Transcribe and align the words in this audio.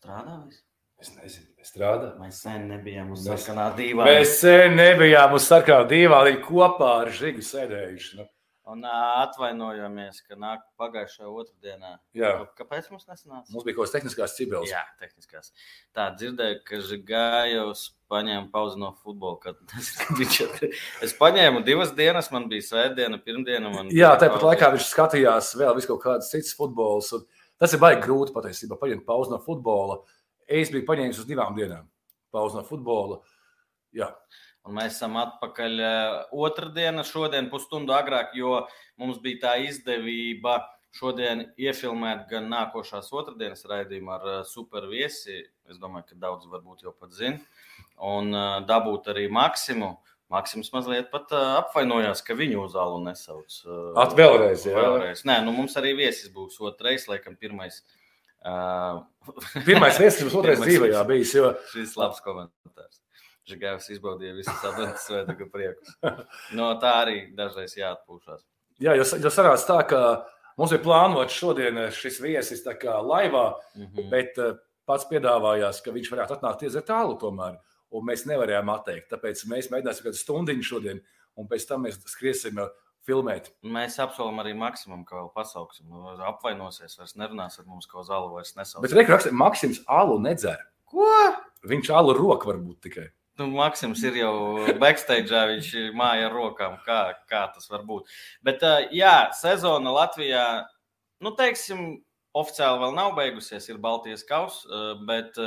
Strādā 0.00 0.36
viss. 0.46 0.62
Es 1.00 1.14
nezinu, 1.16 1.46
es 1.60 1.70
strādāju. 1.72 2.18
Mēs 2.20 2.42
sen 2.44 2.66
nebijām 2.68 3.12
uz 3.12 3.22
Mēs- 3.26 3.46
sarkanā 3.46 3.70
dīvā. 3.78 4.04
Mēs 4.04 4.34
sen 4.40 4.76
nebijām 4.76 5.32
uz 5.32 5.46
sarkanā 5.48 5.86
divānī 5.88 6.34
kopā 6.44 6.90
ar 7.06 7.08
Žigu 7.08 7.40
sēdējuši. 7.40 8.16
Nu, 8.18 8.26
Un 8.70 8.84
atvainojamies, 8.84 10.20
ka 10.28 10.36
nāk 10.38 10.60
pagājušajā 10.78 11.26
otrdienā. 11.26 11.96
jā, 12.14 12.46
Kāpēc 12.54 12.90
mums 12.92 13.06
nesanāca? 13.08 13.50
mums 13.50 13.64
bija 13.64 13.74
kaut 13.74 13.88
kādas 13.88 13.94
tehniskās 13.96 14.34
cibeles. 14.36 14.70
Jā, 14.70 14.82
tehniskās. 15.00 15.50
Tā 15.96 16.04
dzirdēju, 16.14 16.60
ka 16.68 16.76
Žigājos 16.76 17.82
paņēma 18.12 18.50
pauzi 18.52 18.78
no 18.78 18.92
futbola. 19.02 19.40
Kad 19.42 19.56
es 21.02 21.14
paņēmu 21.18 21.64
divas 21.66 21.90
dienas, 21.96 22.30
man 22.30 22.48
bija 22.52 22.62
svētdiena, 22.68 23.18
pirmdiena. 23.24 23.72
man 23.74 23.90
Jā, 23.90 24.12
tāpat 24.20 24.44
laikā 24.52 24.70
viņš 24.76 24.86
skatījās 24.92 25.50
vēl 25.58 25.74
visu 25.80 25.90
kaut 25.94 26.02
kādas 26.04 26.30
citas 26.30 26.54
futbols. 26.54 27.10
un 27.16 27.26
Tas 27.60 27.76
ir 27.76 27.82
baigi 27.82 28.02
grūti 28.06 28.32
patiesībā 28.32 28.78
paņemt 28.80 29.04
pauzi 29.08 29.34
no 29.34 29.40
futbola. 29.44 30.00
Es 30.48 30.72
biju 30.72 30.86
paņēmis 30.88 31.20
uz 31.20 31.28
divām 31.28 31.52
dienām 31.58 31.88
pauzi 32.32 32.56
no 32.56 32.64
futbola. 32.66 33.20
Jā, 33.94 34.08
Un 34.68 34.76
mēs 34.76 34.98
esam 34.98 35.16
atpakaļ 35.16 35.80
eh, 35.80 36.16
otrdienā, 36.46 37.04
šodien 37.08 37.48
pusstundu 37.52 37.94
agrāk, 37.96 38.34
jo 38.36 38.66
mums 39.00 39.20
bija 39.22 39.46
tā 39.46 39.54
izdevība 39.64 40.58
šodien 40.92 41.46
iefilmēt 41.60 42.26
gan 42.28 42.50
nākošās 42.50 43.08
otrdienas 43.16 43.64
raidījumu 43.70 44.12
ar 44.18 44.28
eh, 44.34 44.40
superviesi. 44.44 45.40
Es 45.70 45.80
domāju, 45.80 46.10
ka 46.10 46.20
daudz 46.26 46.50
varbūt 46.50 46.84
jau 46.84 46.92
pat 46.92 47.16
zina. 47.16 47.40
Un 48.04 48.34
eh, 48.36 48.58
dabūt 48.68 49.08
arī 49.14 49.30
Maksimu. 49.32 49.94
Maksims 50.30 50.68
mazliet 50.72 51.08
pat 51.10 51.32
uh, 51.34 51.56
apvainojās, 51.64 52.20
ka 52.22 52.36
viņu 52.38 52.60
uz 52.68 52.76
alu 52.78 53.00
nesauc. 53.02 53.50
Uh, 53.66 53.90
At 53.98 54.12
vēlreiz, 54.18 54.62
jā. 54.68 54.76
vēlreiz. 54.78 55.24
Nē, 55.26 55.40
nu 55.42 55.50
mums 55.56 55.74
arī 55.80 55.90
viesis 55.98 56.30
būs 56.30 56.60
otrais, 56.62 57.08
laikam, 57.10 57.34
pirmais. 57.40 57.80
Uh, 58.46 59.02
pirmais 59.66 59.98
viesis 60.00 60.22
mums 60.24 60.36
otrais 60.38 60.60
dzīvē 60.62 60.86
viesis. 60.92 61.06
bijis. 61.10 61.34
Jo, 61.34 61.50
Šis 61.74 61.96
labs 61.98 62.22
komentārs. 62.24 63.00
Žigājs 63.50 63.90
izbaudīja 63.96 64.36
visas 64.38 64.62
adventas 64.70 65.08
svētku 65.10 65.48
priekus. 65.50 65.96
No 66.58 66.70
tā 66.80 66.92
arī 67.02 67.16
dažreiz 67.36 67.74
jāatpūšas. 67.76 68.44
jā, 68.80 68.94
jo, 68.96 69.04
jo 69.26 69.32
sanāca 69.34 69.66
tā, 69.66 69.78
ka 69.90 70.00
mums 70.60 70.70
bija 70.76 70.84
plānots 70.86 71.34
šodien 71.36 71.82
šis 71.92 72.20
viesis 72.22 72.62
tā 72.64 72.76
kā 72.78 73.00
laivā, 73.02 73.48
Mhm. 73.76 74.06
bet 74.14 74.38
eh, 74.38 74.54
pats 74.86 75.04
piedāvājās, 75.10 75.82
ka 75.84 75.90
viņš 75.94 76.08
varētu 76.14 76.38
atnākt 76.38 76.62
iezert 76.66 76.86
tālu 76.88 77.18
tomēr. 77.20 77.58
Un 77.90 78.06
mēs 78.06 78.22
nevarējām 78.30 78.70
atteikt. 78.70 79.08
Tāpēc 79.10 79.42
mēs 79.50 79.70
mēģināsim 79.72 80.06
kādu 80.06 80.18
stundu 80.18 80.54
šodien, 80.62 81.00
un 81.38 81.48
pēc 81.50 81.66
tam 81.66 81.86
mēs 81.88 81.98
skriesim 82.10 82.60
eh, 82.62 82.72
filmēt. 83.08 83.50
Mēs 83.66 83.98
apsolam 84.02 84.38
arī 84.42 84.54
maksimum, 84.58 85.02
ka 85.08 85.18
vēl 85.18 85.30
pasauksim. 85.34 85.88
Nu, 85.90 86.14
apvainosies, 86.28 86.98
vairs 87.00 87.16
nerunās 87.18 87.58
ar 87.58 87.66
mums, 87.66 87.88
ko 87.90 88.04
zāle 88.06 88.30
vairs 88.34 88.54
nesauc. 88.58 88.84
Bet 88.84 88.94
rekurors 88.94 89.30
Maksims 89.34 89.82
alu 89.90 90.20
nedzer. 90.22 90.60
ko? 90.90 91.08
Viņš 91.70 91.90
alu 91.94 92.14
roku 92.16 92.50
varbūt 92.52 92.78
tikai. 92.86 93.08
Nu, 93.40 93.46
Maksims 93.56 94.02
ir 94.04 94.18
jau 94.20 94.34
backstage, 94.82 95.32
viņš 95.32 95.70
māja 95.96 96.28
ar 96.28 96.34
rokām, 96.36 96.76
kā, 96.84 97.00
kā 97.30 97.46
tas 97.54 97.70
var 97.72 97.86
būt. 97.88 98.10
Bet, 98.44 98.60
ā, 98.60 98.84
jā, 98.92 99.30
sezona 99.38 99.94
Latvijā, 99.96 100.44
nu, 101.24 101.32
teiksim, 101.38 102.02
oficiāli 102.36 102.82
vēl 102.82 102.92
nav 102.98 103.14
beigusies, 103.16 103.70
ir 103.72 103.80
Baltijas 103.80 104.26
kausa, 104.28 104.68
ā, 104.68 104.82
bet, 105.08 105.40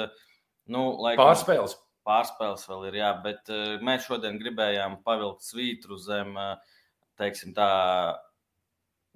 nu, 0.65 0.87
laikam, 1.05 1.21
Pārspēles. 1.21 1.77
Pārspēles 2.07 2.67
vēl 2.69 2.87
ir, 2.89 2.99
jā, 3.01 3.11
bet 3.23 3.51
uh, 3.53 3.75
mēs 3.85 4.07
šodien 4.07 4.39
gribējām 4.41 4.99
pavilkt 5.05 5.45
svītru 5.47 5.97
zem, 6.01 6.35
uh, 6.37 6.79
teiksim 7.19 7.53
tā, 7.57 7.67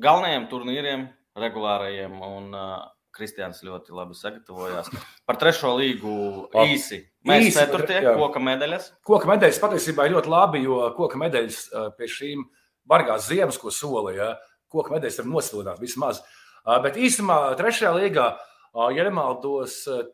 galvenajiem 0.03 0.47
turnīriem, 0.51 1.07
regulārajiem, 1.37 2.21
un 2.23 2.53
uh, 2.55 2.85
Kristians 3.17 3.63
ļoti 3.65 3.95
labi 3.97 4.17
sagatavojās. 4.17 4.89
Par 5.27 5.39
trešo 5.41 5.73
līgu 5.77 6.13
Par- 6.53 6.69
īsi. 6.69 7.01
Mēs 7.27 7.49
īsi, 7.49 7.57
ceturtie, 7.57 7.99
jā. 8.05 8.13
koka 8.17 8.41
medaļas. 8.43 8.91
Koka 9.07 9.29
medaļas 9.31 9.61
patiesībā 9.63 10.05
ir 10.07 10.15
ļoti 10.15 10.31
labi, 10.31 10.61
jo 10.63 10.79
koka 10.95 11.19
medaļas 11.19 11.57
eh, 11.67 11.87
pie 11.97 12.07
šīm 12.11 12.45
bargās 12.87 13.27
ziemas, 13.27 13.57
ko 13.59 13.73
solīja, 13.73 14.35
koka 14.71 14.93
medaļas 14.95 15.19
var 15.19 15.27
nosvilināt 15.33 15.81
vismaz. 15.83 16.21
Eh, 16.21 16.77
Bet 16.85 16.99
īstenībā 17.01 17.57
trešajā 17.59 17.91
līgā, 17.97 18.29
eh, 18.37 18.87
ja 18.95 19.07
nemaldos, 19.09 19.81
eh, 19.91 20.05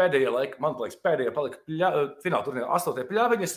pēdējā 0.00 0.32
laika, 0.34 0.60
man 0.64 0.74
liekas, 0.80 0.98
pēdējā 1.04 1.36
palika 1.36 1.60
eh, 1.60 2.00
fināla 2.24 2.46
turnīrā 2.46 2.72
astotie 2.76 3.04
pļaviņas, 3.08 3.56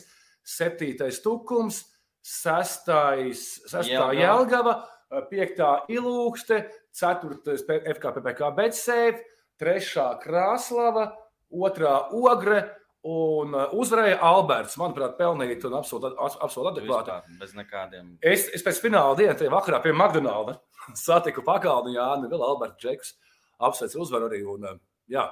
septītais 0.53 1.21
tukums, 1.23 1.81
sestais, 2.23 3.47
sestā 3.65 4.11
Jelgava. 4.11 4.19
Jelgava, 4.19 4.77
eh, 4.83 5.25
piektā 5.31 5.73
ilūkste, 5.91 6.63
ceturtais 6.93 7.65
FKPPK 7.65 8.53
Betsēv, 8.59 9.19
trešā 9.61 10.07
Krāslava, 10.23 11.09
otrā 11.53 11.97
Ogre 12.11 12.63
un 13.03 13.55
eh, 13.57 13.75
uzvarēja 13.75 14.19
Alberts. 14.23 14.77
Manuprāt, 14.79 15.17
pelnīt 15.19 15.65
un 15.67 15.77
absolūti 15.79 16.13
absolūt 16.19 16.71
adekvāti. 16.71 17.17
Bez 17.41 17.55
nekādiem. 17.57 18.15
Es, 18.23 18.47
es 18.55 18.63
pēc 18.65 18.79
fināla 18.83 19.17
dienas, 19.19 19.39
tajā 19.41 19.51
vakarā 19.53 19.81
pie 19.83 19.93
McDonald's 19.95 20.59
satiku 21.05 21.43
pakalnu 21.45 21.95
Jānu, 21.97 22.31
vēl 22.31 22.45
Albertu 22.47 22.87
Džekus. 22.87 23.15
Apsveicu 23.63 24.01
uzvaru 24.03 24.29
arī. 24.31 24.43
Un, 24.55 24.69
eh, 24.69 24.79
jā, 25.17 25.27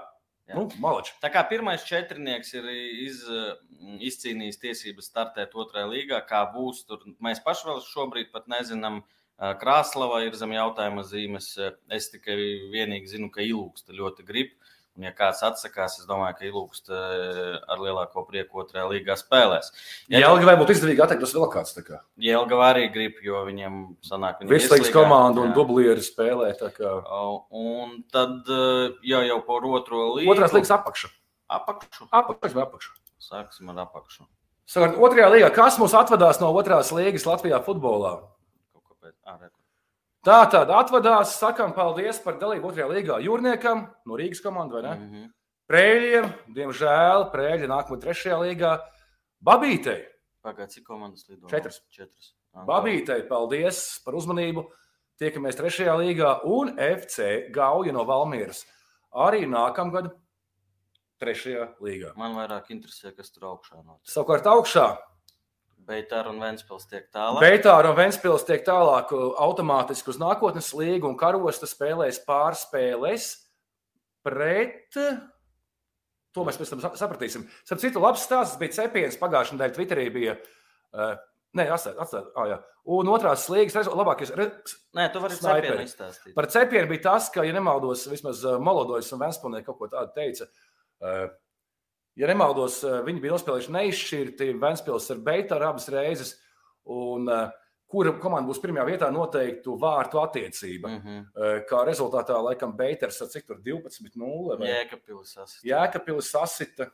Jā. 0.52 0.58
nu, 0.60 0.68
malači. 0.84 1.16
Tā 1.24 1.32
kā 1.34 1.42
pirmais 1.50 1.86
četrnieks 1.88 2.54
ir 2.60 2.68
iz, 3.08 3.24
izcīnījis 4.12 4.62
tiesības 4.62 5.10
startēt 5.12 5.56
otrajā 5.58 5.88
līgā, 5.90 6.22
kā 6.28 6.44
būs 6.54 6.84
tur, 6.90 7.08
mēs 7.24 7.42
paši 7.46 7.70
vēl 7.70 7.82
šobrīd 7.88 8.32
pat 8.36 8.52
nezinām. 8.52 9.02
Krāslava 9.62 10.20
ir 10.22 10.36
zem 10.38 10.52
jautājuma 10.54 11.02
zīmes. 11.08 11.56
Es 11.90 12.12
tikai 12.14 12.36
vienīgi 12.70 13.16
zinu, 13.16 13.32
ka 13.34 13.42
ilūksta 13.42 13.96
ļoti 13.98 14.26
grib. 14.28 14.52
Un, 14.98 15.06
ja 15.08 15.12
kāds 15.16 15.40
atsakās, 15.48 15.94
es 16.02 16.06
domāju, 16.06 16.36
ka 16.36 16.44
ilūksta 16.50 16.98
ar 17.72 17.80
lielāko 17.80 18.26
prieku 18.28 18.60
otrajā 18.60 18.90
līgā 18.92 19.16
spēlēs. 19.16 19.70
Jā, 20.12 20.20
Jelga 20.26 20.50
vai 20.50 20.56
būtu 20.60 20.76
izdevīgi 20.76 21.00
atteiktos 21.06 21.32
vēl 21.38 21.48
kāds. 21.54 21.72
kā. 21.88 22.02
Jelga 22.20 22.60
arī 22.68 22.90
grib, 22.92 23.22
jo 23.24 23.40
viņiem 23.48 23.78
sanāk, 24.04 24.44
Virslīgas 24.44 24.90
vieslīgā. 24.90 24.98
komanda 25.00 25.46
un 25.46 25.54
Jā. 25.54 25.56
dublieri 25.56 26.04
spēlē. 26.04 26.52
Un 27.52 28.04
tad 28.12 28.52
jau, 28.52 29.22
jau 29.32 29.40
par 29.48 29.70
otro 29.72 30.04
līgu. 30.18 30.28
Otrās 30.36 30.52
līgas 30.52 30.76
apakša. 30.76 31.10
apakšu. 31.50 32.08
Apakša 32.12 32.54
vai 32.54 32.64
apakša. 32.68 32.92
Sāksim 33.22 33.72
ar 33.72 33.86
apakšu. 33.88 34.28
Savukārt, 34.68 35.00
otrajā 35.00 35.32
līgā, 35.32 35.50
kas 35.56 35.80
mums 35.80 35.96
atvadās 35.96 36.40
no 36.44 36.52
otrās 36.56 36.92
līgas 36.96 37.26
Latvijā 37.28 37.64
futbolā? 37.64 38.14
Kaut 38.76 38.84
kāpēc. 38.92 39.16
Ā, 39.28 39.40
re, 39.40 39.50
kur. 39.50 39.61
Tā 40.22 40.44
tad 40.54 40.70
atvadās, 40.70 41.34
sakām 41.42 41.72
paldies 41.74 42.20
par 42.22 42.36
dalību 42.42 42.70
otrajā 42.70 42.90
līgā 42.92 43.18
jūrniekam 43.26 43.88
no 44.06 44.18
Rīgas 44.20 44.44
komandas, 44.44 44.78
vai 44.78 44.84
ne? 44.86 44.96
Mm. 44.96 45.08
Mhm. 45.08 45.30
Prēļiem, 45.72 46.26
diemžēl, 46.52 47.30
Prēļi 47.32 47.70
nākamā 47.72 47.98
trešajā 48.02 48.38
līgā. 48.42 48.74
Babītei, 49.42 50.02
Pagaidā, 50.42 50.72
cik 50.74 50.86
komandas 50.90 51.28
lido? 51.30 51.48
Četras. 51.48 51.80
Četras. 51.94 52.34
Ā, 52.54 52.66
Babītei, 52.66 53.22
paldies 53.30 54.02
par 54.06 54.18
uzmanību. 54.18 54.66
Tiekamies 55.22 55.58
trešajā 55.60 55.94
līgā 56.02 56.32
un 56.50 56.74
FC 56.82 57.52
Gauja 57.54 57.94
no 57.94 58.04
Valmieras. 58.10 58.64
Arī 59.14 59.46
nākamgad 59.50 60.10
trešajā 61.22 61.68
līgā. 61.84 62.16
Man 62.18 62.34
vairāk 62.38 62.72
interesē, 62.74 63.14
kas 63.14 63.30
tur 63.30 63.52
augšā 63.52 63.84
notiek. 63.84 64.10
Savukārt 64.10 64.50
augšā 64.50 64.88
Beitāra 65.88 66.30
un 66.30 66.40
Ventspils 66.40 66.86
tiek 66.88 67.08
tālāk. 67.14 67.42
Beitāra 67.42 67.90
un 67.92 67.98
Ventspils 67.98 68.46
tiek 68.48 68.62
tālāk 68.68 69.12
uh, 69.18 69.32
automātiski 69.44 70.12
uz 70.14 70.20
nākotnes 70.22 70.70
līgu, 70.78 71.10
un 71.10 71.18
karosta 71.20 71.66
spēlēs 71.68 72.22
pārspēles 72.28 73.32
pret. 74.24 74.94
To 76.32 76.46
mēs 76.48 76.60
pēc 76.62 76.70
tam 76.72 76.80
sa- 76.84 76.94
sapratīsim. 76.96 77.44
Starp 77.68 77.82
citu, 77.82 78.00
labs 78.00 78.24
stāsts 78.24 78.60
bija 78.62 78.72
Cepienas 78.78 79.18
pagājušajā 79.20 79.58
nedēļā. 79.58 79.76
Twitterī 79.76 80.08
bija. 80.14 80.38
Uh, 80.94 81.16
Nē, 81.52 81.66
atstāt, 81.68 81.98
atstāt. 82.00 82.30
Ah, 82.40 82.46
jā. 82.48 82.58
un 82.96 83.10
otrās 83.12 83.42
slīgas 83.44 83.74
rezu- 83.76 83.92
labākais. 84.00 84.30
Re, 84.38 84.46
Nē, 84.96 85.10
tu 85.12 85.20
vari 85.20 85.36
cepienu 85.36 85.82
izstāstīt. 85.84 86.34
par 86.34 86.46
cepienu 86.48 86.88
bija 86.88 87.02
tas, 87.10 87.28
ka, 87.30 87.44
ja 87.44 87.52
nemaldos, 87.52 88.06
vismaz 88.08 88.46
uh, 88.48 88.56
Molodojs 88.64 89.12
un 89.12 89.20
Ventspilsē 89.20 89.60
kaut 89.66 89.78
ko 89.82 89.90
tādu 89.92 90.14
teica. 90.16 90.48
Uh, 91.02 91.28
Ja 92.20 92.28
nemaldos, 92.28 92.82
uh, 92.84 93.00
viņi 93.08 93.24
bija 93.24 93.38
nospēlējuši 93.38 93.74
neizšķirti 93.78 94.50
Ventspils 94.62 95.10
ar 95.14 95.22
Beitāru 95.26 95.70
abas 95.70 95.88
reizes. 95.94 96.36
Un, 96.92 97.30
uh, 97.32 97.50
kura 97.92 98.14
komanda 98.24 98.48
būs 98.50 98.62
pirmajā 98.64 98.86
vietā, 98.88 99.10
noteiktu 99.14 99.76
vārtu 99.80 100.22
attiecība. 100.22 100.88
Mm. 100.88 101.00
Mhm. 101.02 101.64
Kā 101.68 101.82
rezultātā, 101.88 102.38
laikam, 102.40 102.72
Beiters 102.78 103.20
ar 103.22 103.28
cik 103.34 103.50
tur 103.50 103.60
12-0 103.66 104.58
vai 104.60 104.70
Jēkabpils 104.70 105.34
sasist. 105.36 105.66
Jēkabils 105.68 106.30
sasita. 106.32 106.88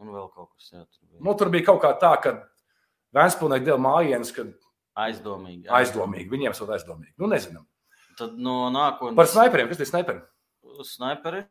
Un 0.00 0.10
vēl 0.14 0.26
kaut 0.34 0.50
kas. 0.56 0.72
Bija. 0.72 1.20
Nu, 1.22 1.36
tur 1.38 1.52
bija 1.52 1.68
kaut 1.68 1.82
kā 1.84 1.92
tā, 2.00 2.14
ka 2.22 2.34
Vēnspilsē 3.14 3.58
deva 3.66 3.78
mājienas, 3.82 4.30
kad 4.34 4.52
Aizdomīgi. 5.00 5.66
aizdomīgi. 5.66 6.28
Viņiem 6.30 6.54
esot 6.54 6.70
aizdomīgi. 6.74 7.14
Nu, 7.18 7.26
nezinām. 7.30 7.66
Tad 8.18 8.36
no 8.38 8.68
nākotnes. 8.70 9.16
Par 9.18 9.26
sniperiem, 9.30 9.70
kas 9.70 9.80
ir 9.82 9.88
sniperi? 9.88 10.22
Snaiperi. 10.86 11.44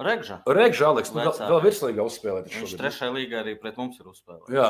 Regža. 0.00 0.40
Regža 0.48 0.88
Aleks, 0.88 1.12
vēl, 1.12 1.32
vēl 1.36 1.64
virslīgā 1.64 2.04
uzspēlēt. 2.08 2.52
Viņš 2.54 2.76
trešajā 2.80 3.14
līgā 3.14 3.42
arī 3.42 3.54
pret 3.60 3.76
mums 3.80 3.98
ir 4.00 4.08
uzspēlējis. 4.08 4.54
Jā, 4.56 4.68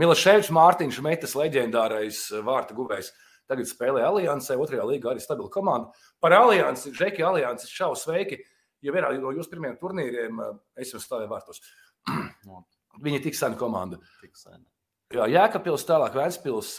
Miloševs, 0.00 0.50
Mārtiņš, 0.54 1.00
Metas, 1.06 1.36
leģendārais 1.38 2.22
eh, 2.32 2.42
vārta 2.46 2.76
guvējs. 2.76 3.12
Tagad 3.50 3.66
spēlē 3.66 4.02
Aliansē, 4.06 4.54
otrajā 4.62 4.84
līgā 4.86 5.10
arī 5.10 5.22
stabila 5.22 5.50
komanda. 5.50 5.90
Par 6.22 6.34
Aliansi, 6.36 6.92
Žeki 6.94 7.24
Aliansi 7.26 7.70
šau 7.70 7.96
sveiki. 7.98 8.38
ja 8.80 8.92
vienā 8.94 9.10
no 9.20 9.32
jūsu 9.34 9.50
pirmajiem 9.50 9.78
turnīriem 9.80 10.38
es 10.78 10.92
jums 10.94 11.04
stāvēju 11.04 11.30
vārtos. 11.32 11.58
Viņi 13.04 13.18
ir 13.18 13.24
tik 13.24 13.34
sena 13.34 13.58
komanda. 13.58 13.98
Tik 14.22 14.38
sena. 14.38 14.62
Jā, 15.10 15.26
Jēkabpils, 15.26 15.86
tālāk 15.88 16.14
Vēnspils. 16.14 16.76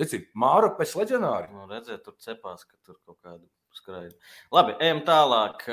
Redzi, 0.00 0.22
Māra 0.36 0.72
pēc 0.76 0.96
leģionāri. 0.96 1.52
Nu, 1.52 1.68
redziet, 1.68 2.02
tur 2.04 2.16
cepās, 2.20 2.64
ka 2.64 2.76
tur 2.84 2.96
kaut 3.04 3.20
kādu 3.20 3.44
skraida. 3.78 4.14
Labi, 4.54 4.76
ejam 4.82 5.02
tālāk. 5.06 5.66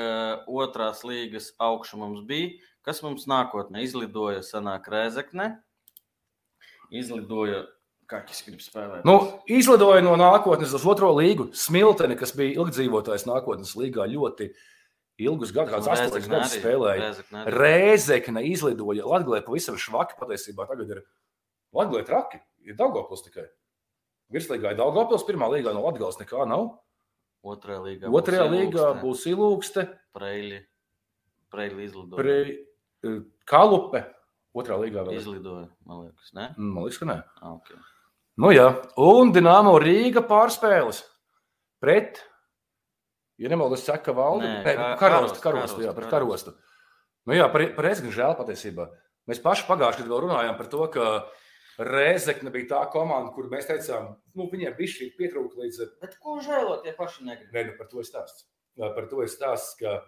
Otrās 0.50 1.04
līgas 1.06 1.52
augša 1.62 2.00
mums 2.00 2.24
bija. 2.28 2.54
Kas 2.84 3.00
mums 3.04 3.24
nākotnē 3.30 3.84
izlidoja? 3.86 4.42
Sanāk 4.44 4.90
Rēzekne. 4.92 5.54
Izlidoja 6.94 7.64
Kaķis 8.10 8.42
grib 8.44 8.60
spēlēt. 8.60 9.06
Nu, 9.08 9.16
izlidoja 9.48 10.02
no 10.04 10.12
nākotnes 10.20 10.74
uz 10.76 10.84
otro 10.88 11.08
līgu. 11.16 11.48
Smilteni, 11.56 12.18
kas 12.20 12.34
bija 12.36 12.58
ilgdzīvotājs 12.60 13.24
nākotnes 13.28 13.72
līgā, 13.80 14.04
ļoti 14.12 14.50
ilgus 15.24 15.54
gadus, 15.54 15.72
kāds 15.72 15.88
astoņus 15.94 16.28
gadus 16.28 16.56
spēlēja. 16.58 17.10
Rēzekne 17.54 18.44
izlidoja. 18.50 19.06
Latvijā 19.08 19.40
pavisam 19.46 19.78
švaki 19.80 20.18
patiesībā 20.20 20.68
tagad 20.68 20.92
ir 20.98 21.04
Latvijā 21.74 22.04
traki. 22.10 22.42
Ir 22.68 22.76
Daugopils 22.76 23.24
tikai. 23.24 23.46
Virslīgā 24.34 24.74
ir 24.74 24.80
Daugopils, 24.80 25.24
pirmā 25.28 25.48
līgā 25.52 25.72
no 25.72 25.86
Latvijas 25.86 26.20
nekā 26.20 26.44
nav. 26.50 26.74
Otrajā 27.44 27.80
līgā, 27.84 28.08
Otrajā 28.08 28.44
būs 28.48 28.56
līgā 28.56 28.90
būs 29.02 29.24
ilūkste. 29.28 29.84
Preili, 30.16 30.62
preili 31.52 31.84
izlidoja. 31.84 32.16
Pre, 32.20 33.16
kalupe. 33.48 34.06
Otrā 34.54 34.78
līgā 34.80 35.02
vēl 35.04 35.18
izlidoja. 35.18 35.66
Man 35.84 36.06
liekas, 36.06 36.30
ne? 36.36 36.48
Man 36.56 36.86
liekas, 36.86 37.00
ka 37.02 37.08
nē. 37.10 37.18
Ah, 37.42 37.56
okay. 37.56 37.80
Nu, 38.40 38.50
jā, 38.54 38.68
un 39.02 39.32
Dienāmo 39.34 39.74
Rīga 39.82 40.22
pārspēles 40.26 41.02
pret, 41.82 42.22
ja 43.38 43.50
nemaldos, 43.50 43.84
saka, 43.86 44.14
valdi. 44.16 44.46
Nē, 44.48 44.62
Nē 44.64 44.74
karostu, 44.98 44.98
karostu, 44.98 45.42
karostu, 45.44 45.84
jā, 45.84 45.94
pret 45.96 46.10
karostu. 46.10 46.54
Nu 47.28 47.36
jā, 47.36 47.48
par, 47.52 47.66
par 47.76 47.90
es 47.90 48.02
gan 48.04 48.14
žēl 48.14 48.36
patiesībā. 48.38 48.88
Mēs 49.30 49.40
paši 49.42 49.66
pagājušajā 49.68 50.04
gadā 50.04 50.14
vēl 50.14 50.24
runājām 50.26 50.56
par 50.58 50.70
to, 50.72 50.86
ka 50.92 51.10
Rēzekne 51.78 52.52
bija 52.54 52.70
tā 52.70 52.80
komanda, 52.92 53.32
kur 53.34 53.48
mēs 53.50 53.66
teicām, 53.66 54.12
nu, 54.38 54.48
viņiem 54.52 54.76
bija 54.78 54.92
šī 54.92 55.08
pietrūka 55.18 55.58
līdz. 55.64 55.80
Bet 56.02 56.18
ko 56.22 56.36
žēlot, 56.44 56.86
ja 56.86 56.94
paši 56.98 57.26
negrib? 57.26 57.54
Nē, 57.54 57.64
nu, 57.70 57.78
par 57.78 57.88
to 57.90 58.02
ir 58.02 58.06
stāsts. 58.06 58.46
Par 58.78 59.08
to 59.10 59.24
ir 59.24 59.30
stāsts, 59.30 59.74
ka 59.80 59.98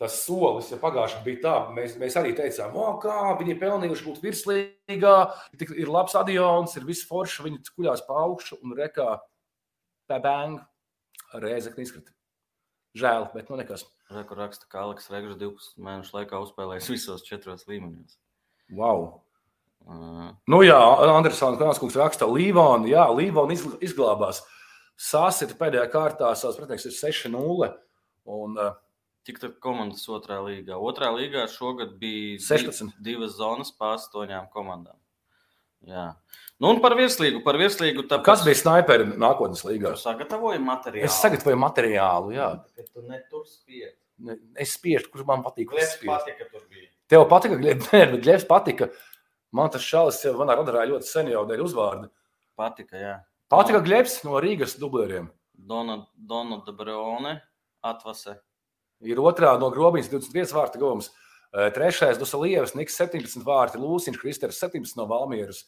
tas 0.00 0.16
solis, 0.24 0.70
ja 0.72 0.78
pagājušajā 0.80 1.24
bija 1.26 1.42
tā, 1.44 1.56
mēs, 1.76 1.98
mēs 2.00 2.14
arī 2.16 2.30
teicām, 2.36 2.72
o, 2.78 2.86
kā 3.02 3.34
viņi 3.36 3.58
pelnījuši 3.60 4.06
būt 4.06 4.22
virslīgā, 4.24 5.16
ir 5.76 5.90
labs 5.92 6.14
stadions, 6.14 6.76
ir 6.78 6.86
viss 6.88 7.04
forši, 7.08 7.44
viņi 7.44 7.60
kuļās 7.76 8.06
pa 8.06 8.22
augšu 8.22 8.62
un 8.64 8.72
rekā 8.78 9.10
bang, 10.08 10.62
rēzekni 11.36 11.84
izkrita. 11.84 12.14
Žēl, 12.98 13.28
bet 13.34 13.50
nu 13.52 13.58
nekas. 13.60 13.84
Reku 14.10 14.34
raksta, 14.34 14.66
ka 14.70 14.82
Aleks 14.82 15.10
Regžs 15.12 15.36
12 15.38 15.76
mēnešu 15.84 16.16
laikā 16.16 16.40
uzspēlējis 16.42 16.88
visos 16.90 17.26
četros 17.26 17.68
līmeņos. 17.70 18.16
Wow! 18.74 19.20
Uh. 19.86 20.30
Nu 20.50 20.60
jā, 20.62 20.78
Andersons 21.08 21.58
Kranskungs 21.60 21.96
raksta, 21.98 22.28
Līvona, 22.30 22.88
jā, 22.90 23.06
Līvona 23.14 23.56
izglābās. 23.82 24.42
Sāsita 25.00 25.56
pēdējā 25.58 25.86
kārtā 25.92 26.30
savs 26.36 26.58
pretinieks 26.60 26.90
ir 26.90 26.96
6-0. 26.98 27.70
Un, 28.30 28.58
uh, 28.60 28.76
Cik 29.28 29.36
tā 29.36 29.50
komandas 29.60 30.06
otrā 30.08 30.38
līgā? 30.40 30.78
Otrā 30.80 31.10
līgā 31.12 31.44
šogad 31.52 31.92
bija 32.00 32.38
16. 32.40 32.94
divas 33.04 33.34
zonas 33.36 33.68
pār 33.76 33.98
astoņām 33.98 34.46
komandām. 34.52 34.96
Jā. 35.84 36.06
Nu, 36.60 36.70
un 36.72 36.80
par 36.80 36.96
virslīgu. 36.96 37.42
Par 37.44 37.58
virslīgu 37.60 38.06
tāpēc... 38.08 38.24
Kas 38.26 38.44
bija 38.46 38.58
sniperi 38.58 39.06
nākotnes 39.20 39.62
līgā? 39.64 39.92
Es 39.96 40.04
sagatavoju 40.04 40.60
materiālu. 40.64 41.08
Es 41.08 41.20
sagatavoju 41.20 41.60
materiālu, 41.60 42.32
jā. 42.36 42.48
Bet 42.76 42.88
tu 42.88 43.04
netur 43.04 43.44
spied. 43.48 43.94
Es 44.60 44.74
spiežu, 44.76 45.08
kurš 45.12 45.28
man 45.28 45.44
patīk. 45.44 45.70
Glebs 45.70 45.96
patika 46.00 46.48
tur 46.48 46.64
bija. 46.72 46.88
Tev 47.12 47.24
patika, 47.28 47.60
Glebs 48.24 48.48
patika. 48.48 48.90
Man 49.56 49.70
tas 49.72 49.82
šalis 49.82 50.20
jau 50.22 50.36
manā 50.38 50.54
radarā 50.58 50.84
ļoti 50.86 51.08
sen 51.08 51.30
jau 51.32 51.42
dēļ 51.48 51.64
uzvārdu. 51.64 52.10
Patika, 52.58 52.98
jā. 53.00 53.14
Patika 53.50 53.80
Glebs 53.82 54.20
no 54.22 54.38
Rīgas 54.42 54.76
dublēriem. 54.78 55.30
Dona, 55.54 56.04
Dona 56.14 56.60
Debrone 56.66 57.40
atvase. 57.82 58.36
Ir 59.00 59.20
otrā 59.22 59.56
no 59.58 59.70
grobiņas 59.72 60.10
25 60.12 60.54
vārtu 60.54 60.80
gūmas. 60.82 61.10
Trešais 61.50 62.18
Dusalievs, 62.20 62.76
Niks 62.78 62.94
17 63.00 63.42
vārti, 63.42 63.80
Lūsiņš, 63.82 64.18
Kristers 64.20 64.60
17 64.62 64.98
no 65.00 65.08
Valmieras. 65.10 65.64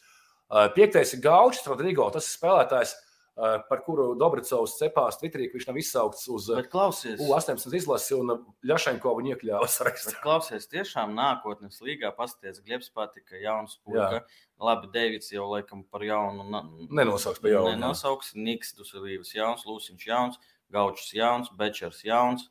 Piektais 0.76 1.14
ir 1.16 1.22
Gaučs, 1.24 1.64
Rodrigo, 1.66 2.06
tas 2.14 2.28
ir 2.28 2.36
spēlētājs, 2.36 2.92
par 3.34 3.80
kuru 3.86 4.10
Dobricovs 4.20 4.74
cepās 4.76 5.16
Twitterī, 5.20 5.46
ka 5.48 5.56
viņš 5.56 5.66
nav 5.70 5.78
izsaukts 5.80 6.26
uz 6.28 6.50
U18 6.52 7.76
izlasi 7.78 8.16
un 8.18 8.34
Ļašenko 8.68 9.14
viņu 9.18 9.32
iekļāva 9.34 9.68
sarakstā. 9.72 10.14
Klausies, 10.20 10.68
tiešām 10.68 11.14
nākotnes 11.16 11.80
līgā 11.84 12.12
pasties 12.16 12.60
Glebs 12.64 12.90
patika, 12.92 13.38
jauns 13.40 13.78
puika. 13.84 14.24
Labi, 14.62 14.90
Deivids 14.92 15.32
jau 15.32 15.48
laikam 15.50 15.80
par 15.88 16.04
jaunu. 16.06 16.44
Nenosauks 16.92 17.40
par 17.42 17.54
jaunu. 17.54 17.72
Nenosauks, 17.72 18.34
Niks 18.36 18.74
Dusalievs 18.78 19.32
jauns, 19.34 19.64
Lūsiņš 19.66 20.04
jauns, 20.06 20.36
Gaučs 20.72 21.08
jauns, 21.16 21.48
Bečers 21.56 22.02
jauns. 22.04 22.50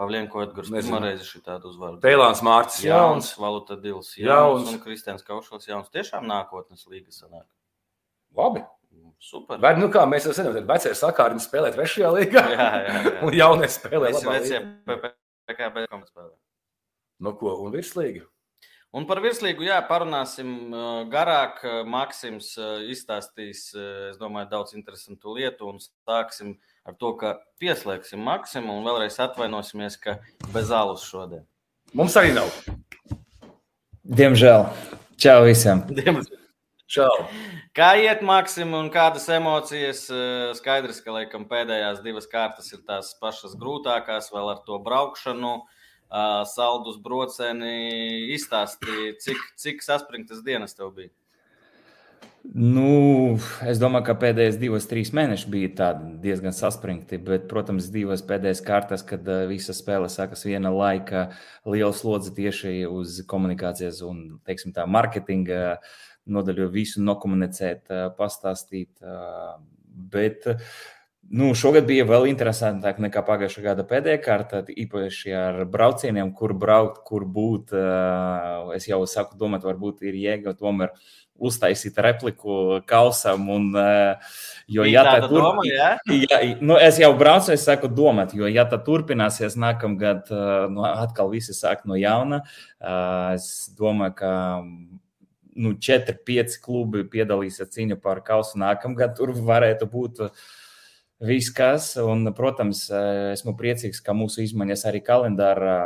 Pavlienko 0.00 0.40
Edgars 0.46 0.70
pirmoreiz 0.72 1.26
šī 1.28 1.42
tādu 1.44 1.68
uzvaru. 1.68 1.98
Tēlāns 2.02 2.40
Mārcis 2.42 2.86
jauns, 2.86 3.28
jauns 3.28 3.32
Valuta 3.38 3.76
Dils 3.76 4.14
jauns, 4.16 4.62
jauns. 4.64 4.70
un 4.72 4.80
Kristians 4.82 5.22
Kaušos 5.26 5.68
jauns. 5.68 5.90
Tiešām 5.92 6.24
nākotnes 6.26 6.86
līga 6.88 7.12
sanāk. 7.12 7.44
Labi. 8.34 8.64
Super. 9.22 9.60
Bet, 9.62 9.78
nu 9.78 9.86
kā 9.92 10.02
mēs 10.10 10.24
jau 10.26 10.32
zinām, 10.34 10.56
tad 10.56 10.66
vecie 10.66 10.92
sakārni 10.98 11.42
spēlē 11.42 11.70
trešajā 11.76 12.08
līgā. 12.16 12.42
jā, 12.56 12.64
jā, 12.82 12.94
jā. 13.06 13.12
un 13.28 13.36
jaunie 13.38 13.68
spēlē 13.70 14.10
Visi 14.10 14.26
vecie 14.26 14.58
PKB 15.46 15.84
komandas 15.86 16.10
spēlē. 16.10 16.32
Nu 17.22 17.36
ko, 17.38 17.54
un 17.62 17.70
virslīga? 17.70 18.24
Un 18.92 19.06
par 19.08 19.22
virslīgu, 19.24 19.62
jā, 19.64 19.78
parunāsim 19.88 20.74
garāk. 21.12 21.62
Maksims 21.88 22.50
izstāstīs, 22.92 23.62
es 24.10 24.18
domāju, 24.20 24.50
daudz 24.50 24.74
interesantu 24.76 25.38
lietu 25.38 25.70
un 25.70 25.78
sāksim 25.80 26.56
ar 26.84 26.98
to, 26.98 27.14
ka 27.22 27.36
pieslēgsim 27.62 28.20
Maksimu 28.26 28.74
un 28.74 28.84
vēlreiz 28.90 29.16
atvainosimies, 29.22 29.96
ka 30.02 30.18
bez 30.52 30.74
alus 30.74 31.06
šodien. 31.08 31.46
Mums 31.96 32.18
arī 32.18 32.34
nav. 32.36 32.50
Diemžēl. 34.02 34.66
Čau 35.22 35.42
visiem! 35.46 35.86
Diemžēl. 35.88 36.41
Čau! 36.92 37.08
Kā 37.72 37.94
iet 37.96 38.20
Maksim 38.20 38.74
un 38.76 38.90
kādas 38.92 39.24
emocijas? 39.32 40.02
Skaidrs, 40.58 40.98
ka 41.00 41.14
laikam 41.14 41.46
pēdējās 41.48 42.02
divas 42.04 42.26
kārtas 42.28 42.68
ir 42.74 42.82
tās 42.84 43.14
pašas 43.16 43.54
grūtākās, 43.56 44.28
vēl 44.34 44.50
ar 44.52 44.60
to 44.66 44.76
braukšanu. 44.84 45.54
Saldus 46.52 46.98
broceni 47.00 48.28
izstāstīja, 48.36 49.16
cik, 49.24 49.40
cik 49.56 49.80
saspringtas 49.80 50.44
dienas 50.44 50.76
tev 50.76 50.92
bija? 50.98 51.14
Nu, 52.42 53.38
es 53.70 53.78
domāju, 53.78 54.08
ka 54.08 54.18
pēdējos 54.18 54.56
divos, 54.58 54.86
trīs 54.90 55.12
mēnešus 55.14 55.48
bija 55.48 55.90
diezgan 56.20 56.52
saspringti. 56.52 57.16
Bet, 57.22 57.46
protams, 57.48 57.86
divas 57.94 58.24
pēdējās 58.26 58.60
kārtas, 58.66 59.04
kad 59.06 59.28
uh, 59.30 59.44
visa 59.48 59.72
spēle 59.72 60.10
sākas 60.10 60.42
viena 60.44 60.74
laika, 60.74 61.28
liela 61.64 61.94
slodze 61.96 62.34
tieši 62.34 62.82
uz 62.90 63.20
komunikācijas 63.30 64.02
un 64.04 64.24
teiksim, 64.44 64.74
tā, 64.74 64.84
marketinga 64.90 65.78
nodaļu, 66.26 66.70
visu 66.72 67.02
nokomunicēt, 67.04 67.86
pastāstīt. 68.18 68.90
Bet, 70.12 70.48
Nu, 71.32 71.52
šogad 71.54 71.86
bija 71.86 72.02
vēl 72.04 72.26
interesantāk 72.28 72.98
nekā 73.00 73.22
pagājušā 73.24 73.62
gada 73.64 73.84
pēdējā 73.88 74.18
kārta, 74.24 74.58
īpaši 74.68 75.30
ar 75.38 75.60
braucieniem, 75.70 76.32
kur 76.36 76.52
braukt, 76.58 76.98
kur 77.06 77.24
būt. 77.24 77.72
Es 78.76 78.88
jau 78.90 78.98
saku, 79.08 79.38
domāt, 79.40 79.62
varbūt 79.64 80.02
ir 80.10 80.18
jēga 80.18 80.52
tomēr 80.58 80.90
uztaisīt 81.42 81.96
repliku 82.04 82.82
kausam. 82.90 83.46
Un, 83.54 83.70
jo, 84.68 84.84
ja 84.84 85.06
tā 85.06 85.30
turp... 85.30 85.62
ja? 85.70 85.94
ja, 86.26 86.42
nu, 86.60 86.76
es 86.76 86.98
jau 87.00 87.12
braucu, 87.16 87.54
es 87.54 87.64
saku, 87.70 87.88
domāt, 87.88 88.34
jo, 88.36 88.50
ja 88.50 88.66
tā 88.68 88.82
turpināsies 88.82 89.56
nākamgad, 89.62 90.28
nu, 90.74 90.84
atkal 90.90 91.32
visi 91.32 91.54
sāk 91.56 91.86
no 91.88 91.96
jauna, 91.96 92.42
es 93.32 93.70
domāju, 93.78 94.18
ka 94.20 94.34
nu, 95.56 95.74
4-5 95.76 96.58
klubi 96.64 97.04
piedalīsies 97.12 97.70
cīņā 97.74 97.98
par 98.02 98.22
kausu 98.26 98.60
nākamgad. 98.62 99.16
Tur 99.18 99.34
varētu 99.36 99.88
būt 99.90 100.22
viss, 101.22 101.52
kas. 101.54 101.92
Un, 102.02 102.26
protams, 102.36 102.84
esmu 103.32 103.54
priecīgs, 103.58 104.00
ka 104.04 104.14
mūsu 104.16 104.42
izmaiņas 104.46 104.86
arī 104.90 105.02
kalendārā 105.06 105.76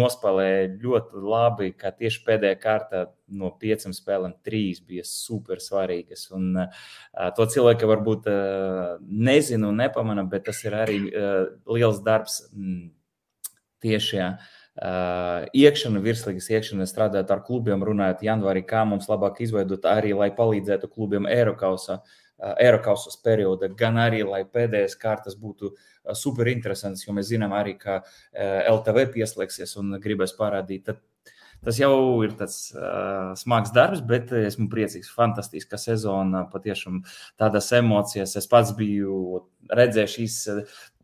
nospēlēja 0.00 0.68
ļoti 0.82 1.24
labi, 1.24 1.72
ka 1.78 1.92
tieši 1.96 2.22
pēdējā 2.28 2.60
kārta 2.60 3.02
no 3.40 3.52
piecām 3.60 3.94
spēlēm 3.96 4.36
trīs 4.46 4.82
bija 4.84 5.06
super 5.06 5.62
svarīgas. 5.62 6.28
Un, 6.36 6.54
to 7.36 7.50
cilvēki 7.56 7.90
varbūt 7.90 8.30
nezina 9.00 9.70
un 9.70 9.82
nepamana, 9.82 10.26
bet 10.28 10.48
tas 10.50 10.62
ir 10.66 10.78
arī 10.84 11.02
liels 11.10 12.02
darbs 12.06 12.42
mm, 12.52 12.88
tieši. 13.84 14.24
Uh, 14.80 15.44
iekšana, 15.52 16.00
virslīgas 16.00 16.46
iekšana, 16.48 16.86
strādājot 16.88 17.34
ar 17.34 17.42
klubiem, 17.44 17.82
runājot 17.84 18.22
janvārī, 18.24 18.62
kā 18.64 18.86
mums 18.88 19.10
labāk 19.10 19.42
izveidot 19.44 19.84
arī, 19.84 20.14
lai 20.16 20.30
palīdzētu 20.32 20.88
klubiem 20.88 21.28
Eiropausā 21.28 21.98
Eiropausas 22.40 23.18
perioda, 23.20 23.68
gan 23.76 23.98
arī, 24.00 24.22
lai 24.24 24.42
pēdējais 24.48 24.96
kārtas 25.00 25.36
būtu 25.36 25.74
super 26.16 26.48
interesants, 26.48 27.04
jo 27.04 27.14
mēs 27.16 27.28
zinām 27.34 27.52
arī, 27.56 27.76
ka 27.80 28.00
LTV 28.32 29.10
pieslēgsies 29.16 29.76
un 29.80 29.98
gribēs 30.00 30.36
parādīt. 30.38 30.86
Tad 30.88 31.04
Tas 31.60 31.76
jau 31.76 31.92
ir 32.24 32.32
tāds 32.40 32.70
uh, 32.72 33.34
smags 33.36 33.72
darbs, 33.76 34.00
bet 34.00 34.30
esmu 34.32 34.70
priecīgs. 34.72 35.10
Fantastiska 35.12 35.76
sezona, 35.76 36.46
patiešām 36.48 37.02
tādas 37.40 37.68
emocijas. 37.76 38.32
Es 38.40 38.48
pats 38.48 38.72
biju 38.78 39.42
redzējis 39.68 40.14
šīs 40.14 40.38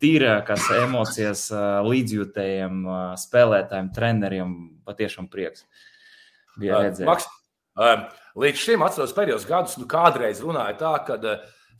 tīrākās 0.03 0.69
emocijas 0.83 1.47
līdzjūtējiem, 1.87 2.83
spēlētājiem, 3.23 3.91
treneriem. 3.97 4.55
Patiešām 4.87 5.27
prieks. 5.33 5.65
Bija 6.61 6.83
redzēt. 6.85 7.09
Maks, 7.09 7.27
līdz 8.39 8.61
šim 8.63 8.85
atceros 8.87 9.15
pēdējos 9.17 9.47
gadus, 9.49 9.79
nu 9.81 9.89
kādreiz 9.91 10.43
runāja 10.45 10.77
tā, 10.81 10.93
ka 11.09 11.17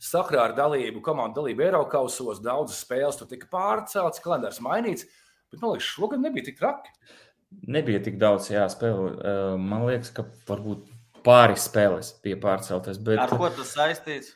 sakrā 0.03 0.43
ar 0.49 0.57
dalību, 0.57 1.01
komandu 1.05 1.41
dalību 1.41 1.63
Eiropausos 1.69 2.41
daudzas 2.43 2.83
spēles 2.83 3.17
tur 3.17 3.29
tika 3.31 3.47
pārceltas, 3.53 4.21
kalendārs 4.21 4.59
mainīts. 4.61 5.07
Bet 5.53 5.63
man 5.63 5.73
liekas, 5.73 5.87
šogad 5.95 6.21
nebija 6.21 6.49
tik 6.49 6.59
traki. 6.59 6.91
Nebija 7.71 8.01
tik 8.03 8.19
daudz 8.19 8.49
jāspēlē. 8.51 9.57
Man 9.61 9.87
liekas, 9.87 10.11
ka 10.13 10.27
varbūt 10.49 10.89
pāris 11.25 11.65
spēles 11.69 12.11
bija 12.23 12.37
pārceltas. 12.43 12.99
Bet... 12.99 13.21
Ar 13.23 13.31
ko 13.39 13.47
tas 13.55 13.71
saistīts? 13.77 14.35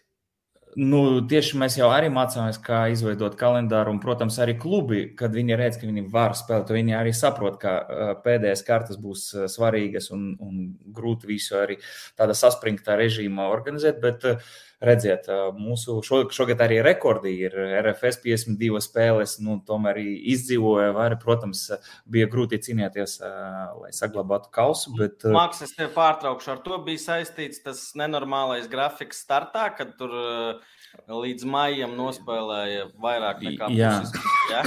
Nu, 0.80 1.20
tieši 1.28 1.58
mēs 1.60 1.76
jau 1.76 1.90
arī 1.92 2.08
mācāmies, 2.14 2.56
kā 2.64 2.86
izveidot 2.94 3.36
kalendāru. 3.40 3.92
Un, 3.92 4.00
protams, 4.04 4.38
arī 4.40 4.56
klubi, 4.60 5.02
kad 5.20 5.34
viņi 5.36 5.58
redz, 5.60 5.80
ka 5.82 5.90
viņi 5.90 6.06
var 6.14 6.38
spēlēt, 6.40 6.72
viņi 6.72 6.96
arī 6.96 7.12
saprot, 7.16 7.58
ka 7.60 7.74
pēdējās 8.24 8.64
kartas 8.68 9.00
būs 9.02 9.26
svarīgas 9.52 10.12
un, 10.16 10.30
un 10.40 10.62
grūti 10.96 11.28
visu 11.34 11.60
arī 11.60 11.76
tādā 12.20 12.38
saspringtā 12.38 12.96
režīmā 13.02 13.50
organizēt. 13.52 14.00
Bet, 14.04 14.28
uh, 14.30 14.54
redziet, 14.82 15.28
mūsu 15.58 16.00
šogad 16.06 16.62
arī 16.66 16.80
rekordi 16.86 17.34
ir 17.46 17.56
RFS 17.82 18.22
52 18.24 18.82
spēles, 18.84 19.38
nu, 19.46 19.60
tomēr 19.68 20.02
izdzīvoja. 20.02 20.92
Var, 20.98 21.18
protams, 21.22 21.68
bija 22.12 22.30
grūti 22.32 22.60
cīnīties, 22.66 23.18
lai 23.22 23.92
saglabātu 23.96 24.52
kausu. 24.54 24.96
Bet... 24.98 25.26
Maks, 25.32 25.64
es 25.68 25.76
tevi 25.78 25.92
pārtraukšu. 25.96 26.56
Ar 26.56 26.64
to 26.66 26.82
bija 26.86 27.04
saistīts 27.06 27.64
tas 27.66 27.84
nenormālais 28.00 28.70
grafiks 28.72 29.22
startā, 29.26 29.70
kad 29.78 29.94
tur 30.00 30.16
līdz 31.08 31.46
maijam 31.48 31.94
nospēlēja 32.00 32.90
vairāk 33.02 33.46
nekā 33.46 33.70
puses. 33.72 34.32
Ja? 34.52 34.66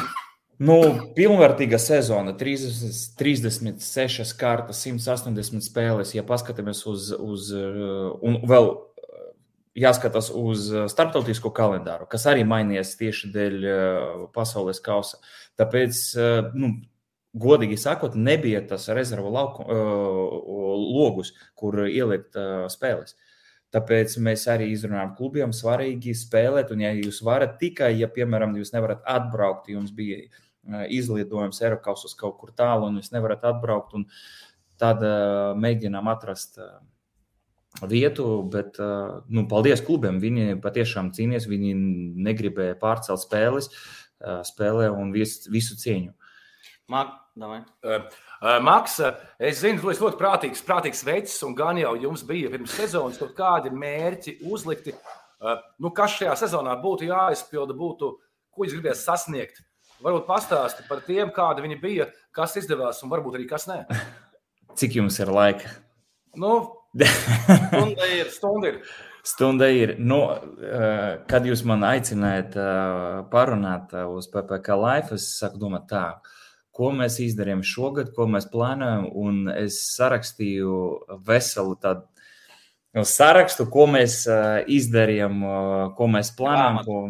Nu, 0.62 0.76
pilnvērtīga 1.16 1.80
sezona, 1.82 2.36
30, 2.38 3.16
36 3.18 4.36
kārtas, 4.38 4.84
180 4.86 5.64
spēles. 5.66 6.14
Ja 6.14 6.22
paskatāmies 6.26 6.84
uz, 6.86 7.10
uz 7.18 7.50
un 7.54 8.38
vēl 8.46 8.70
jāskatās 9.78 10.30
uz 10.34 10.68
uh, 10.72 10.86
starptautisko 10.90 11.50
kalendāru, 11.54 12.06
kas 12.10 12.26
arī 12.30 12.44
mainījies 12.46 12.94
tieši 13.00 13.30
dēļ 13.34 13.56
uh, 13.66 14.24
pasaules 14.34 14.80
kausa. 14.84 15.20
Tāpēc, 15.60 16.00
uh, 16.18 16.52
nu, 16.58 16.72
godīgi 17.34 17.78
sakot, 17.80 18.14
nebija 18.14 18.62
tas 18.70 18.86
rezervu 18.94 19.32
lauku, 19.34 19.64
logus, 20.94 21.32
kur 21.58 21.80
ielikt 21.88 22.38
spēles. 22.70 23.16
Tāpēc 23.74 24.14
mēs 24.22 24.44
arī 24.52 24.68
izrunājam 24.70 25.16
klubiem, 25.18 25.50
svarīgi 25.50 26.14
spēlēt. 26.14 26.70
Un, 26.70 26.84
ja 26.86 26.92
jūs 26.94 27.18
varat 27.26 27.56
tikai, 27.58 27.90
ja, 27.98 28.06
piemēram, 28.06 28.54
jūs 28.60 28.70
nevarat 28.70 29.02
atbraukt, 29.16 29.66
jums 29.74 29.90
bija 29.90 30.20
izlidojums 30.94 31.58
Eiropas 31.66 32.14
kaut 32.14 32.38
kur 32.38 32.54
tālu, 32.54 32.86
un 32.86 33.02
jūs 33.02 33.10
nevarat 33.10 33.42
atbraukt, 33.50 33.98
tad 34.78 35.02
mēģinām 35.58 36.14
atrast 36.14 36.62
vietu, 37.82 38.42
bet 38.52 38.78
nu, 39.28 39.46
paldies 39.50 39.82
klubiem. 39.84 40.20
Viņi 40.22 40.60
patiešām 40.62 41.10
cīnījās, 41.16 41.48
viņi 41.50 41.74
negribēja 42.26 42.78
pārcelt 42.80 43.22
spēles, 43.24 43.70
spēlē 44.50 44.90
un 44.94 45.10
visu, 45.14 45.50
visu 45.52 45.76
cieņu. 45.80 46.14
Mak, 46.92 47.20
Maks, 48.62 48.98
es 49.40 49.58
zinu, 49.62 49.80
tu 49.80 49.90
esi 49.90 50.04
ļoti 50.04 50.18
prātīgs, 50.20 50.62
prātīgs 50.66 51.00
veids, 51.06 51.34
un 51.46 51.54
gan 51.56 51.80
jau 51.80 51.94
jums 51.98 52.22
bija 52.28 52.52
pirms 52.52 52.76
sezonas 52.76 53.18
kaut 53.18 53.32
kādi 53.34 53.72
mērķi 53.74 54.36
uzlikti. 54.52 54.94
Nu, 55.80 55.90
kas 55.96 56.18
šajā 56.20 56.36
sezonā 56.44 56.76
būtu 56.82 57.08
jāizpilda, 57.08 57.74
būtu, 57.76 58.12
ko 58.54 58.66
jūs 58.66 58.76
gribētu 58.76 59.00
sasniegt? 59.00 59.64
Varbūt 60.04 60.28
pastāsti 60.28 60.84
par 60.86 61.00
tiem, 61.06 61.32
kādi 61.34 61.64
viņi 61.64 61.80
bija, 61.80 62.06
kas 62.36 62.54
izdevās, 62.60 63.00
un 63.02 63.10
varbūt 63.12 63.38
arī 63.38 63.48
kas 63.48 63.66
nē. 63.70 63.80
Cik 64.78 64.98
jums 65.00 65.18
ir 65.24 65.32
laika? 65.32 65.72
Nu, 66.38 66.52
Stunda 67.68 68.06
ir. 68.06 68.30
Stunda 68.30 68.68
ir. 68.68 68.80
Stunda 69.24 69.68
ir. 69.68 69.96
Nu, 69.98 70.20
eh, 70.62 71.18
kad 71.28 71.46
jūs 71.48 71.64
man 71.66 71.82
aicinājāt 71.88 72.56
eh, 72.60 73.20
parunāt 73.32 73.94
eh, 73.96 74.06
uz 74.06 74.28
PPC 74.30 74.76
Life, 74.78 75.16
es 75.16 75.30
saku, 75.40 75.58
domāt 75.62 75.88
tā, 75.90 76.04
ko 76.74 76.92
mēs 76.94 77.18
izdarījām 77.24 77.64
šogad, 77.66 78.12
ko 78.14 78.28
mēs 78.30 78.46
plānojam, 78.52 79.08
un 79.10 79.48
es 79.54 79.80
sarakstīju 79.94 80.74
veselu 81.26 81.78
tādu 81.82 82.04
nu, 82.94 83.06
sarakstu, 83.08 83.66
ko 83.70 83.88
mēs 83.90 84.20
izdarījām, 84.70 85.40
ko 85.98 86.10
mēs 86.10 86.30
plānojam. 86.38 86.82
Ko... 86.86 87.00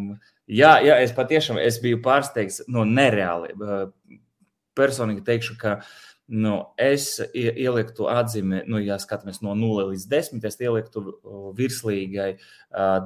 Jā, 0.49 0.79
jā, 0.85 1.01
es 1.05 1.13
patiešām 1.17 1.59
es 1.61 1.81
biju 1.81 2.01
pārsteigts 2.05 2.63
no 2.73 2.85
nereāli. 2.89 3.57
Personīgi 4.77 5.25
teikšu, 5.25 5.57
ka 5.61 5.79
uh, 5.79 5.91
Nu, 6.33 6.55
es 6.81 7.19
ieliktu 7.37 8.07
atzīmi, 8.09 8.63
nu, 8.71 8.79
ja 8.81 8.97
skatāmies 8.97 9.43
no 9.45 9.53
0 9.59 9.91
līdz 9.91 10.07
10, 10.09 10.41
es 10.49 10.57
ieliktu 10.57 11.03
virslīgai 11.59 12.31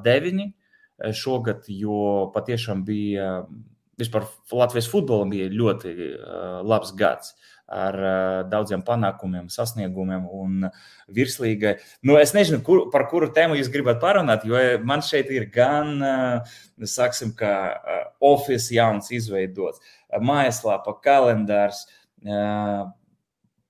9 0.04 0.44
šogad, 1.18 1.66
jo 1.66 2.28
patiešām 2.34 2.84
bija 2.86 3.42
vispār 3.98 4.28
Latvijas 4.54 4.86
futbolam 4.90 5.32
bija 5.34 5.50
ļoti 5.50 5.94
labs 6.62 6.92
gads 6.94 7.34
ar 7.68 7.98
daudziem 8.48 8.80
panākumiem, 8.86 9.50
sasniegumiem 9.52 10.22
un 10.32 10.68
virslīgai. 11.12 11.74
Nu, 12.06 12.14
es 12.22 12.32
nezinu, 12.36 12.62
kur, 12.64 12.86
par 12.94 13.08
kuru 13.10 13.28
tēmu 13.34 13.58
jūs 13.58 13.68
gribat 13.74 13.98
parunāt, 14.00 14.46
jo 14.48 14.62
man 14.86 15.02
šeit 15.04 15.28
ir 15.34 15.50
gan, 15.52 15.98
saksim, 16.86 17.34
kā 17.36 17.52
office 18.24 18.70
jauns 18.72 19.10
izveidots, 19.12 19.82
mājaslāpa, 20.22 20.94
kalendārs, 21.04 21.82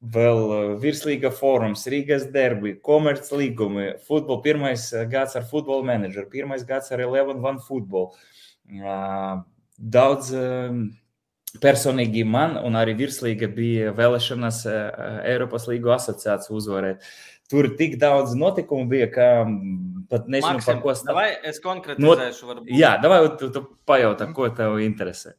vēl 0.02 0.40
eh, 0.54 0.68
virslīga 0.82 1.30
fórums, 1.34 1.86
Rīgas 1.90 2.28
derbi, 2.34 2.76
komerclīgumi, 2.84 3.90
futbola, 4.06 4.42
pirmais 4.44 4.88
eh, 4.92 5.06
gads 5.10 5.36
ar 5.38 5.46
futbola 5.48 5.86
menedžeru, 5.86 6.28
pirmais 6.30 6.64
gads 6.66 6.92
ar 6.94 7.02
Eleven 7.02 7.42
One 7.44 7.62
Football. 7.66 8.12
Daudz 9.78 10.34
personīgi 11.62 12.24
man 12.28 12.58
un 12.60 12.76
arī 12.76 12.92
virslīga 12.98 13.48
bija 13.48 13.94
vēlēšanas 13.96 14.58
Eiropas 14.68 15.64
līgu 15.70 15.94
asociāciju 15.94 16.58
uzvarēt. 16.58 17.06
Tur 17.48 17.70
tik 17.78 17.96
daudz 17.96 18.34
notikumu 18.36 18.84
bija, 18.90 19.06
ka 19.08 19.28
pat 20.10 20.26
nezinu, 20.28 20.58
Maksim, 20.58 20.68
par 20.68 20.82
ko 20.82 20.94
stāstīt. 20.98 21.46
Es 21.48 21.62
konkretizēšu? 21.64 22.48
Varbūt. 22.50 22.72
Jā, 22.76 22.98
davai 23.00 23.22
tu, 23.40 23.48
tu 23.54 23.64
pajautā, 23.88 24.28
ko 24.36 24.50
tev 24.52 24.76
interesē. 24.84 25.32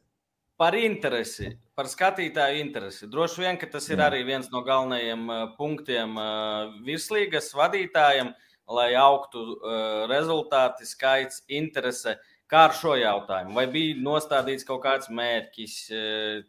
Par 0.60 0.74
interesi, 0.76 1.54
par 1.72 1.86
skatītāju 1.88 2.58
interesi. 2.60 3.06
Droši 3.08 3.40
vien, 3.40 3.56
ka 3.56 3.64
tas 3.72 3.86
ir 3.88 4.02
arī 4.04 4.18
viens 4.28 4.50
no 4.52 4.60
galvenajiem 4.66 5.22
uh, 5.32 5.38
punktiem 5.56 6.18
uh, 6.20 6.74
virslīgas 6.84 7.48
vadītājiem, 7.56 8.34
lai 8.68 8.90
augtu 9.00 9.40
uh, 9.40 10.04
rezultāti, 10.10 10.84
skaits, 10.84 11.40
interese. 11.48 12.18
Kā 12.50 12.66
ar 12.66 12.76
šo 12.76 12.92
jautājumu? 12.98 13.56
Vai 13.56 13.64
bija 13.72 13.96
nostādīts 14.04 14.66
kaut 14.68 14.82
kāds 14.82 15.06
mērķis, 15.14 15.74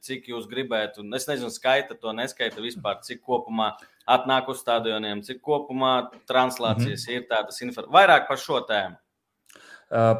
cik 0.01 0.31
jūs 0.31 0.47
gribētu? 0.49 1.05
Es 1.13 1.27
nezinu, 1.29 1.51
skaita 1.53 1.93
to, 1.93 2.09
neskaita 2.17 2.57
vispār, 2.57 2.97
cik 3.05 3.21
kopumā 3.21 3.75
atnāk 4.09 4.49
uz 4.49 4.63
stadioniem, 4.65 5.21
cik 5.21 5.43
kopumā 5.45 6.09
translācijas 6.25 7.05
mm 7.05 7.11
-hmm. 7.11 7.21
ir 7.21 7.27
tādas 7.29 7.61
informācijas. 7.61 7.93
Vairāk 7.93 8.27
par 8.27 8.41
šo 8.41 8.63
tēmu. 8.65 8.97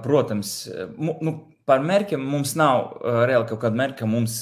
Protams, 0.03 0.69
nu, 0.99 1.33
par 1.65 1.83
mērķiem 1.85 2.23
mums 2.33 2.55
nav 2.59 2.83
uh, 2.85 3.23
reāli 3.29 3.49
kaut 3.49 3.61
kāda 3.63 3.79
mērķa, 3.81 4.09
mums 4.09 4.41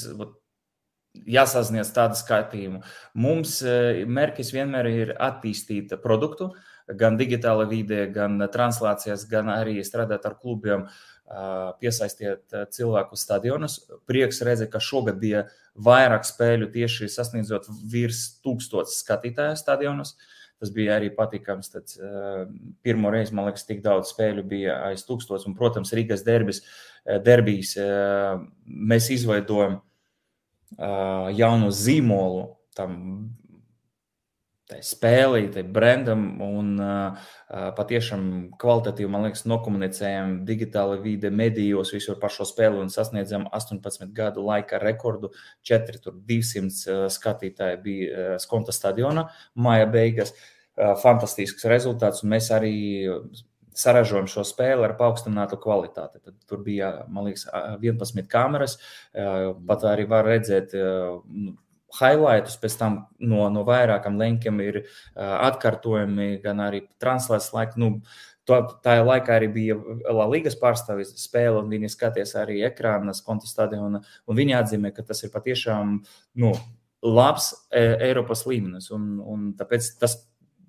jāsasniedz 1.26 1.92
tādu 1.94 2.18
skatījumu. 2.18 2.82
Mums 3.18 3.60
uh, 3.66 4.02
mērķis 4.06 4.52
vienmēr 4.56 4.90
ir 4.90 5.14
attīstīt 5.18 5.94
produktu, 6.02 6.50
gan 6.98 7.18
digitāla 7.20 7.68
vidē, 7.70 8.06
gan 8.10 8.40
translācijas, 8.52 9.28
gan 9.30 9.50
arī 9.52 9.78
strādāt 9.86 10.26
ar 10.26 10.36
klubiem, 10.40 10.86
uh, 10.86 11.70
piesaistīt 11.80 12.56
cilvēku 12.74 13.18
stadionus. 13.18 13.78
Prieks 14.10 14.42
redzēt, 14.46 14.72
ka 14.72 14.82
šogad 14.82 15.20
bija 15.22 15.44
vairāk 15.78 16.26
spēļu 16.26 16.70
tieši 16.74 17.08
sasniedzot 17.12 17.68
virs 17.90 18.24
tūkstotis 18.44 18.98
skatītāju 19.04 19.58
stadionus. 19.60 20.16
Tas 20.60 20.70
bija 20.76 20.98
arī 21.00 21.08
patīkams. 21.16 21.72
Tad, 21.72 21.92
uh, 22.04 22.44
pirmo 22.84 23.10
reizi, 23.12 23.32
man 23.36 23.48
liekas, 23.48 23.64
tik 23.68 23.80
daudz 23.84 24.12
spēļu 24.12 24.44
bija 24.48 24.78
aiz 24.90 25.06
tūkstotis. 25.08 25.48
Un, 25.48 25.56
protams, 25.56 25.94
Rīgas 25.96 26.26
derbis 26.26 26.60
Eh, 27.08 27.18
derbijas 27.24 27.74
eh, 27.80 28.40
mēs 28.66 29.08
izveidojam 29.14 29.78
eh, 30.76 31.28
jaunu 31.38 31.70
zīmolu 31.72 32.42
tam, 32.76 32.98
tai 35.54 35.64
brandam 35.66 36.22
un 36.44 36.70
uh, 36.78 37.18
patiešām 37.76 38.22
kvalitatīvi, 38.60 39.10
man 39.10 39.26
liekas, 39.26 39.42
nokomunicējam 39.50 40.38
digitāli 40.48 41.00
vide, 41.02 41.32
medijos, 41.34 41.92
visur 41.96 42.20
par 42.22 42.32
šo 42.34 42.46
spēli 42.48 42.80
un 42.82 42.92
sasniedzam 42.92 43.48
18 43.50 44.14
gadu 44.16 44.46
laika 44.46 44.80
rekordu. 44.82 45.32
4, 45.66 46.00
200 46.30 47.10
skatītāji 47.12 47.82
bija 47.84 48.40
Skonta 48.42 48.74
stadionā 48.74 49.28
māja 49.58 49.90
beigas. 49.90 50.34
Fantastisks 51.02 51.66
rezultāts, 51.68 52.22
un 52.24 52.30
mēs 52.32 52.48
arī 52.54 52.74
saražojam 53.76 54.28
šo 54.30 54.44
spēli 54.46 54.84
ar 54.86 54.94
paaugstinātu 54.98 55.58
kvalitāti. 55.60 56.20
Tad 56.24 56.36
tur 56.48 56.62
bija, 56.64 56.92
man 57.10 57.28
liekas, 57.28 57.46
11 57.82 58.28
kameras. 58.30 58.78
Pat 59.12 59.86
arī 59.90 60.06
var 60.10 60.28
redzēt 60.28 60.74
nu, 60.74 61.56
highlightus 61.98 62.58
pēc 62.62 62.76
tam 62.80 62.98
no, 63.18 63.46
no 63.52 63.64
vairākiem 63.66 64.18
linkiem 64.20 64.60
ir 64.64 64.82
atkārtojumi, 65.16 66.36
gan 66.44 66.62
arī 66.66 66.84
translēts. 67.02 67.52
Nu, 67.80 67.96
To, 68.48 68.56
tā 68.82 68.96
laikā 69.04 69.36
arī 69.36 69.46
bija 69.52 69.74
La 70.10 70.24
Ligas 70.26 70.56
pārstāvis 70.58 71.12
spēle, 71.20 71.60
un 71.60 71.68
viņi 71.70 71.90
skatījās 71.92 72.32
arī 72.40 72.56
ekrānas 72.66 73.20
konta 73.22 73.46
stadionu. 73.46 74.00
Viņi 74.26 74.56
atzīmē, 74.58 74.90
ka 74.96 75.04
tas 75.06 75.20
ir 75.22 75.30
patiešām 75.30 75.92
nu, 76.42 76.50
labs 77.04 77.52
Eiropas 77.70 78.46
līmenis. 78.48 78.90
Un, 78.96 79.20
un 79.20 79.44
tāpēc 79.60 79.92
tas 80.00 80.16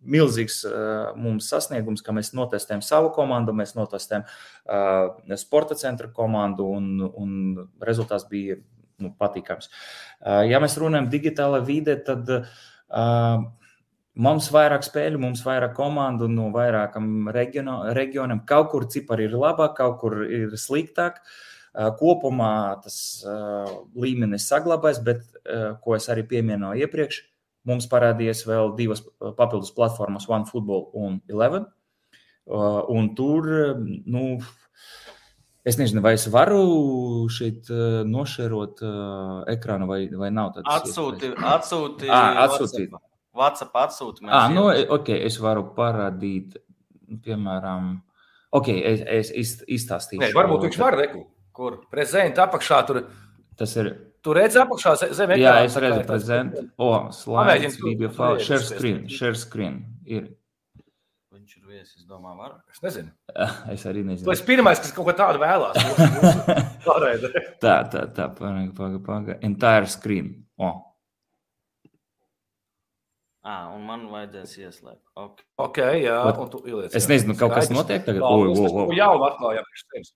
milzīgs 0.01 0.61
uh, 0.65 1.13
mums 1.19 1.47
sasniegums, 1.51 2.01
ka 2.05 2.13
mēs 2.15 2.33
notestējam 2.37 2.81
savu 2.85 3.11
komandu, 3.15 3.53
mēs 3.53 3.75
notestējam 3.77 4.25
uh, 4.25 5.35
sporta 5.37 5.77
centra 5.77 6.09
komandu, 6.13 6.67
un, 6.77 6.87
un 7.05 7.33
rezultāts 7.85 8.25
bija 8.29 8.57
nu, 9.03 9.13
patīkams. 9.19 9.71
Uh, 10.21 10.41
ja 10.49 10.61
mēs 10.63 10.77
runājam 10.81 11.09
par 11.09 11.15
digitālo 11.15 11.61
vidi, 11.67 11.95
tad 12.07 12.29
uh, 12.31 13.43
mums 14.21 14.49
vairāk 14.53 14.85
spēļu, 14.85 15.21
mums 15.21 15.43
vairāk 15.45 15.75
komandu 15.77 16.27
no 16.31 16.49
vairākam 16.53 17.29
reģiono, 17.33 17.81
reģionam. 17.97 18.43
Kaut 18.47 18.71
kur 18.73 18.87
cipari 18.91 19.29
ir 19.29 19.37
labāk, 19.37 19.75
kaut 19.79 19.99
kur 20.03 20.21
ir 20.27 20.55
sliktāk. 20.59 21.21
Uh, 21.71 21.87
kopumā 21.95 22.81
tas 22.83 22.95
uh, 23.23 23.69
līmenis 23.95 24.49
saglabājas, 24.51 24.99
bet, 25.07 25.21
uh, 25.45 25.77
ko 25.83 25.95
es 25.95 26.09
arī 26.11 26.25
pieminēju 26.27 26.83
iepriekš, 26.83 27.21
mums 27.69 27.87
parādījās 27.87 28.43
vēl 28.43 28.73
divas 28.75 29.05
papildus 29.37 29.71
platformas, 29.75 30.27
OneFootball 30.27 30.89
un 30.97 31.21
Eleven. 31.31 31.69
Un 32.51 33.05
tur, 33.15 33.45
nu, 34.09 34.21
Es 35.61 35.77
nezinu, 35.77 36.01
vai 36.01 36.15
es 36.17 36.25
varu 36.33 36.61
šeit 37.29 37.69
uh, 37.69 38.01
nošērot 38.09 38.79
uh, 38.81 39.41
ekrānu, 39.51 39.85
vai, 39.89 39.99
vai 40.17 40.31
nav 40.33 40.55
tādas 40.55 40.87
atsūti, 40.89 41.29
atsūti, 41.37 42.09
à, 42.09 42.21
atsūtīt. 42.47 42.95
WhatsApp 43.37 43.77
atsūti. 43.83 44.25
À, 44.25 44.47
nu, 44.51 44.65
ok, 44.97 45.11
es 45.29 45.37
varu 45.39 45.67
parādīt, 45.75 46.57
piemēram, 47.23 47.93
ok, 48.57 48.71
es, 48.73 49.29
es 49.29 49.53
izstāstīšu. 49.69 50.23
Nē, 50.25 50.31
varbūt 50.35 50.65
viņš 50.65 50.81
var 50.81 50.97
reku. 50.97 51.27
Kur? 51.55 51.77
Prezenta 51.93 52.47
apakšā 52.47 52.81
tur. 52.89 53.03
Tas 53.59 53.77
ir. 53.77 53.93
Tu 54.25 54.33
redzi 54.37 54.59
apakšā 54.61 54.95
zem 55.01 55.35
ekrāna. 55.35 55.41
Jā, 55.45 55.55
es 55.67 55.77
redzu 55.81 56.03
prezentu. 56.09 56.65
O, 56.81 56.91
slaids, 57.13 57.77
video 57.83 58.09
file, 58.13 58.41
share 58.41 58.65
screen, 58.65 59.03
share 59.11 59.37
screen. 59.37 59.81
Ir. 60.09 60.31
Domāju, 62.11 62.37
var. 62.41 62.55
Es 62.73 62.81
nezinu. 62.83 63.11
Es 63.73 63.83
arī 63.87 64.03
nezinu. 64.03 64.27
Tu 64.27 64.33
esi 64.33 64.45
pirmais, 64.47 64.79
kas 64.83 64.91
kaut 64.95 65.07
ko 65.07 65.13
tādu 65.15 65.39
vēlās. 65.39 65.77
tā, 67.63 67.75
tā, 67.87 68.05
tā, 68.11 68.25
paga, 68.35 68.65
paga, 68.75 68.99
paga. 69.05 69.37
Entire 69.47 69.87
screen. 69.91 70.33
O. 70.59 70.73
Ah, 73.41 73.71
un 73.73 73.87
man 73.87 74.03
vajadzēs 74.11 74.57
ieslēgt. 74.59 75.01
Okay. 75.17 75.47
ok, 75.63 75.79
jā. 76.03 76.19
Ot, 76.29 76.43
un 76.43 76.51
tu 76.51 76.61
ieliec. 76.67 76.93
Es 76.99 77.07
nezinu, 77.09 77.33
kaut 77.39 77.55
kas 77.55 77.71
notiek 77.73 78.03
tagad. 78.05 78.21
O, 78.27 78.51
o, 78.51 78.67
o. 78.83 78.85
Jau 78.93 79.15
atklājām 79.31 79.65
priekš 79.71 79.87
tevis. 79.87 80.13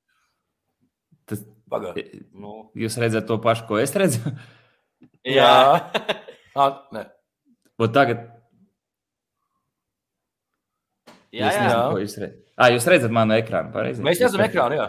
Tas, 1.26 1.42
Pagā. 1.72 1.96
Nu, 2.38 2.68
jūs 2.78 3.00
redzat 3.02 3.26
to 3.26 3.40
pašu, 3.42 3.66
ko 3.72 3.80
es 3.82 3.96
redzu? 3.98 4.36
jā. 5.26 5.56
ah, 6.60 6.76
nē. 6.94 7.08
Un 7.82 7.96
tagad 7.96 8.28
Jā, 11.36 11.50
jā. 11.52 11.64
nezinu, 11.66 11.82
ko 11.92 12.04
jūs 12.04 12.20
redzat. 12.22 12.44
Ah, 12.56 12.70
jūs 12.72 12.88
redzat 12.88 13.12
manu 13.16 13.36
ekrānu, 13.36 13.74
pareizi? 13.74 14.04
Mēs 14.06 14.22
redzam 14.24 14.46
ekrānu, 14.46 14.80
jā. 14.80 14.88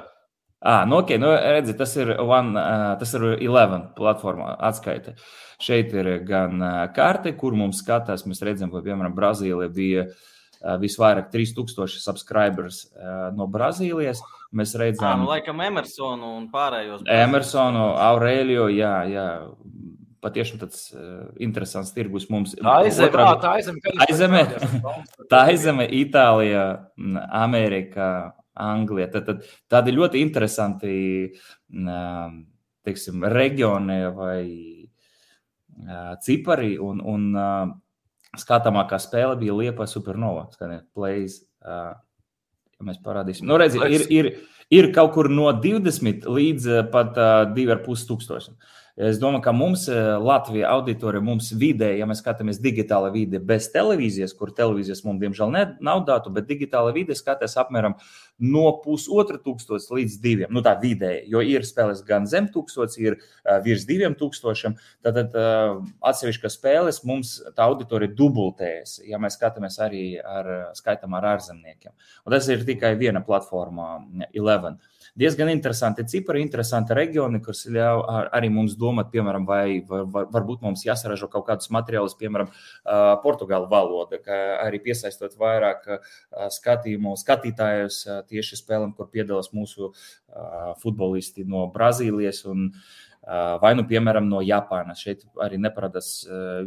Ah, 0.67 0.87
nu, 0.89 1.01
ok, 1.03 1.13
nu, 1.21 1.33
redziet, 1.57 1.77
tas 1.79 1.93
ir 1.99 2.15
One, 2.23 2.57
uh, 2.57 2.95
tas 2.99 3.13
ir 3.15 3.27
Eleven 3.45 3.91
platformā 3.97 4.55
atskaite. 4.69 5.17
Šeit 5.63 5.93
ir 5.95 6.09
gan 6.27 6.63
uh, 6.63 6.79
karte, 6.97 7.35
kur 7.39 7.55
mums 7.59 7.83
skatās, 7.83 8.25
mēs 8.27 8.41
redzam, 8.47 8.73
ka, 8.73 8.81
piemēram, 8.87 9.15
Brazīlija 9.15 9.69
bija 9.75 10.07
uh, 10.09 10.79
visvairāk 10.81 11.29
3000 11.35 12.01
subscribers 12.01 12.87
no 13.37 13.47
Brazīlijas. 13.53 14.23
Mēs 14.57 14.73
Ah, 14.77 14.81
redzam 14.87 15.25
nu, 15.25 15.29
laikam 15.29 15.61
Emersonu 15.61 16.33
un 16.39 16.47
pārējos. 16.53 17.05
Emersonu, 17.13 17.91
Aureliju, 18.01 18.69
jā, 18.73 18.95
jā. 19.11 19.27
Patiešām 20.27 20.59
tāds 20.65 20.89
uh, 20.91 21.29
interesants 21.43 21.95
tirgus 21.95 22.27
mums. 22.33 22.57
Tā 22.59 22.81
aizeme, 22.83 23.09
Otrā- 23.13 23.29
tā 23.43 23.53
Aizeme. 23.59 24.43
parādījos. 24.43 25.29
Tā 25.31 25.45
aizeme, 25.53 25.87
Itālija, 26.03 26.65
m, 26.99 27.21
Amerika, 27.45 28.09
Anglija. 28.57 29.11
Tad, 29.13 29.27
tad, 29.29 29.47
tādi 29.71 29.95
ļoti 29.95 30.23
interesanti 30.25 30.97
teiksim, 32.87 33.25
reģioni 33.31 33.99
vai 34.17 34.41
cipari. 36.25 36.77
Un, 36.81 37.03
un 37.05 37.29
skatāmākā 38.37 38.99
spēle 39.01 39.37
bija 39.41 39.57
Liepa 39.57 39.87
Supernova. 39.89 40.47
Skaniet, 40.55 40.87
plays, 40.97 41.41
ja 41.65 42.87
mēs 42.87 43.01
parādīsim. 43.05 43.49
Nu, 43.49 43.59
redzi, 43.61 43.81
ir, 43.93 44.07
ir, 44.13 44.31
ir 44.73 44.91
kaut 44.97 45.15
kur 45.17 45.31
no 45.33 45.51
20 45.53 46.27
līdz 46.29 46.71
pat 46.93 47.17
ā, 47.21 47.31
2,5 47.57 48.07
tūkstošiem. 48.11 48.57
Es 48.97 49.19
domāju, 49.21 49.43
ka 49.45 49.53
mums 49.53 49.83
eh, 49.93 49.97
Latvijā 50.25 50.71
auditorija, 50.73 51.21
mums 51.21 51.51
vidē, 51.61 51.91
ja 51.99 52.07
mēs 52.09 52.23
skatāmies 52.23 52.57
digitālā 52.65 53.11
vide, 53.13 53.37
bez 53.45 53.67
televīzijas, 53.75 54.33
kur 54.39 54.55
televīzijas 54.57 55.03
mums 55.05 55.21
diemžēl 55.21 55.53
ne, 55.53 55.65
nav 55.85 56.07
datu, 56.09 56.33
bet 56.33 56.49
digitālā 56.49 56.95
vide 56.97 57.13
skatās 57.19 57.59
apmēram 57.61 57.99
no 58.41 58.65
pusotra 58.81 59.37
tūkstoša 59.45 59.99
līdz 59.99 60.17
diviem. 60.25 60.49
Nu, 60.57 60.65
tā 60.65 60.73
vidēji, 60.81 61.27
jo 61.29 61.45
ir 61.45 61.69
spēles 61.69 62.01
gan 62.09 62.25
zem 62.31 62.49
tūkstoša, 62.55 63.05
ir 63.05 63.19
uh, 63.19 63.59
virs 63.65 63.85
diviem 63.85 64.17
tūkstošiem. 64.17 64.79
Tad 65.05 65.21
uh, 65.27 65.77
atsevišķas 66.01 66.57
spēles 66.57 67.03
mums 67.05 67.37
tā 67.53 67.69
auditorija 67.69 68.17
dubultējas, 68.17 69.03
ja 69.05 69.21
mēs 69.21 69.37
skatāmies 69.37 69.77
arī 69.85 70.07
ar 70.25 70.71
skaitām 70.77 71.21
ar 71.21 71.35
ārzemniekiem. 71.37 71.93
Un 72.25 72.33
tas 72.33 72.49
ir 72.49 72.65
tikai 72.65 72.97
viena 72.97 73.21
platforma, 73.25 73.99
Eleven 74.33 74.81
diezgan 75.17 75.49
interesanti 75.51 76.05
cipari, 76.09 76.43
interesanti 76.45 76.95
reģioni, 76.97 77.41
kas 77.45 77.65
ļauj 77.73 78.03
ar- 78.13 78.29
arī 78.37 78.51
mums 78.53 78.77
domāt, 78.77 79.09
piemēram, 79.15 79.47
vai 79.49 79.81
var, 79.89 80.05
var, 80.13 80.27
varbūt 80.35 80.63
mums 80.67 80.85
jāsaražo 80.85 81.29
kaut 81.33 81.47
kādus 81.49 81.71
materiālus, 81.73 82.17
piemēram, 82.21 82.51
portugālu 83.25 83.69
valoda, 83.71 84.21
kā 84.23 84.39
arī 84.67 84.83
piesaistot 84.85 85.37
vairāk 85.41 85.89
skatījumu, 86.59 87.17
skatītājus 87.17 88.03
tieši 88.29 88.61
spēlēm, 88.61 88.95
kur 88.97 89.09
piedalās 89.13 89.53
mūsu 89.57 89.93
futbolisti 90.83 91.47
no 91.49 91.67
Brazīlijas. 91.73 92.45
Un, 92.53 92.71
Vai 93.27 93.73
nu, 93.75 93.83
piemēram, 93.83 94.29
no 94.31 94.39
Japānas. 94.39 95.01
Šeit 95.03 95.25
arī 95.43 95.57
neparādās 95.59 96.21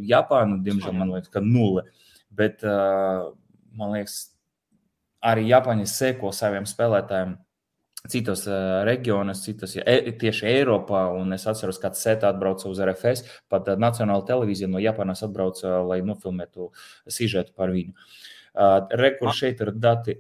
Japāna, 0.04 0.58
diemžēl, 0.60 0.92
man 0.92 1.14
liekas, 1.14 1.32
ka 1.32 1.40
nulle. 1.40 1.86
Bet, 2.36 2.66
man 2.68 3.94
liekas, 3.94 4.18
arī 5.24 5.46
Japāņi 5.48 5.88
seko 5.88 6.34
saviem 6.36 6.68
spēlētājiem 6.68 7.38
citos 8.08 8.46
uh, 8.48 8.80
reģionos, 8.88 9.42
citos, 9.44 9.76
ja, 9.76 9.84
e, 9.84 10.14
tieši 10.20 10.48
Eiropā. 10.54 11.04
Un 11.20 11.36
es 11.36 11.44
atceros, 11.50 11.82
ka 11.82 11.92
Sēta 11.98 12.32
atbrauca 12.32 12.70
uz 12.72 12.80
RFS, 12.86 13.26
pat 13.52 13.68
uh, 13.68 13.80
Nacionāla 13.80 14.24
televīzija 14.28 14.72
no 14.72 14.80
Japānas 14.84 15.26
atbrauca, 15.28 15.82
lai 15.90 16.00
nofilmētu 16.06 16.72
sižetu 17.12 17.54
par 17.58 17.74
viņu. 17.76 17.96
Uh, 18.56 18.88
Rekur 19.00 19.36
šeit 19.36 19.62
ir 19.66 19.74
dati. 19.76 20.20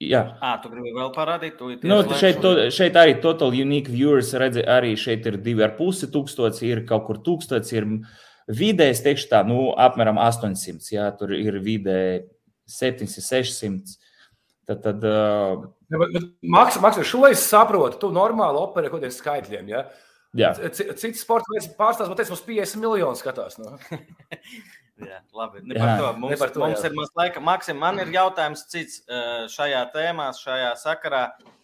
Jā, 0.00 0.22
Ah, 0.40 0.56
tu 0.62 0.70
gribi 0.72 0.94
vēl 0.96 1.10
parādīt? 1.12 1.58
Tu 1.58 1.74
Nu, 1.84 2.00
šeit, 2.16 2.38
to, 2.40 2.54
šeit 2.72 2.96
arī 2.96 3.18
total 3.20 3.52
unique 3.52 3.92
viewers 3.92 4.32
redzi, 4.32 4.64
arī 4.64 4.94
šeit 4.96 5.28
ir 5.28 5.36
2,5 5.44 6.08
tūkstoši, 6.14 6.70
ir 6.72 6.86
kaut 6.88 7.04
kur 7.04 7.20
tūkstoši, 7.20 7.74
ir 7.76 7.88
vidējais, 8.48 9.02
teikšu 9.04 9.28
tā, 9.28 9.42
nu, 9.44 9.74
apmēram 9.76 10.16
800, 10.16 10.88
jā, 10.94 11.04
tur 11.20 11.34
ir 11.36 11.60
vidēji 11.60 12.22
700, 12.64 13.26
600. 13.28 13.99
Tad, 14.70 14.82
tad 14.86 15.04
uh, 15.08 15.64
Ja, 15.90 15.98
bet- 15.98 16.12
bet 16.14 16.26
Maks, 16.46 16.76
Maks, 16.78 17.00
šo 17.08 17.24
es 17.26 17.42
saprotu. 17.42 17.98
Tu 17.98 18.10
normāli 18.14 18.60
operē 18.60 18.90
kaut 18.92 19.00
kādiem 19.00 19.14
skaitļiem. 19.14 19.70
Ja? 19.72 19.80
jā, 20.38 20.52
Cits 20.70 21.24
sports 21.24 21.50
veids 21.50 21.66
pārstāvs, 21.74 22.06
man 22.12 22.20
teica, 22.20 22.30
mums 22.30 22.44
50 22.46 22.78
miljoni 22.84 23.18
skatās. 23.18 23.58
Nu. 23.58 23.74
Jā, 25.00 25.22
labi. 25.32 25.62
Ne 25.64 25.74
Jā, 25.78 25.80
par 25.80 25.96
to. 25.96 26.08
Mums, 26.20 26.30
ne 26.34 26.36
par 26.36 26.50
to, 26.52 26.60
mums 26.60 26.82
jā. 26.84 26.90
ir 26.90 26.96
maz 26.98 27.10
laika. 27.16 27.40
Maksim, 27.40 27.78
man 27.80 27.98
ir 28.02 28.10
jautājums 28.12 28.66
cits 28.68 29.00
eh, 29.08 29.46
šajā 29.48 29.80
tēmā, 29.94 30.26
šajā 30.36 30.74
sakarā. 30.76 31.22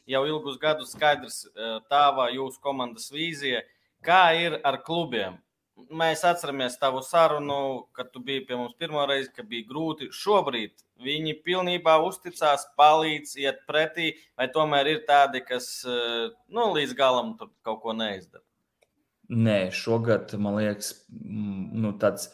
Jau 0.08 0.22
ilgus 0.24 0.56
gadus 0.62 0.94
skaidrs 0.96 1.42
eh, 1.50 1.76
tāva 1.92 2.30
jūsu 2.32 2.58
komandas 2.64 3.10
vīzija. 3.12 3.60
Kā 4.06 4.22
ir 4.40 4.56
ar 4.64 4.80
klubiem? 4.86 5.36
Mēs 5.76 6.24
atceramies 6.26 6.78
tavu 6.80 7.02
sarunu, 7.04 7.86
kad 7.96 8.10
tu 8.12 8.20
biji 8.24 8.46
pie 8.48 8.56
mums 8.56 8.76
pirmo 8.78 9.04
reizi, 9.08 9.30
ka 9.36 9.44
bija 9.46 9.66
grūti. 9.68 10.08
Šobrīd 10.14 10.74
viņi 11.04 11.36
pilnībā 11.44 11.98
uzticās, 12.06 12.66
palīdz, 12.78 13.36
iet 13.42 13.62
pretī, 13.68 14.14
vai 14.38 14.48
tomēr 14.52 14.92
ir 14.94 15.04
tādi, 15.08 15.44
kas 15.44 15.68
eh, 15.84 16.32
nu, 16.48 16.70
līdz 16.76 16.96
galam 16.96 17.36
kaut 17.38 17.80
ko 17.84 17.96
neizdara? 17.96 18.44
Nē, 19.26 19.72
šogad 19.74 20.36
man 20.38 20.60
liekas, 20.60 20.92
nu, 21.10 21.90
tāds 21.98 22.28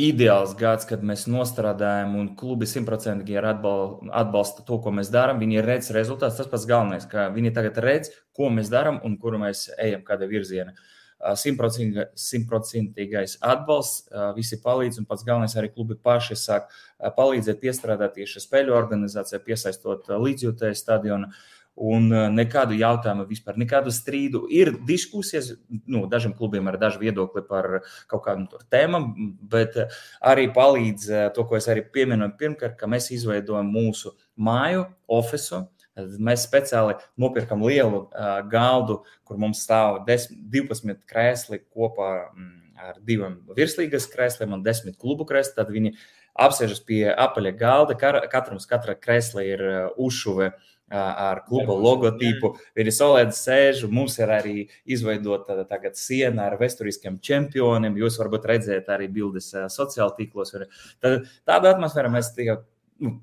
ideāls 0.00 0.54
gads, 0.56 0.86
kad 0.88 1.02
mēs 1.04 1.26
nostrādājam, 1.28 2.14
un 2.16 2.30
klubi 2.40 2.66
simtprocentīgi 2.66 3.36
atbalsta 3.36 4.64
to, 4.66 4.78
ko 4.82 4.94
mēs 4.96 5.12
darām. 5.12 5.42
Viņi 5.42 5.60
redz 5.62 5.90
rezultātus. 5.94 6.40
Tas 6.40 6.48
pats 6.50 6.64
galvenais, 6.66 7.04
ka 7.06 7.28
viņi 7.34 7.52
tagad 7.54 7.78
redz, 7.84 8.08
ko 8.34 8.48
mēs 8.50 8.72
darām 8.72 9.02
un 9.04 9.18
kuru 9.20 9.42
mēs 9.44 9.66
ejam, 9.76 10.00
kāda 10.08 10.30
virziena. 10.30 10.72
Uh, 10.72 11.01
simtprocentīgais 11.38 13.36
atbalsts, 13.46 14.08
visi 14.36 14.58
palīdz, 14.62 14.98
un 15.00 15.06
pats 15.08 15.24
galvenais 15.26 15.56
arī 15.58 15.68
klubi 15.72 15.94
paši 15.94 16.36
sāk 16.38 16.68
palīdzēt 17.16 17.60
piestrādāt 17.62 18.16
tieši 18.18 18.42
spēļu 18.42 18.74
organizācijā, 18.76 19.38
piesaistot 19.46 20.10
līdzjūtēju 20.10 20.76
stadionu. 20.78 21.30
Un 21.72 22.10
nekādu 22.36 22.76
jautājumu 22.76 23.24
vispār, 23.30 23.56
nekādu 23.56 23.88
strīdu. 23.96 24.42
Ir 24.52 24.74
diskusijas, 24.84 25.54
nu, 25.88 26.02
dažiem 26.10 26.34
klubiem 26.36 26.68
ir 26.68 26.76
daži 26.76 27.00
viedokļi 27.00 27.42
par 27.48 27.68
kaut 28.10 28.26
kādām 28.26 28.44
tēmām, 28.68 29.06
bet 29.48 29.78
arī 30.20 30.50
palīdz 30.52 31.32
to, 31.32 31.46
ko 31.48 31.56
es 31.56 31.70
arī 31.72 31.86
pieminu 31.94 32.28
pirmkārt, 32.36 32.76
ka 32.76 32.90
mēs 32.92 33.08
izveidojam 33.16 33.72
mūsu 33.72 34.12
māju, 34.36 34.84
ofisu, 35.08 35.62
Mēs 35.96 36.46
speciāli 36.46 36.96
nopirkam 37.20 37.62
lielu 37.66 38.06
uh, 38.06 38.40
galdu, 38.48 39.02
kur 39.28 39.40
mums 39.40 39.60
stāv 39.66 40.02
10, 40.06 40.38
12 40.52 41.02
krēsli 41.08 41.60
kopā 41.66 42.10
mm, 42.32 42.58
ar 42.88 42.98
diviem 43.04 43.38
virslīgas 43.56 44.08
krēsliem 44.12 44.56
un 44.56 44.64
10 44.64 44.96
klubu 44.96 45.26
krēsliem. 45.28 45.58
Tad 45.58 45.72
viņi 45.74 45.94
apsēžas 46.40 46.80
pie 46.88 47.04
apaļa 47.12 47.52
galda. 47.60 47.96
Katram 48.32 48.60
katra 48.68 48.96
krēsla 48.96 49.44
ir 49.44 49.64
uzšuve 50.00 50.52
ar 50.92 51.42
kluba 51.48 51.74
logotipu. 51.76 52.52
Viņi 52.76 52.92
solēdz 52.96 53.38
sēž, 53.38 53.84
mums 53.88 54.18
ir 54.20 54.32
arī 54.32 54.56
izveidota 54.84 55.62
tagad 55.68 55.96
siena 55.96 56.48
ar 56.50 56.58
vēsturiskiem 56.60 57.18
čempioniem. 57.24 57.96
Jūs 58.00 58.18
varat 58.20 58.48
redzēt 58.52 58.90
arī 58.92 59.08
bildes 59.12 59.52
sociālajā 59.52 60.16
tīklos. 60.18 60.52
Tad, 61.00 61.28
tāda 61.48 61.72
atmosfēra 61.76 62.12
mēs 62.12 62.32
tikai 62.36 62.60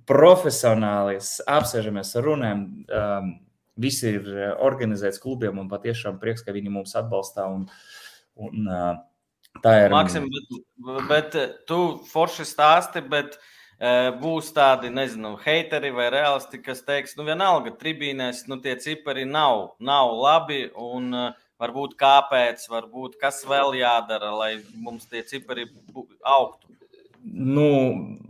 profesionāli 0.10 1.20
apsēžamies 1.48 2.16
runām. 2.24 2.66
Um, 2.88 3.30
viss 3.80 4.04
ir 4.04 4.26
uh, 4.28 4.50
organizēts 4.66 5.22
klubiem, 5.24 5.60
un 5.62 5.70
patiešām 5.72 6.20
prieks, 6.22 6.44
ka 6.44 6.56
viņi 6.56 6.74
mums 6.74 6.96
atbalsta. 7.00 7.48
Un, 7.48 7.68
un, 8.40 8.68
uh, 8.68 9.62
tā 9.64 9.76
ir. 9.86 9.96
Maksim, 9.96 10.28
bet, 10.34 10.58
bet 11.10 11.40
uh, 11.40 11.54
tu 11.70 11.80
forši 12.10 12.48
stāsti, 12.48 13.04
bet 13.12 13.38
uh, 13.40 14.10
būs 14.20 14.52
tādi, 14.56 14.92
nezinu, 14.94 15.38
heiteri 15.46 15.94
vai 15.96 16.10
realisti, 16.14 16.62
kas 16.64 16.84
teiks, 16.88 17.16
nu 17.20 17.28
vienalga, 17.28 17.76
tribīnēs, 17.80 18.48
nu 18.52 18.60
tie 18.64 18.76
cipari 18.82 19.28
nav, 19.30 19.78
nav 19.80 20.16
labi. 20.18 20.66
Un, 20.76 21.32
Varbūt 21.60 21.98
kāpēc, 22.00 22.62
varbūt 22.72 23.18
kas 23.20 23.42
vēl 23.44 23.74
jādara, 23.82 24.30
lai 24.32 24.62
mums 24.80 25.10
tie 25.12 25.26
cipari 25.28 25.66
augtu. 26.24 26.70
Nu, 27.20 27.66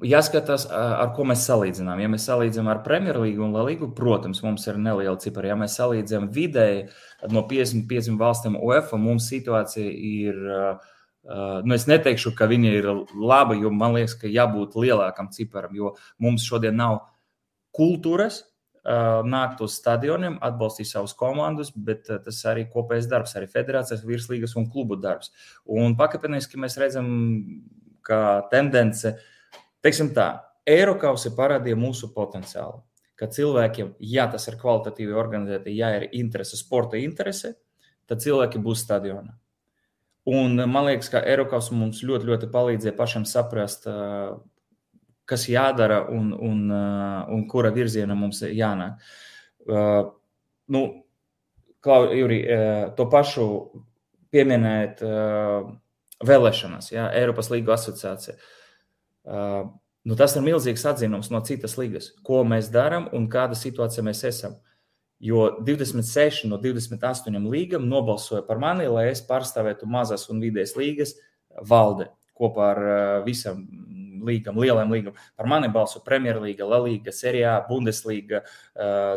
jāskatās, 0.01 0.65
ar 0.73 1.11
ko 1.13 1.27
mēs 1.29 1.43
salīdzinām. 1.45 1.99
Ja 2.01 2.09
mēs 2.09 2.25
salīdzinām 2.25 2.71
ar 2.71 2.79
Premjerlīgu 2.85 3.43
un 3.45 3.53
Latviju, 3.53 3.91
protams, 3.95 4.41
mums 4.41 4.65
ir 4.65 4.79
neliela 4.81 5.19
cipara. 5.21 5.51
Ja 5.51 5.57
mēs 5.59 5.77
salīdzinām 5.77 6.31
vidēji 6.33 6.87
no 7.29 7.43
55 7.49 8.17
valstīm 8.17 8.57
UEFA, 8.57 8.97
mums 8.97 9.29
situācija 9.29 9.93
ir. 9.93 10.41
Nu, 11.29 11.75
es 11.75 11.85
neteikšu, 11.85 12.31
ka 12.33 12.47
viņa 12.49 12.69
ir 12.79 12.85
laba, 13.13 13.53
jo 13.59 13.69
man 13.75 13.93
liekas, 13.93 14.15
ka 14.17 14.31
jābūt 14.31 14.77
lielākam 14.79 15.27
ciparam, 15.35 15.75
jo 15.77 15.91
mums 16.17 16.47
šodien 16.47 16.79
nav 16.79 17.01
kultūras, 17.75 18.39
nākt 19.29 19.61
uz 19.61 19.75
stadioniem, 19.77 20.39
atbalstīt 20.41 20.89
savus 20.89 21.13
komandus, 21.19 21.69
bet 21.75 22.07
tas 22.07 22.39
arī 22.49 22.65
kopējs 22.71 23.09
darbs, 23.11 23.35
arī 23.37 23.51
federācijas, 23.51 24.07
virslīgas 24.07 24.55
un 24.57 24.69
klubu 24.71 24.97
darbs. 24.97 25.29
Un 25.67 25.93
pakāpeniski 25.99 26.57
mēs 26.57 26.79
redzam 26.81 27.11
kā 28.09 28.21
tendence, 28.51 29.15
teiksim 29.85 30.13
tā, 30.15 30.31
Eiropausi 30.69 31.31
parādīja 31.37 31.77
mūsu 31.79 32.11
potenciālu. 32.13 32.83
Ka 33.19 33.27
cilvēkiem, 33.31 33.95
ja 34.05 34.27
tas 34.31 34.45
ir 34.47 34.57
kvalitatīvi 34.59 35.15
organizēti, 35.17 35.73
ja 35.75 35.89
ir 35.97 36.09
interese, 36.15 36.59
sporta 36.59 36.99
interese, 36.99 37.55
tad 38.07 38.21
cilvēki 38.23 38.61
būs 38.63 38.83
stadionā. 38.85 39.33
Un 40.29 40.61
man 40.69 40.85
liekas, 40.85 41.09
ka 41.09 41.23
Eiropas 41.25 41.71
mums 41.73 42.03
ļoti, 42.05 42.27
ļoti 42.29 42.49
palīdzēja 42.53 42.95
pašam 42.97 43.25
saprast, 43.25 43.87
kas 45.29 45.45
jādara 45.49 46.03
un, 46.13 46.31
un, 46.33 46.63
un 46.69 47.45
kura 47.49 47.71
virziena 47.73 48.17
mums 48.17 48.43
jānāk. 48.45 49.01
Nu, 50.69 50.83
Klau, 51.79 52.09
Juri, 52.11 52.41
to 52.97 53.05
pašu 53.09 53.45
pieminēt 54.33 54.99
vēlēšanas, 56.25 56.91
ja, 56.93 57.09
Eiropas 57.15 57.51
Līgu 57.53 57.73
asociācija. 57.75 58.35
Uh, 59.29 59.69
nu, 60.07 60.17
tas 60.19 60.35
ir 60.35 60.45
milzīgs 60.45 60.85
atzinums 60.89 61.31
no 61.33 61.41
citas 61.47 61.77
līgas, 61.79 62.11
ko 62.25 62.43
mēs 62.47 62.71
darām 62.73 63.09
un 63.15 63.29
kāda 63.31 63.57
situācija 63.57 64.05
mēs 64.05 64.23
esam. 64.27 64.57
Jo 65.19 65.49
26 65.67 66.45
no 66.47 66.57
28 66.63 67.49
līgām 67.51 67.89
nobalsoja 67.91 68.45
par 68.47 68.61
mani, 68.61 68.87
lai 68.87 69.09
es 69.11 69.19
pārstāvētu 69.27 69.87
mazas 69.91 70.29
un 70.31 70.39
vidējas 70.39 70.77
līgas 70.79 71.17
valde 71.67 72.07
kopā 72.39 72.69
ar 72.71 72.79
uh, 72.79 73.25
visam 73.25 73.65
līgām, 74.25 74.57
lielām 74.59 74.91
līgām. 74.93 75.15
Par 75.39 75.49
mani 75.49 75.69
balso 75.73 76.01
Premjerlīga, 76.05 76.67
Lalīga, 76.67 77.13
Serijā, 77.15 77.53
Bundeslīga, 77.69 78.41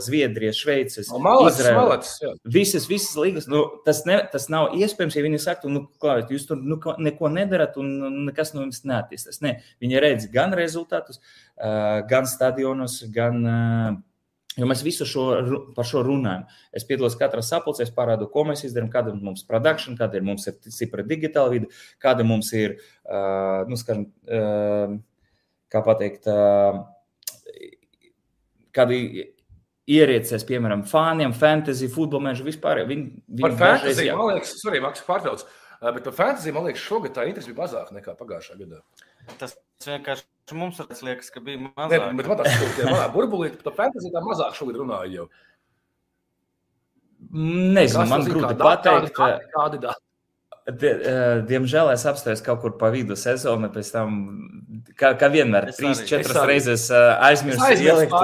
Zviedrija, 0.04 0.52
Šveices, 0.56 1.10
Izraela. 1.12 1.98
Visas, 2.44 2.86
visas 2.90 3.16
līgas. 3.18 3.48
Nu, 3.50 3.64
tas, 3.86 4.04
ne, 4.08 4.20
tas 4.32 4.48
nav 4.52 4.76
iespējams, 4.78 5.16
ja 5.18 5.24
viņi 5.26 5.42
saka, 5.42 5.72
nu, 5.72 5.84
klāt, 6.02 6.32
jūs 6.32 6.46
tur 6.48 6.60
nu, 6.60 6.78
neko 7.02 7.32
nedarat 7.32 7.76
un 7.80 8.24
nekas 8.28 8.54
no 8.56 8.66
jums 8.66 8.84
neattīstās. 8.88 9.42
Ne, 9.44 9.58
viņi 9.82 10.00
redz 10.02 10.30
gan 10.32 10.54
rezultātus, 10.58 11.22
gan 12.10 12.30
stadionus, 12.30 13.02
gan 13.12 14.02
Jo 14.60 14.66
mēs 14.68 14.82
visu 14.84 15.06
šo, 15.08 15.22
par 15.72 15.86
šo 15.88 16.02
runājam. 16.04 16.42
Es 16.76 16.84
piedalos 16.84 17.16
katrā 17.16 17.40
sapulcē, 17.44 17.86
parādu, 17.96 18.28
ko 18.32 18.44
mēs 18.48 18.66
izdarām, 18.68 18.90
kāda 18.92 19.14
ir 19.14 19.22
mums 19.24 19.46
produkcija, 19.48 19.96
kāda 19.96 20.18
ir 20.18 20.26
mums 20.26 20.44
ir 20.50 20.58
stipra 20.68 21.04
digitāla 21.08 21.54
vide, 21.54 21.70
kāda 22.02 22.26
mums 22.28 22.52
ir, 22.56 22.76
uh, 23.08 23.62
nu, 23.70 23.78
skaram, 23.80 24.04
uh, 24.28 24.98
kā 25.72 25.82
pateikt, 25.86 26.28
uh, 26.28 26.82
kādi 28.76 29.00
ierīces, 29.92 30.44
piemēram, 30.48 30.84
fāniem, 30.88 31.32
fantasy, 31.36 31.88
futbola 31.92 32.28
mēģi 32.28 32.46
vispār. 32.46 32.84
Viņi, 32.88 33.08
viņi 33.32 33.46
par 33.48 33.58
fantasy, 33.60 34.06
jā. 34.10 34.20
man 34.20 34.34
liekas, 34.34 34.52
svarīgi, 34.60 34.84
Maks 34.84 35.04
pārtrauc, 35.06 35.46
bet 35.90 36.04
par 36.06 36.14
fantasy, 36.14 36.54
man 36.54 36.68
liekas, 36.68 36.84
šogad 36.86 37.16
tā 37.16 37.26
interese 37.26 37.50
bija 37.50 37.64
mazāka 37.64 37.96
nekā 37.96 38.14
pagājušā 38.18 38.58
gadā. 38.60 38.82
Tas 39.40 39.56
vienkārši 39.86 40.28
Mums 40.50 40.80
liekas, 41.02 41.30
ka 41.32 41.40
bija 41.40 41.60
mazāk. 41.62 41.92
Ne, 42.10 42.16
bet 42.18 42.28
man 42.28 42.40
tas 42.40 42.62
ir 42.80 42.88
manā 42.90 43.08
burbulī, 43.14 43.52
par 43.62 43.74
fantāziju 43.76 44.12
tā 44.12 44.22
mazāk 44.24 44.56
šogad 44.58 44.78
runāju 44.80 45.14
jau. 45.16 45.26
Nezinu, 47.32 48.06
man 48.10 48.26
grūti 48.26 48.56
pateikt. 48.58 49.12
Kādi, 49.16 49.46
kādi, 49.54 49.78
kādi 49.86 51.46
Diemžēl 51.48 51.90
es 51.90 52.04
apstājos 52.06 52.42
kaut 52.46 52.60
kur 52.62 52.74
pa 52.78 52.90
vidu 52.94 53.16
sezonu, 53.18 53.70
pēc 53.74 53.88
tam, 53.94 54.18
kā, 54.98 55.14
kā 55.18 55.30
vienmēr, 55.32 55.70
es 55.72 55.80
trīs, 55.80 56.02
arī, 56.02 56.10
četras 56.10 56.46
reizes 56.46 56.84
aizmirsu 56.92 57.70
ielikt. 57.82 58.14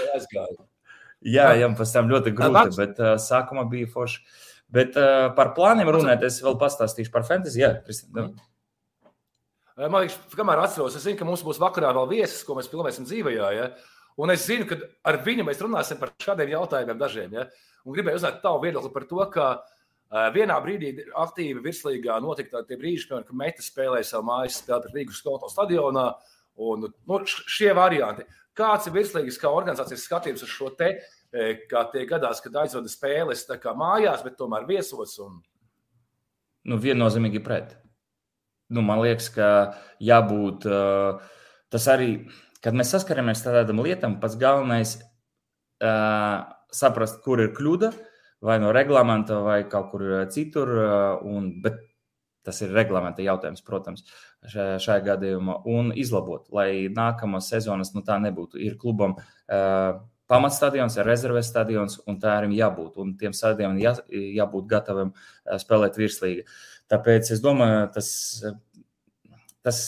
jā, 1.36 1.46
jā, 1.60 1.68
pēc 1.78 1.94
tam 1.94 2.10
ļoti 2.10 2.34
grūti, 2.38 2.78
bet 2.78 3.02
sākumā 3.26 3.66
bija 3.70 3.90
forši. 3.92 4.24
Bet 4.70 4.94
uh, 4.98 5.32
par 5.34 5.50
plāniem 5.56 5.88
runājot, 5.90 6.28
es 6.28 6.38
vēl 6.44 6.54
pastāstīšu 6.60 7.10
par 7.14 7.26
fantasy. 7.26 7.64
Jā, 7.64 7.72
Kristīna. 7.86 8.28
Man 9.80 10.04
liekas, 10.04 10.18
kamēr 10.36 10.60
atceros, 10.60 10.96
es 10.98 11.06
zinu, 11.06 11.16
ka 11.16 11.24
mums 11.24 11.42
būs 11.46 11.58
vakarā 11.60 11.90
vēl 11.96 12.08
viesis, 12.10 12.44
ko 12.44 12.54
mēs 12.58 12.68
filmēsim 12.68 13.06
dzīvē. 13.08 13.34
Ja? 13.56 13.68
Un 14.20 14.32
es 14.34 14.44
zinu, 14.44 14.66
ka 14.68 14.76
ar 15.08 15.22
viņu 15.24 15.46
mēs 15.48 15.62
runāsim 15.64 15.98
par 16.00 16.12
šādiem 16.20 16.52
jautājumiem 16.52 16.98
dažiem. 17.00 17.36
Ja? 17.38 17.46
Un 17.86 17.96
gribēju 17.96 18.20
uzzināt 18.20 18.42
tavu 18.44 18.60
viedokli 18.66 18.90
par 18.92 19.06
to, 19.08 19.22
ka 19.32 19.46
uh, 19.56 20.26
vienā 20.34 20.58
brīdī 20.60 20.92
aktīvi 21.22 21.64
virslīgā 21.64 22.18
notika 22.20 22.60
tie 22.68 22.76
brīži, 22.80 23.08
kad 23.08 23.32
Meita 23.32 23.64
spēlēja 23.64 24.10
savu 24.10 24.28
mājas 24.28 24.60
spēli 24.60 24.84
pret 24.84 24.98
Rīgas 24.98 25.22
skolu 25.22 25.48
stadionā. 25.48 26.10
Un, 26.60 26.90
nu, 27.08 27.22
šie 27.24 27.70
varianti. 27.72 28.26
Kāds 28.58 28.90
ir 28.90 28.98
virslīgas 28.98 29.38
kā 29.40 29.48
organizācijas 29.54 30.04
skatījums 30.04 30.44
uz 30.44 30.52
šo 30.52 30.74
te, 30.76 30.98
kā 31.70 31.84
tie 31.92 32.06
gadās, 32.10 32.42
kad 32.42 32.56
aizvada 32.62 32.90
spēles 32.90 33.46
mājās, 33.78 34.24
bet 34.26 34.38
tomēr 34.38 34.66
viesos? 34.68 35.18
Un... 35.22 35.38
Nu, 36.66 36.80
viennozīmīgi 36.80 37.42
pret 37.44 37.78
nu, 38.70 38.84
man 38.86 39.02
liekas, 39.02 39.28
ka 39.34 39.48
jābūt 40.02 40.66
tas 41.70 41.88
arī, 41.90 42.10
kad 42.62 42.76
mēs 42.76 42.94
saskaramies 42.94 43.42
ar 43.46 43.60
tādām 43.60 43.82
lietām, 43.84 44.18
pats 44.22 44.38
galvenais 44.40 44.96
ir 45.00 45.06
saprast, 46.70 47.20
kur 47.24 47.42
ir 47.42 47.54
kļūda, 47.56 47.92
vai 48.46 48.58
no 48.62 48.72
reglamenta, 48.74 49.40
vai 49.44 49.62
kaut 49.68 49.90
kur 49.92 50.10
citur. 50.32 50.76
Un, 51.26 51.54
bet 51.62 51.86
Tas 52.40 52.56
ir 52.64 52.70
reglamenta 52.72 53.20
jautājums, 53.20 53.60
protams, 53.60 54.06
šajā 54.48 55.02
gadījumā. 55.04 55.58
Un 55.68 55.90
izlabot, 55.92 56.46
lai 56.56 56.88
nākamās 56.88 57.50
sezonas 57.52 57.92
nu, 57.92 58.00
tā 58.00 58.16
nebūtu. 58.16 58.56
Ir 58.64 58.78
klubam 58.80 59.12
uh, 59.18 60.00
pamatstadions, 60.30 60.98
ir 60.98 61.08
rezerves 61.08 61.50
stadions, 61.50 61.98
un 62.08 62.20
tā 62.22 62.36
arī 62.38 62.52
jābūt. 62.58 63.00
Un 63.02 63.16
tiem 63.20 63.34
stadioniem 63.36 63.80
jā, 63.82 63.96
jābūt 64.40 64.68
gataviem 64.70 65.14
spēlēt 65.62 65.98
virslīgi. 66.00 66.46
Tāpēc 66.90 67.34
es 67.34 67.42
domāju, 67.44 67.88
tas, 67.94 68.12
tas 69.66 69.82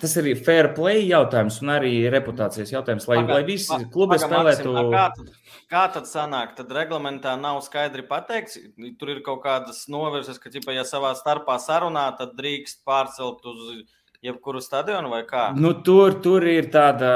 Tas 0.00 0.14
ir 0.16 0.28
fair 0.40 0.70
play 0.76 1.02
jautājums 1.04 1.58
un 1.62 1.72
arī 1.74 1.92
reputācijas 2.12 2.72
jautājums, 2.72 3.06
lai, 3.10 3.18
Paga, 3.20 3.38
lai 3.38 3.46
visi 3.46 3.78
klubi 3.92 4.18
spēlētu. 4.20 4.72
Kā 4.92 5.04
tad, 5.16 5.32
kā 5.72 5.82
tad 5.96 6.08
sanāk? 6.10 6.54
Tad 6.58 6.72
reglamentā 6.74 7.34
nav 7.40 7.60
skaidri 7.66 8.04
pateikts, 8.08 8.58
tur 9.00 9.12
ir 9.14 9.22
kaut 9.26 9.42
kādas 9.44 9.84
novirzes, 9.92 10.40
ka, 10.42 10.52
ja 10.72 10.86
savā 10.88 11.12
starpā 11.18 11.58
sarunā, 11.62 12.06
tad 12.18 12.36
drīkst 12.38 12.82
pārcelt 12.88 13.44
uz 13.52 13.84
jebkuru 14.22 14.60
stadionu 14.62 15.10
vai 15.12 15.22
kā? 15.28 15.48
Nu, 15.58 15.74
tur, 15.86 16.16
tur 16.22 16.46
ir 16.46 16.70
tāda 16.74 17.12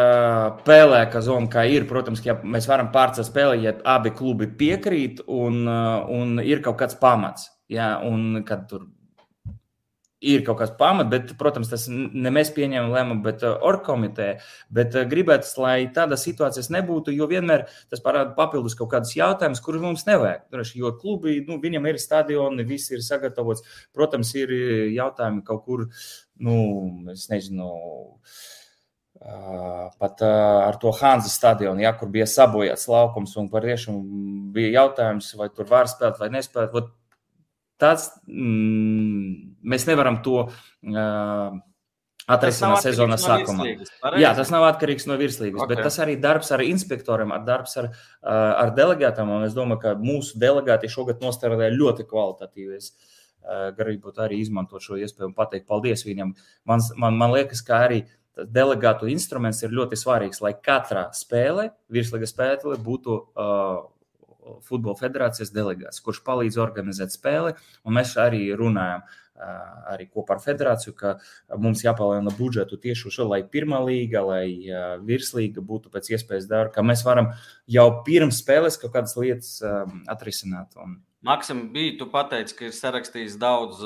pelēka 0.67 1.23
zona, 1.25 1.49
kā 1.53 1.67
ir. 1.71 1.87
Protams, 1.89 2.25
ja 2.27 2.37
mēs 2.43 2.69
varam 2.71 2.91
pārcelt 2.95 3.29
spēli, 3.29 3.63
ja 3.67 3.77
abi 3.97 4.13
klubi 4.17 4.51
piekrīt 4.51 5.23
un, 5.27 5.65
un 5.67 6.41
ir 6.43 6.65
kaut 6.65 6.81
kāds 6.83 6.99
pamats. 7.01 7.51
Ja, 7.71 7.97
un 8.07 8.45
kad 8.47 8.69
tur 8.71 8.85
ir 10.25 10.43
kaut 10.47 10.59
kāds 10.61 10.73
pamats, 10.79 11.11
bet, 11.13 11.33
protams, 11.41 11.69
tas 11.69 11.87
ne 11.91 12.31
mēs 12.33 12.51
pieņemam 12.57 12.93
lēmumu, 12.95 13.23
bet 13.25 13.45
uh, 13.45 13.59
orgkomiteja. 13.69 14.39
Bet 14.73 14.97
uh, 14.97 15.05
gribētu, 15.09 15.49
lai 15.61 15.77
tādas 15.93 16.25
situācijas 16.25 16.71
nebūtu, 16.73 17.13
jo 17.13 17.29
vienmēr 17.31 17.67
tas 17.93 18.03
parāda 18.05 18.33
papildus 18.39 18.77
kaut 18.79 18.95
kādus 18.95 19.17
jautājumus, 19.19 19.63
kurus 19.65 19.85
mums 19.85 20.07
nevajag. 20.09 20.47
Droši, 20.53 20.81
jo 20.81 20.95
klubi, 20.97 21.39
nu, 21.47 21.61
viņam 21.63 21.91
ir 21.93 22.01
stadioni, 22.01 22.67
viss 22.69 22.93
ir 22.95 23.05
sagatavots. 23.05 23.65
Protams, 23.97 24.33
ir 24.41 24.53
jautājumi 24.97 25.45
kaut 25.47 25.65
kur, 25.69 25.89
nu, 26.41 26.61
es 27.13 27.29
nezinu. 27.33 27.73
Uh, 29.17 29.89
pat 29.97 30.21
uh, 30.23 30.67
ar 30.67 30.77
to 30.81 30.91
Hanzas 30.95 31.35
stadionu, 31.39 31.81
ja, 31.81 31.95
kur 31.97 32.11
bija 32.13 32.27
sabojāts 32.29 32.85
laukums, 32.93 33.33
un 33.41 33.49
par 33.51 33.65
tiešām 33.65 33.97
bija 34.55 34.75
jautājums, 34.83 35.31
vai 35.41 35.49
tur 35.57 35.69
var 35.71 35.89
spēlēt 35.91 36.21
vai 36.21 36.29
nespēlēt. 36.35 36.77
Ot, 36.77 36.93
tas 37.81 38.11
mm, 38.27 39.57
mēs 39.69 39.87
nevaram 39.89 40.21
to 40.25 40.47
uh, 40.47 41.57
atrisināt 42.27 42.83
sezonas 42.83 43.23
no 43.23 43.35
sākumā. 43.35 43.67
Jā, 44.21 44.33
tas 44.37 44.51
nav 44.53 44.67
atkarīgs 44.69 45.07
no 45.11 45.17
virslīgas, 45.21 45.63
okay. 45.63 45.75
bet 45.75 45.87
tas 45.87 45.99
arī 46.03 46.17
darbs 46.21 46.51
ar 46.55 46.65
inspektoriem, 46.67 47.35
ar 47.35 47.45
darbs 47.47 47.77
ar, 47.83 47.91
ar 48.27 48.73
delegātām. 48.77 49.31
Es 49.47 49.55
domāju, 49.57 49.83
ka 49.85 49.95
mūsu 50.01 50.41
delegāti 50.43 50.91
šogad 50.91 51.23
nostādīja 51.23 51.71
ļoti 51.77 52.09
kvalitatīvi. 52.11 52.81
Es 52.81 52.93
gribu 53.79 54.11
arī 54.19 54.41
izmantot 54.43 54.83
šo 54.83 54.99
iespēju 54.99 55.31
un 55.31 55.37
pateikt 55.37 55.69
paldies 55.71 56.03
viņam. 56.07 56.35
Man, 56.67 56.83
man, 56.99 57.19
man 57.21 57.35
liekas, 57.37 57.63
ka 57.67 57.85
arī 57.87 58.03
delegātu 58.37 59.09
instruments 59.09 59.63
ir 59.65 59.75
ļoti 59.75 59.97
svarīgs, 59.97 60.43
lai 60.45 60.53
katrā 60.59 61.07
spēlē, 61.17 61.71
virslīgas 61.93 62.35
spēlē, 62.35 62.77
būtu 62.85 63.15
uh, 63.17 63.79
Futbola 64.67 64.97
federācijas 64.99 65.53
delegāts, 65.55 66.03
kurš 66.05 66.23
palīdz 66.27 66.59
organizēt 66.63 67.15
spēli. 67.15 67.55
Mēs 67.91 68.17
arī 68.21 68.49
runājam 68.57 69.05
arī 69.91 70.07
kopā 70.09 70.37
ar 70.37 70.43
federāciju, 70.43 70.95
ka 70.97 71.17
mums 71.61 71.83
jāpalielina 71.85 72.33
budžetu 72.39 72.79
tieši 72.81 73.09
uz 73.09 73.17
šo, 73.19 73.27
lai 73.29 73.43
pirmā 73.45 73.83
līga, 73.85 74.23
lai 74.25 74.47
virslīga 75.05 75.65
būtu 75.65 75.93
pēc 75.93 76.09
iespējas 76.15 76.49
dārga, 76.51 76.73
ka 76.79 76.87
mēs 76.87 77.05
varam 77.07 77.33
jau 77.69 77.87
pirms 78.07 78.41
spēles 78.43 78.81
kaut 78.81 78.95
kādas 78.97 79.17
lietas 79.21 79.59
atrisināt. 80.09 80.73
Un... 80.81 81.01
Maksim, 81.27 81.67
bija 81.75 81.99
tu 82.01 82.09
pateici, 82.13 82.57
ka 82.57 82.69
ir 82.71 82.77
sarakstījis 82.77 83.37
daudz 83.43 83.83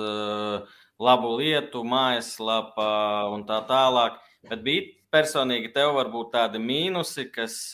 labu 1.00 1.34
lietu, 1.40 1.82
mājaslapā 1.88 2.94
un 3.34 3.46
tā 3.48 3.62
tālāk, 3.68 4.20
bet 4.48 4.64
bija 4.66 4.88
personīgi 5.10 5.72
tev 5.74 5.96
varbūt 5.98 6.34
tādi 6.36 6.60
mīnusi, 6.62 7.26
kas, 7.34 7.72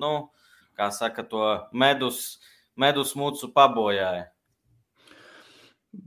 nu, 0.00 0.30
kā 0.80 0.90
saka, 0.96 1.22
to 1.28 1.46
medus, 1.76 2.40
medus 2.80 3.14
mūcu 3.18 3.52
pabojāja? 3.54 4.30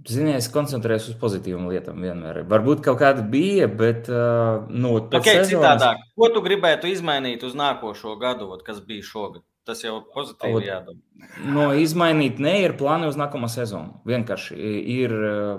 Ziniet, 0.07 0.37
es 0.39 0.45
koncentrējos 0.47 1.09
uz 1.11 1.15
pozitīvām 1.19 1.65
lietām 1.67 1.97
vienmēr. 1.99 2.45
Varbūt 2.47 2.85
kaut 2.85 3.01
kāda 3.01 3.23
bija, 3.27 3.67
bet. 3.67 4.07
Nu, 4.07 4.93
okay, 5.01 5.41
sezonas... 5.41 5.49
citādāk. 5.51 6.05
Ko 6.15 6.29
tu 6.31 6.43
gribētu 6.45 6.87
izmainīt 6.87 7.43
uz 7.43 7.57
nākošo 7.59 8.15
gadu, 8.21 8.47
ot, 8.55 8.63
kas 8.63 8.79
bija 8.87 9.03
šogad? 9.03 9.43
Tas 9.67 9.79
jau 9.83 9.97
pozitīvi 10.11 10.65
jādomā. 10.67 11.27
No 11.55 11.69
izmainīt, 11.79 12.39
ne 12.43 12.57
ir 12.65 12.77
plāni 12.79 13.07
uz 13.07 13.19
nākamo 13.19 13.47
sezonu. 13.51 13.99
Vienkārši 14.07 14.55
ir, 14.91 15.13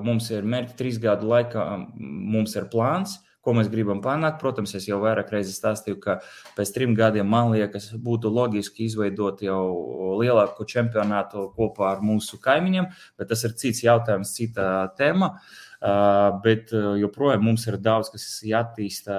mums 0.04 0.28
ir 0.32 0.44
mērķi 0.44 0.76
trīs 0.76 0.98
gadu 1.00 1.28
laikā, 1.28 1.64
mums 1.96 2.56
ir 2.56 2.68
plāns. 2.72 3.18
Uh, 3.44 3.44
ko 3.44 3.54
mēs 3.56 3.68
gribam 3.72 4.00
panākt. 4.04 4.40
Protams, 4.42 4.74
es 4.78 4.88
jau 4.88 4.98
vairāk 5.02 5.32
reizes 5.34 5.58
stāstīju, 5.60 5.98
ka 6.02 6.18
pēc 6.56 6.72
trim 6.74 6.94
gadiem 6.98 7.28
man 7.30 7.52
liekas, 7.52 7.90
būtu 8.00 8.32
loģiski 8.32 8.88
izveidot 8.88 9.44
jau 9.44 9.60
lielāku 10.20 10.66
čempionātu 10.68 11.50
kopā 11.56 11.92
ar 11.92 12.02
mūsu 12.04 12.40
kaimiņiem, 12.44 12.88
bet 13.20 13.30
tas 13.32 13.44
ir 13.46 13.56
cits 13.60 13.84
jautājums, 13.84 14.34
cita 14.38 14.88
tēma. 14.98 15.34
Uh, 15.84 16.38
bet 16.40 16.70
joprojām 16.72 17.42
mums 17.44 17.66
ir 17.68 17.76
daudz, 17.76 18.08
kas 18.08 18.22
ir 18.40 18.54
jāattīstā. 18.54 19.16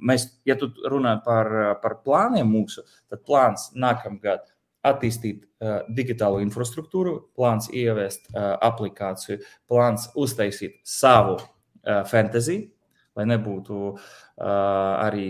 Mēs, 0.00 0.24
ja 0.48 0.56
tu 0.56 0.70
runā 0.88 1.18
par, 1.26 1.50
par 1.82 1.98
plāniem 2.06 2.48
mūsu, 2.48 2.86
tad 3.12 3.20
plāns 3.28 3.66
nākamgad 3.76 4.46
attīstīt 4.86 5.44
uh, 5.44 5.82
digitālo 5.92 6.40
infrastruktūru, 6.40 7.18
plāns 7.36 7.68
ieviest 7.68 8.30
uh, 8.32 8.54
aplikāciju, 8.64 9.42
plāns 9.68 10.08
uztaisīt 10.16 10.80
savu 10.88 11.36
uh, 11.36 12.00
fantasy, 12.08 12.62
lai 13.18 13.26
nebūtu 13.30 13.82
uh, 13.90 13.98
arī 14.46 15.28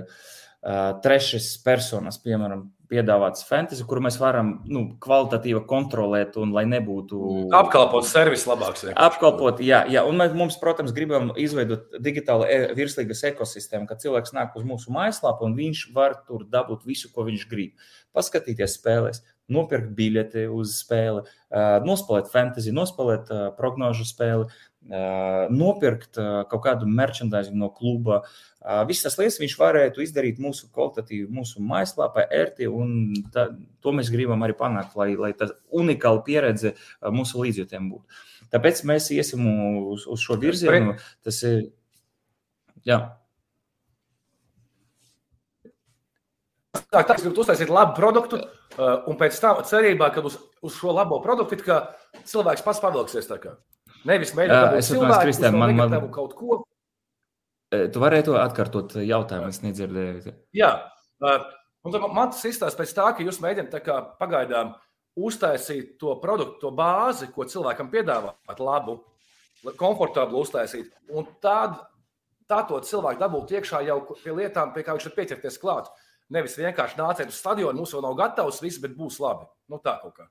uh, 0.00 0.92
trešas 1.04 1.54
personas, 1.64 2.20
piemēram, 2.20 2.68
piedāvāts 2.90 3.44
fantasy, 3.46 3.84
kuru 3.86 4.02
mēs 4.04 4.16
varam 4.20 4.50
nu, 4.68 4.82
kvalitatīvi 5.02 5.62
kontrolēt, 5.70 6.36
un 6.42 6.50
lai 6.56 6.64
nebūtu. 6.68 7.20
Apkalpot 7.54 8.06
servisu 8.08 8.50
labāks. 8.50 8.88
Apkalpot, 8.90 9.62
jā, 9.64 9.84
jā. 9.90 10.02
Un 10.08 10.18
mēs, 10.18 10.34
mums, 10.36 10.58
protams, 10.60 10.94
gribam 10.96 11.30
izveidot 11.38 12.00
digitālu 12.02 12.48
e 12.50 12.58
virslīgas 12.78 13.22
ekosistēmu, 13.30 13.86
ka 13.88 13.98
cilvēks 14.00 14.34
nāk 14.36 14.58
uz 14.58 14.66
mūsu 14.66 14.94
mājaslapu 14.94 15.46
un 15.46 15.54
viņš 15.58 15.84
var 15.94 16.18
tur 16.26 16.44
dabūt 16.50 16.82
visu, 16.88 17.12
ko 17.14 17.28
viņš 17.30 17.46
grib. 17.50 17.90
Paskatīties 18.16 18.74
spēlēs, 18.80 19.22
nopirkt 19.50 19.94
biļeti 19.94 20.48
uz 20.50 20.74
spēli, 20.82 21.22
nospēlēt 21.86 22.30
fantasy, 22.32 22.74
nospēlēt 22.74 23.30
prognožu 23.58 24.06
spēli, 24.08 24.50
nopirkt 24.88 26.16
kaut 26.50 26.62
kādu 26.64 26.88
merchandising 26.88 27.58
no 27.60 27.68
kluba. 27.74 28.22
Visas 28.88 29.10
tas 29.10 29.18
lietas 29.20 29.38
viņš 29.40 29.54
varētu 29.60 30.02
izdarīt 30.04 30.40
mūsu 30.40 30.68
kvalitatīvi, 30.72 31.28
mūsu 31.32 31.62
mājaslapā, 31.64 32.26
ērti, 32.32 32.68
un 32.68 33.14
tā, 33.32 33.46
to 33.80 33.92
mēs 33.96 34.10
gribam 34.12 34.42
arī 34.44 34.56
panākt, 34.56 34.96
lai, 35.00 35.12
lai 35.20 35.32
tā 35.36 35.50
unikāla 35.76 36.24
pieredze 36.26 36.74
mūsu 37.00 37.44
līdzjutiem 37.44 37.92
būtu. 37.92 38.20
Tāpēc 38.50 38.82
mēs 38.88 39.08
iesim 39.14 39.46
uz, 39.92 40.06
uz 40.10 40.20
šo 40.24 40.36
virzienu. 40.40 40.96
Tas 41.24 41.38
ir. 41.46 41.70
Jā. 42.88 43.00
Tā, 46.90 47.02
tā, 47.02 47.14
es 47.14 47.22
gribu 47.22 47.42
uztaisīt 47.42 47.70
labu 47.70 47.94
produktu, 47.98 48.40
un 48.80 49.18
pēc 49.20 49.36
tam 49.42 49.60
cerībā, 49.66 50.10
ka 50.14 50.22
uz, 50.26 50.38
uz 50.64 50.78
šo 50.78 50.94
labo 50.96 51.20
produktu 51.22 51.58
cilvēks 52.26 52.64
pats 52.66 52.82
padalīsies. 52.82 53.30
Nevis 54.08 54.32
mēģināt 54.36 54.76
to 54.76 54.84
cilvēku, 54.86 55.24
Kristēn, 55.26 55.56
man, 55.60 55.74
man... 55.76 55.96
kaut 56.14 56.36
ko. 56.38 56.60
Tu 57.70 58.02
varēji 58.02 58.26
to 58.26 58.38
atkārtot 58.40 58.96
jautājumu, 59.04 59.50
es 59.52 59.60
nedzirdēju. 59.62 60.32
Jā, 60.56 60.70
un 61.20 61.98
man 62.10 62.32
tas 62.32 62.46
izstāsta 62.48 62.80
pēc 62.80 62.94
tā, 62.96 63.10
ka 63.16 63.26
jūs 63.26 63.38
mēģināt 63.44 63.90
pagaidām 64.18 64.72
uztaisīt 65.20 65.96
to 66.00 66.14
produktu, 66.22 66.58
to 66.64 66.72
bāzi, 66.74 67.28
ko 67.34 67.46
cilvēkam 67.46 67.90
piedāvāt, 67.92 68.62
labu, 68.62 69.00
komfortablu 69.78 70.42
uztaisīt. 70.44 70.92
Un 71.12 71.28
tad, 71.42 71.76
tā 72.50 72.62
to 72.68 72.80
cilvēku 72.86 73.20
dabūt 73.20 73.54
iekšā 73.58 73.82
jau 73.86 74.00
pie 74.12 74.34
lietām, 74.34 74.72
pie 74.74 74.86
kā 74.86 74.96
viņš 74.96 75.10
ir 75.10 75.16
pieķerties 75.18 75.60
klāt. 75.62 75.90
Nevis 76.30 76.54
vienkārši 76.58 76.98
nāciet 76.98 77.32
uz 77.32 77.38
stadionu, 77.42 77.82
mums 77.82 77.92
vēl 77.94 78.04
nav 78.06 78.16
gatavs 78.18 78.60
viss, 78.62 78.78
bet 78.82 78.94
būs 78.98 79.18
labi. 79.22 79.48
Nu, 79.70 79.80
tā 79.82 79.96
kaut 80.02 80.14
kā. 80.14 80.28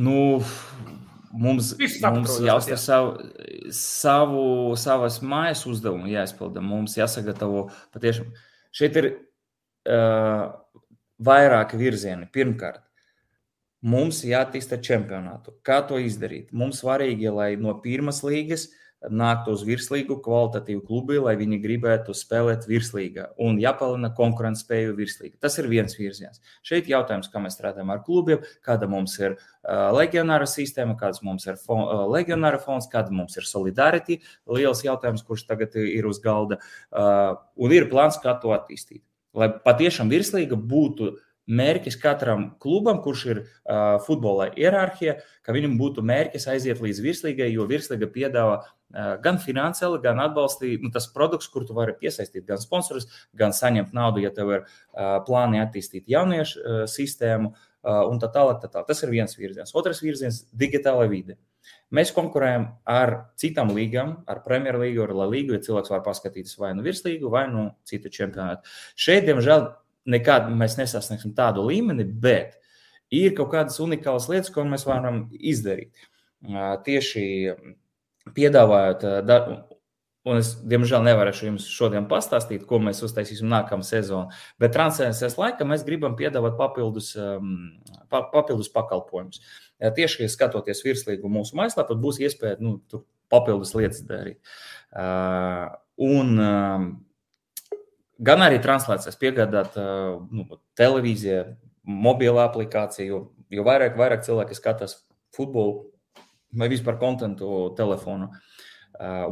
Nu, 0.00 0.40
Mums, 1.30 1.74
mums 2.02 2.40
jāuztver 2.42 2.78
savu, 2.80 3.12
savu, 3.70 4.44
savas 4.80 5.20
mājas 5.22 5.62
uzdevumu, 5.70 6.08
jāizpilda. 6.10 6.62
Mums 6.64 6.96
jāsagatavo 6.98 7.68
patiešām. 7.94 8.32
Šeit 8.74 8.98
ir 8.98 9.08
uh, 9.14 10.48
vairāki 11.22 11.78
virzieni. 11.78 12.26
Pirmkārt, 12.34 12.82
mums 13.86 14.24
jāattīsta 14.26 14.80
čempionātu. 14.82 15.54
Kā 15.66 15.78
to 15.86 16.00
izdarīt? 16.02 16.50
Mums 16.50 16.82
svarīgi, 16.82 17.30
lai 17.30 17.52
no 17.60 17.76
pirmās 17.84 18.24
līgas 18.26 18.66
nāktu 19.08 19.54
uz 19.54 19.62
virslīgu 19.64 20.18
kvalitatīvu 20.24 20.82
klubu, 20.84 21.16
lai 21.24 21.32
viņi 21.40 21.60
gribētu 21.62 22.12
spēlēt 22.16 22.66
virslīgā 22.68 23.30
un 23.40 23.60
jāpalielina 23.62 24.10
konkurences 24.16 24.66
spēju 24.66 24.96
virslīgā. 24.98 25.38
Tas 25.40 25.56
ir 25.60 25.70
viens 25.70 25.96
virziens. 25.96 26.42
Šeit 26.66 26.90
jautājums, 26.90 27.30
kā 27.32 27.40
mēs 27.40 27.56
strādājam 27.56 27.92
ar 27.94 28.02
klubiem, 28.04 28.44
kāda 28.66 28.88
mums 28.90 29.16
ir 29.22 29.38
uh, 29.38 29.88
legionāra 29.96 30.48
sistēma, 30.50 30.98
kāds 31.00 31.24
mums 31.24 31.48
ir 31.48 31.56
fon, 31.60 31.86
uh, 31.86 32.04
legionāra 32.12 32.60
fonds, 32.60 32.90
kāda 32.92 33.14
mums 33.14 33.38
ir 33.40 33.48
solidarity. 33.48 34.20
Liels 34.50 34.84
jautājums, 34.84 35.24
kurš 35.24 35.46
tagad 35.48 35.78
ir 35.80 36.08
uz 36.10 36.20
galda. 36.20 36.60
Uh, 36.92 37.38
un 37.56 37.72
ir 37.72 37.88
plāns, 37.92 38.20
kā 38.20 38.36
to 38.42 38.52
attīstīt. 38.56 39.02
Lai 39.36 39.48
patiešām 39.64 40.10
virslīga 40.10 40.58
būtu 40.58 41.14
mērķis 41.50 41.96
katram 41.98 42.50
klubam, 42.62 43.00
kurš 43.02 43.22
ir 43.30 43.40
uh, 43.40 43.96
futbola 44.04 44.50
ierarhija, 44.58 45.16
ka 45.46 45.54
viņam 45.54 45.76
būtu 45.80 46.04
mērķis 46.06 46.46
aiziet 46.52 46.82
līdz 46.82 47.00
virslīgai, 47.02 47.48
jo 47.54 47.66
virslīga 47.70 48.10
piedāvā 48.12 48.60
gan 49.24 49.38
finansiāli, 49.38 50.00
gan 50.02 50.18
atbalstīt 50.22 50.82
nu, 50.82 50.90
tas 50.94 51.06
produkts, 51.14 51.48
kur 51.48 51.66
tu 51.66 51.76
vari 51.76 51.94
piesaistīt 52.00 52.46
gan 52.48 52.58
sponsorus, 52.58 53.06
gan 53.38 53.54
saņemt 53.54 53.92
naudu, 53.96 54.22
ja 54.24 54.30
tev 54.34 54.50
ir 54.56 54.64
plāni 55.26 55.62
attīstīt 55.62 56.10
jauniešu 56.10 56.86
sistēmu 56.90 57.52
un 58.10 58.18
tā 58.20 58.28
tālāk. 58.34 58.58
Tā 58.60 58.68
tālāk. 58.68 58.88
Tas 58.90 59.02
ir 59.04 59.14
viens 59.14 59.36
virziens. 59.38 59.74
Otrs 59.74 60.02
virziens- 60.02 60.42
digitāla 60.62 61.08
vide. 61.08 61.38
Mēs 61.92 62.12
konkurējam 62.14 62.68
ar 62.86 63.32
citām 63.36 63.70
līgām, 63.74 64.22
ar 64.26 64.42
Premjerlīgu, 64.46 65.02
ar 65.02 65.14
La 65.14 65.26
Līgu, 65.26 65.52
ja 65.52 65.58
cilvēks 65.58 65.90
var 65.90 66.02
paskatīties 66.02 66.58
vai 66.58 66.72
nu 66.74 66.82
virslīgu, 66.82 67.30
vai 67.30 67.46
nu 67.50 67.74
citu 67.84 68.08
čempionātu. 68.08 68.62
Šeit, 68.96 69.26
diemžēl, 69.26 69.74
nekad 70.06 70.48
mēs 70.54 70.78
nesasniegsim 70.78 71.34
tādu 71.34 71.66
līmeni, 71.66 72.04
bet 72.04 72.56
ir 73.10 73.34
kaut 73.34 73.50
kādas 73.52 73.78
unikālas 73.82 74.28
lietas, 74.28 74.50
ko 74.54 74.62
mēs 74.62 74.86
varam 74.86 75.28
izdarīt. 75.34 75.92
Tieši 76.86 77.56
piedāvājot, 78.36 79.04
un 80.30 80.36
es 80.36 80.52
diemžēl 80.68 81.04
nevarēšu 81.06 81.46
jums 81.48 81.66
šodien 81.72 82.06
pastāstīt, 82.10 82.66
ko 82.68 82.78
mēs 82.82 83.00
uztaisīsim 83.06 83.48
nākamā 83.50 83.86
sezonā, 83.86 84.34
bet 84.60 84.74
transferēs 84.76 85.38
laikā 85.40 85.66
mēs 85.68 85.84
gribam 85.86 86.16
piedāvāt 86.18 86.58
papildus, 86.60 87.14
papildus 88.10 88.68
pakalpojumus. 88.74 89.40
Tieši 89.96 90.28
skatoties 90.28 90.84
virslīgu 90.84 91.30
mūsu 91.32 91.56
mājaslapā, 91.56 91.96
būs 91.96 92.20
iespēja 92.20 92.60
nu, 92.60 92.76
papildus 93.32 93.72
lietas 93.78 94.02
darīt. 94.04 94.42
Un 96.00 96.34
gan 98.20 98.44
arī 98.44 98.60
translācijas 98.60 99.16
piegādāt 99.20 99.78
nu, 99.80 100.60
televīzijā, 100.76 101.46
mobilā 101.90 102.44
aplikācija, 102.50 103.08
jo, 103.08 103.22
jo 103.50 103.64
vairāk, 103.66 103.96
vairāk 103.98 104.26
cilvēki 104.26 104.58
skatās 104.58 104.98
futbolu 105.34 105.88
vai 106.52 106.68
vispār 106.72 106.98
kontentu 107.00 107.70
telefonu. 107.78 108.30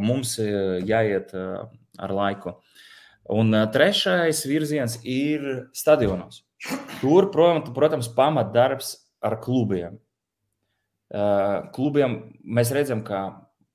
Mums 0.00 0.36
jāiet 0.38 1.34
ar 1.34 2.14
laiku. 2.14 2.58
Un 3.28 3.52
trešais 3.72 4.44
virziens 4.48 4.96
ir 5.04 5.68
stadionos. 5.76 6.44
Tur, 7.02 7.28
protams, 7.30 8.08
pamatdarbs 8.16 8.94
ar 9.24 9.36
klubiem. 9.42 9.98
Klubiem 11.74 12.16
mēs 12.44 12.72
redzam, 12.74 13.04
ka 13.04 13.26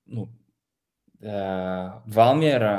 nu, 0.09 0.27
Valmjerā, 1.23 2.73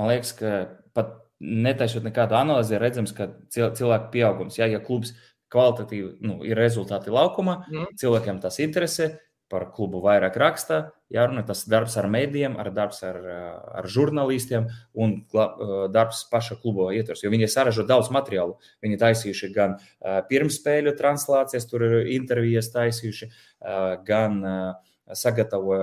man 0.00 0.08
liekas, 0.08 0.32
ka 0.38 0.52
pat 0.96 1.18
netaisot 1.42 2.06
nekādu 2.06 2.38
analīzi, 2.38 2.78
redzams, 2.80 3.12
ka 3.16 3.28
cilvēku 3.52 4.12
pieaugums, 4.14 4.56
ja, 4.60 4.70
ja 4.70 4.80
klubs 4.82 5.12
kvalitatīvi 5.52 6.14
nu, 6.24 6.38
ir 6.48 6.56
rezultāti 6.56 7.12
laukumā, 7.12 7.58
mm. 7.68 7.92
cilvēkiem 8.00 8.40
tas 8.40 8.56
interesē, 8.64 9.10
par 9.52 9.66
klubu 9.76 10.00
vairāk 10.00 10.36
raksta, 10.40 10.78
jārunā 11.12 11.44
tas 11.44 11.66
darbs 11.68 11.98
ar 12.00 12.08
mēdījiem, 12.10 12.56
ar 12.60 12.70
darbs 12.72 13.02
ar, 13.04 13.18
ar 13.82 13.88
žurnālistiem 13.92 14.70
un 14.96 15.18
darbs 15.92 16.22
paša 16.32 16.56
kluba 16.62 16.88
ietvers. 16.96 17.20
Jo 17.24 17.32
viņi 17.34 17.50
saražo 17.52 17.84
daudz 17.88 18.08
materiālu. 18.14 18.56
Viņi 18.84 19.00
taisījuši 19.02 19.52
gan 19.52 19.76
pirmspēļu 20.30 20.96
translācijas, 20.96 21.68
tur 21.68 21.84
ir 21.88 22.10
intervijas 22.16 22.72
taisījuši, 22.72 23.28
gan 24.08 24.40
sagatavo 25.12 25.76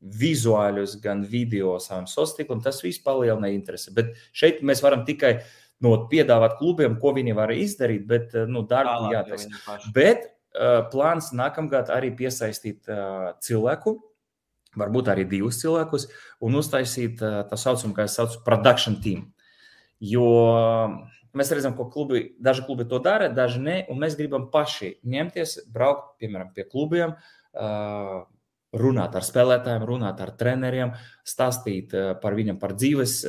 vizuāļus, 0.00 0.98
gan 1.04 1.22
video 1.28 1.76
savam 1.82 2.08
sastāvam. 2.10 2.62
Tas 2.64 2.82
viss 2.82 3.02
palielina 3.04 3.52
interesi. 3.54 3.94
Bet 3.94 4.16
šeit 4.32 4.64
mēs 4.66 4.82
varam 4.82 5.04
tikai 5.06 5.36
no, 5.84 5.94
piedāvāt 6.10 6.58
klubiem, 6.58 6.98
ko 7.00 7.14
viņi 7.16 7.36
var 7.36 7.52
izdarīt, 7.54 8.06
bet 8.08 8.36
nu, 8.50 8.64
darbu 8.68 9.12
jātaisa. 9.14 9.62
Bet 9.94 10.30
plāns 10.92 11.30
nākamgad 11.36 11.92
arī 11.94 12.12
piesaistīt 12.16 12.88
cilvēku. 13.44 13.98
Varbūt 14.78 15.08
arī 15.10 15.24
divus 15.26 15.58
cilvēkus, 15.58 16.04
un 16.46 16.54
uztaisīt 16.60 17.18
tā 17.18 17.56
saucamu, 17.58 17.90
kā 17.96 18.04
es 18.06 18.14
saucu, 18.14 18.38
production 18.46 19.00
team. 19.02 19.24
Jo 19.98 20.26
mēs 21.34 21.50
redzam, 21.50 21.74
ka 21.74 21.88
klubi, 21.90 22.36
daži 22.38 22.62
klubi 22.68 22.86
to 22.86 23.00
dara, 23.02 23.26
daži 23.34 23.58
nē, 23.64 23.74
un 23.90 23.98
mēs 23.98 24.14
gribam 24.18 24.46
paši 24.52 24.92
ņemties, 25.02 25.56
braukt, 25.74 26.12
piemēram, 26.22 26.52
pie 26.54 26.68
klubiem, 26.70 27.16
runāt 28.70 29.18
ar 29.18 29.26
spēlētājiem, 29.26 29.88
runāt 29.90 30.22
ar 30.22 30.30
treneriem, 30.38 30.94
stāstīt 31.26 31.90
par 32.22 32.38
viņam, 32.38 32.62
par 32.62 32.76
dzīves 32.78 33.24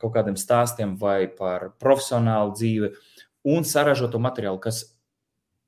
kaut 0.00 0.16
kādiem 0.16 0.40
stāstiem 0.40 0.96
vai 0.96 1.26
par 1.28 1.74
profesionālu 1.76 2.56
dzīvi 2.56 2.94
un 3.52 3.68
saražotu 3.68 4.16
materiālu, 4.22 4.64
kas 4.64 4.91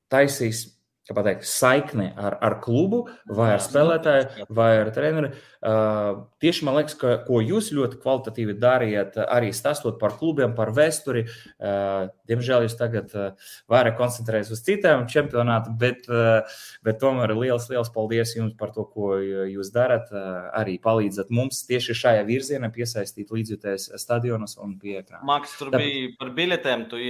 tais 0.09 0.29
seis 0.29 0.74
taisīs 1.05 1.17
pateikt, 1.17 1.45
saikne 1.45 2.12
ar, 2.17 2.38
ar 2.40 2.61
klubu, 2.61 3.09
vai 3.27 3.55
ar 3.55 3.61
spēlētāju, 3.61 4.47
vai 4.49 4.81
ar 4.81 4.90
treneri. 4.95 5.33
Uh, 5.64 6.27
tieši 6.40 6.64
man 6.64 6.77
liekas, 6.77 6.95
ka 7.01 7.25
ko 7.25 7.40
jūs 7.40 7.71
ļoti 7.73 7.99
kvalitatīvi 8.03 8.57
darījat, 8.61 9.17
arī 9.17 9.53
stāstot 9.53 9.99
par 10.01 10.17
klubiem, 10.19 10.55
par 10.55 10.73
vēsturi. 10.77 11.25
Uh, 11.57 12.11
diemžēl 12.29 12.67
jūs 12.67 12.77
tagad 12.77 13.12
uh, 13.17 13.33
vairāk 13.73 13.97
koncentrējaties 13.97 14.53
uz 14.53 14.64
citiem 14.64 15.07
čempionātiem, 15.09 15.77
bet, 15.81 16.09
uh, 16.09 16.45
bet 16.85 17.01
tomēr 17.01 17.35
liels, 17.37 17.69
liels 17.73 17.93
paldies 17.93 18.37
jums 18.37 18.57
par 18.61 18.75
to, 18.77 18.85
ko 18.85 19.17
jūs 19.21 19.73
darat. 19.73 20.12
Uh, 20.12 20.51
arī 20.55 20.77
palīdzat 20.85 21.33
mums 21.33 21.64
tieši 21.69 21.97
šajā 21.97 22.27
virzienā 22.29 22.69
piesaistīt 22.73 23.33
līdzjutējus 23.33 23.90
stadionus 24.01 24.59
un 24.61 24.77
pie 24.81 24.99
ekrāna. 25.01 25.25
Maks, 25.29 25.57
tur 25.61 25.73
Tā... 25.73 25.81
bija 25.81 26.12
par 26.21 26.35
biļetēm. 26.37 26.88
Tu, 26.93 27.01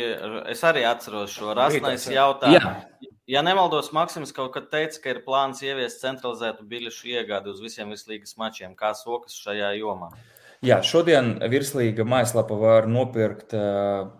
es 0.54 0.62
arī 0.66 0.87
atceros 0.87 1.35
šo 1.35 1.54
rasnais 1.59 2.07
jautājumu. 2.07 2.62
Jā. 3.02 3.11
Ja 3.30 3.40
nemaldos, 3.40 3.88
Maksims 3.96 4.34
kaut 4.37 4.52
kad 4.52 4.66
teica, 4.72 4.98
ka 5.00 5.12
ir 5.14 5.22
plāns 5.24 5.62
ieviest 5.64 6.02
centralizētu 6.04 6.66
biļešu 6.68 7.08
iegādi 7.14 7.48
uz 7.54 7.62
visiem 7.64 7.94
virslīgas 7.94 8.37
mačiem. 8.37 8.74
Kā 8.76 8.92
sokas 8.98 9.38
šajā 9.40 9.70
jomā? 9.78 10.10
Jā, 10.64 10.82
šodien 10.84 11.38
virslīga 11.52 12.04
mājaslapa 12.08 12.56
var 12.60 12.88
nopirkt 12.88 13.56
uh, 13.56 14.10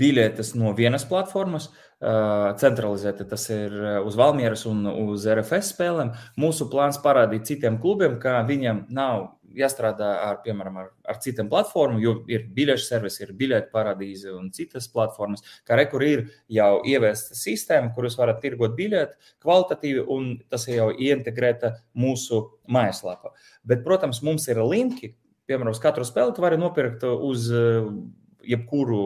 biļetes 0.00 0.52
no 0.60 0.74
vienas 0.76 1.08
platformas. 1.08 1.70
Uh, 1.72 1.87
centralizēti 1.98 3.26
tas 3.26 3.48
ir 3.50 3.72
uz 4.06 4.14
Valmieras 4.18 4.62
un 4.70 4.84
uz 4.86 5.26
RFS 5.26 5.72
spēlēm. 5.74 6.12
Mūsu 6.38 6.68
plāns 6.70 7.00
parādīt 7.02 7.48
citiem 7.48 7.80
klubiem, 7.82 8.20
ka 8.22 8.38
viņiem 8.46 8.84
nav 8.94 9.32
jāstrādā 9.58 10.08
ar, 10.22 10.38
piemēram, 10.44 10.76
ar, 10.82 10.88
ar 11.08 11.18
citiem 11.22 11.48
platformām, 11.50 12.00
jo 12.02 12.14
ir 12.30 12.46
biļešu 12.54 12.84
servisi, 12.86 13.22
ir 13.24 13.34
biļetu 13.38 13.72
paradīze 13.72 14.32
un 14.34 14.50
citas 14.54 14.88
platformas. 14.92 15.42
Kā 15.66 15.78
rekur 15.78 16.04
ir 16.06 16.24
jau 16.52 16.82
ieviesta 16.86 17.36
sistēma, 17.38 17.92
kur 17.94 18.06
jūs 18.06 18.18
varat 18.20 18.40
tirgot 18.44 18.76
biļeti 18.78 19.32
kvalitatīvi, 19.44 20.04
un 20.14 20.34
tas 20.52 20.68
ir 20.68 20.80
jau 20.80 20.90
ieintegrēta 20.92 21.74
mūsu 21.98 22.44
mājaslapā. 22.70 23.32
Bet, 23.66 23.82
protams, 23.86 24.22
mums 24.26 24.48
ir 24.52 24.60
linki, 24.62 25.14
piemēram, 25.48 25.74
uz 25.74 25.82
katru 25.82 26.06
spēli 26.06 26.36
tu 26.36 26.44
vari 26.44 26.60
nopirkt 26.60 27.06
uz 27.08 27.48
jebkuru 28.48 29.02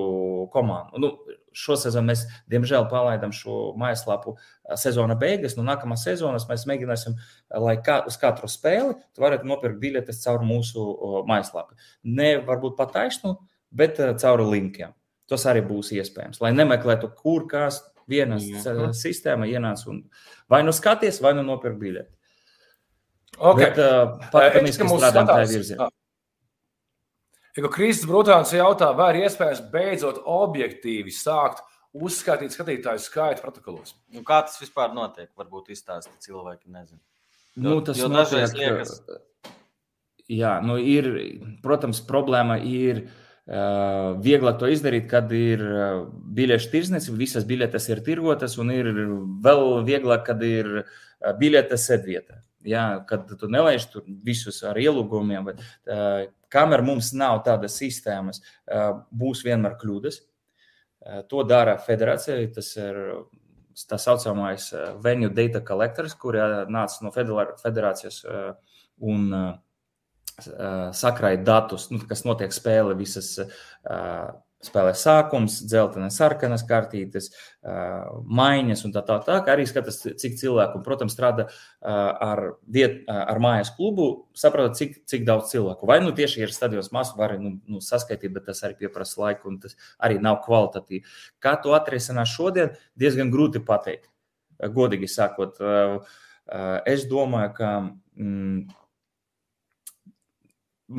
komandu. 0.53 1.03
Nu, 1.03 1.39
šo 1.57 1.77
sezonu 1.81 2.11
mēs, 2.11 2.25
diemžēl, 2.53 2.87
palaidām 2.91 3.35
šo 3.37 3.73
mājaslapu 3.81 4.37
sezona 4.81 5.17
beigas. 5.19 5.57
No 5.59 5.67
nākamās 5.67 6.05
sezonas 6.07 6.49
mēs 6.49 6.67
mēģināsim, 6.71 7.17
lai 7.65 7.77
kā, 7.85 8.01
uz 8.09 8.19
katru 8.21 8.51
spēli 8.51 8.97
tu 9.15 9.25
varētu 9.25 9.49
nopirkt 9.49 9.81
biļetes 9.83 10.23
caur 10.25 10.45
mūsu 10.47 10.87
mājaslapu. 11.29 11.79
Ne 12.09 12.35
varbūt 12.47 12.77
pat 12.81 12.95
taisnu, 12.97 13.37
bet 13.71 14.01
caur 14.23 14.45
linkiem. 14.49 14.97
Tas 15.31 15.47
arī 15.49 15.63
būs 15.65 15.93
iespējams. 15.97 16.43
Lai 16.45 16.51
nemeklētu, 16.57 17.13
kur 17.17 17.47
kas 17.49 17.81
vienas 18.11 18.45
Jā. 18.45 18.91
sistēma 18.97 19.47
ienāca 19.49 19.89
un 19.93 20.03
vai 20.51 20.61
nu 20.67 20.75
skaties, 20.75 21.23
vai 21.25 21.33
nu 21.39 21.45
nopirkt 21.47 21.81
biļeti. 21.81 22.11
Okay. 23.39 23.65
Bet, 23.65 23.79
uh, 23.81 24.19
pat, 24.29 24.57
uh, 24.59 24.69
ka 24.77 24.87
mums 24.89 25.07
skatās, 25.07 25.55
Ja 27.53 27.69
Kristis 27.69 28.09
Brutāns 28.09 28.55
jautā, 28.57 28.89
vai 28.97 29.11
ir 29.13 29.27
iespējams 29.27 29.67
beidzot 29.73 30.23
objektīvi 30.25 31.13
sākt 31.13 31.61
uzskaitīt 31.93 32.55
skatītāju 32.55 33.03
skaitu 33.05 33.45
protokolos? 33.45 33.93
Nu, 34.13 34.23
kā 34.25 34.41
tas 34.47 34.57
vispār 34.61 34.95
notiek? 34.97 35.29
Varbūt 35.37 35.69
izstāstīt 35.75 36.25
cilvēki 36.25 36.73
nezinu. 36.73 37.03
Nu, 37.61 37.83
tas 37.85 38.01
jo 38.01 38.09
notiek, 38.09 38.49
liekas... 38.57 39.03
Jā, 40.33 40.55
nu 40.65 40.79
ir, 40.81 41.11
protams, 41.61 42.01
problēma 42.09 42.57
ir 42.65 43.03
uh, 43.03 44.17
vieglāk 44.25 44.57
to 44.63 44.71
izdarīt, 44.73 45.11
kad 45.11 45.29
ir 45.37 45.61
uh, 45.61 46.07
biļešu 46.09 46.73
tirzniecība, 46.73 47.21
visas 47.21 47.45
biļetes 47.45 47.91
ir 47.93 48.01
tirgotas, 48.07 48.57
un 48.63 48.73
ir 48.73 48.89
vēl 49.45 49.83
vieglāk, 49.85 50.25
kad 50.31 50.41
ir 50.47 50.71
uh, 50.81 51.35
biļetes 51.37 51.85
sēdvietā. 51.91 52.41
Ja, 52.65 53.03
kad 53.05 53.29
tu 53.29 53.51
nelaiž 53.51 53.91
tur 53.93 54.07
visus 54.25 54.63
ar 54.65 54.79
ielūgumiem, 54.81 55.51
bet 55.51 55.61
uh, 55.61 56.31
kamēr 56.53 56.85
mums 56.87 57.13
nav 57.17 57.43
tādas 57.47 57.79
sistēmas, 57.81 58.43
būs 59.11 59.43
vienmēr 59.47 59.79
kļūdas. 59.81 60.21
To 61.31 61.43
dara 61.49 61.79
federācija. 61.83 62.37
Tas 62.55 62.69
ir 62.79 63.01
tā 63.89 63.99
saucamais 63.99 64.69
venue 65.03 65.33
data 65.35 65.63
collectors, 65.67 66.15
kurā 66.15 66.65
nāca 66.71 67.03
no 67.03 67.13
federācijas 67.15 68.23
un 69.03 69.29
sakrāja 70.97 71.43
datus, 71.45 71.91
nu, 71.93 72.01
kas 72.09 72.25
notiek 72.25 72.55
spēle 72.55 72.97
visas 72.99 73.35
spēlē 74.63 74.93
sākums, 74.95 75.57
dzeltenas, 75.67 76.17
sarkanas 76.21 76.63
kartītes, 76.67 77.31
maiņas 77.63 78.85
un 78.87 78.95
tā 78.95 79.03
tālāk. 79.07 79.25
Tā, 79.27 79.39
tā 79.47 79.55
arī 79.57 79.67
skatās, 79.67 79.99
cik 80.21 80.37
cilvēku, 80.39 80.79
un, 80.79 80.85
protams, 80.87 81.15
strādā 81.17 81.49
ar, 81.83 82.45
viet, 82.71 83.01
ar 83.11 83.41
mājas 83.43 83.73
klubu, 83.77 84.09
saprotat, 84.39 84.79
cik, 84.79 84.97
cik 85.11 85.27
daudz 85.29 85.51
cilvēku. 85.53 85.89
Vai 85.91 85.99
nu 86.05 86.15
tieši 86.15 86.45
ir 86.45 86.55
stadions 86.55 86.93
masu, 86.95 87.17
var 87.19 87.35
nu, 87.43 87.57
nu, 87.67 87.83
saskaitīt, 87.83 88.35
bet 88.35 88.47
tas 88.51 88.63
arī 88.69 88.91
prasa 88.93 89.25
laiku, 89.25 89.51
un 89.51 89.59
tas 89.65 89.75
arī 90.03 90.21
nav 90.23 90.41
kvalitatīvi. 90.47 91.03
Kā 91.43 91.57
to 91.63 91.75
atrisināt 91.79 92.31
šodien, 92.31 92.77
diezgan 92.99 93.35
grūti 93.35 93.65
pateikt. 93.67 94.09
Godīgi 94.63 95.09
sakot, 95.11 95.59
es 96.87 97.07
domāju, 97.11 97.55
ka 97.57 97.71
mm, 98.15 98.61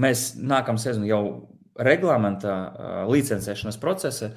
mēs 0.04 0.34
nākamā 0.36 0.82
sezona 0.82 1.08
jau 1.08 1.24
reglamenta 1.76 3.06
licencēšanas 3.10 3.80
procesa 3.82 4.32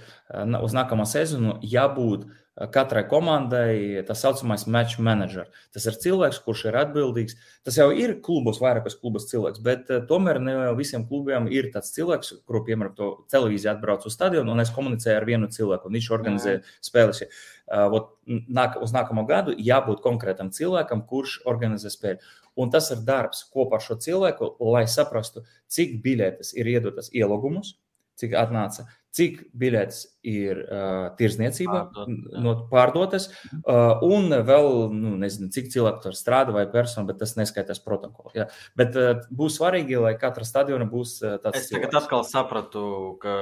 uz 0.62 0.76
nākamo 0.76 1.06
sezonu 1.08 1.58
jābūt 1.62 2.26
katrai 2.72 3.02
komandai 3.08 4.02
tā 4.08 4.14
saucamais 4.16 4.64
match 4.70 4.96
manager. 5.02 5.44
Tas 5.76 5.84
ir 5.90 5.98
cilvēks, 6.00 6.38
kurš 6.44 6.62
ir 6.70 6.78
atbildīgs. 6.80 7.36
Tas 7.66 7.76
jau 7.76 7.90
ir 7.92 8.14
klubos, 8.24 8.62
vairākos 8.64 8.96
klubos 9.00 9.28
cilvēks, 9.28 9.60
bet 9.64 9.92
tomēr 10.08 10.40
ne 10.40 10.56
visiem 10.78 11.04
klubiem 11.08 11.50
ir 11.52 11.68
tāds 11.74 11.92
cilvēks, 11.96 12.32
kuru, 12.48 12.64
piemēram, 12.70 12.96
to 12.96 13.10
televīzija 13.32 13.76
atbrauc 13.76 14.08
uz 14.08 14.16
stadionu, 14.16 14.54
un 14.54 14.64
es 14.64 14.72
komunicēju 14.72 15.20
ar 15.20 15.28
vienu 15.28 15.50
cilvēku, 15.52 15.90
un 15.90 15.98
viņš 15.98 16.10
organizē 16.16 16.56
spēles. 16.84 17.26
Ot, 17.66 18.12
nāk, 18.26 18.80
uz 18.80 18.92
nākamo 18.94 19.26
gadu 19.28 19.52
jābūt 19.58 20.00
konkrētam 20.04 20.52
cilvēkam, 20.54 21.04
kurš 21.10 21.42
organizē 21.50 21.92
spēli. 21.92 22.22
Un 22.56 22.70
tas 22.72 22.88
ir 22.94 23.02
darbs 23.04 23.42
kopā 23.52 23.76
ar 23.76 23.84
šo 23.84 23.98
cilvēku, 24.00 24.54
lai 24.72 24.86
saprastu, 24.88 25.44
cik 25.68 25.98
biļetes 26.04 26.54
ir 26.56 26.70
iedotas 26.72 27.12
ielogumus, 27.12 27.74
cik 28.20 28.34
atnāca, 28.38 28.86
cik 29.16 29.38
biļetes 29.56 30.00
ir 30.28 30.58
uh, 30.64 31.06
tirzniecībā, 31.16 31.78
Pārdot, 31.94 32.64
pārdotas, 32.72 33.28
uh, 33.62 34.02
un 34.04 34.28
vēl, 34.48 34.68
nu, 34.92 35.14
nezinu, 35.20 35.48
cik 35.54 35.70
cilvēku 35.72 36.04
tur 36.04 36.18
strādā 36.18 36.52
vai 36.56 36.66
persona, 36.72 37.06
bet 37.08 37.20
tas 37.22 37.36
neskaitās 37.38 37.80
protokolā. 37.84 38.34
Ja? 38.36 38.48
Bet 38.78 38.98
uh, 39.00 39.22
būs 39.32 39.56
svarīgi, 39.60 39.96
lai 40.02 40.16
katra 40.20 40.44
stadiona 40.48 40.88
būs 40.90 41.16
uh, 41.22 41.38
tāds. 41.40 41.62
Es 41.62 41.72
tagad 41.72 41.88
cilvēks. 41.88 42.02
atkal 42.04 42.28
sapratu, 42.28 42.84
ka 43.22 43.36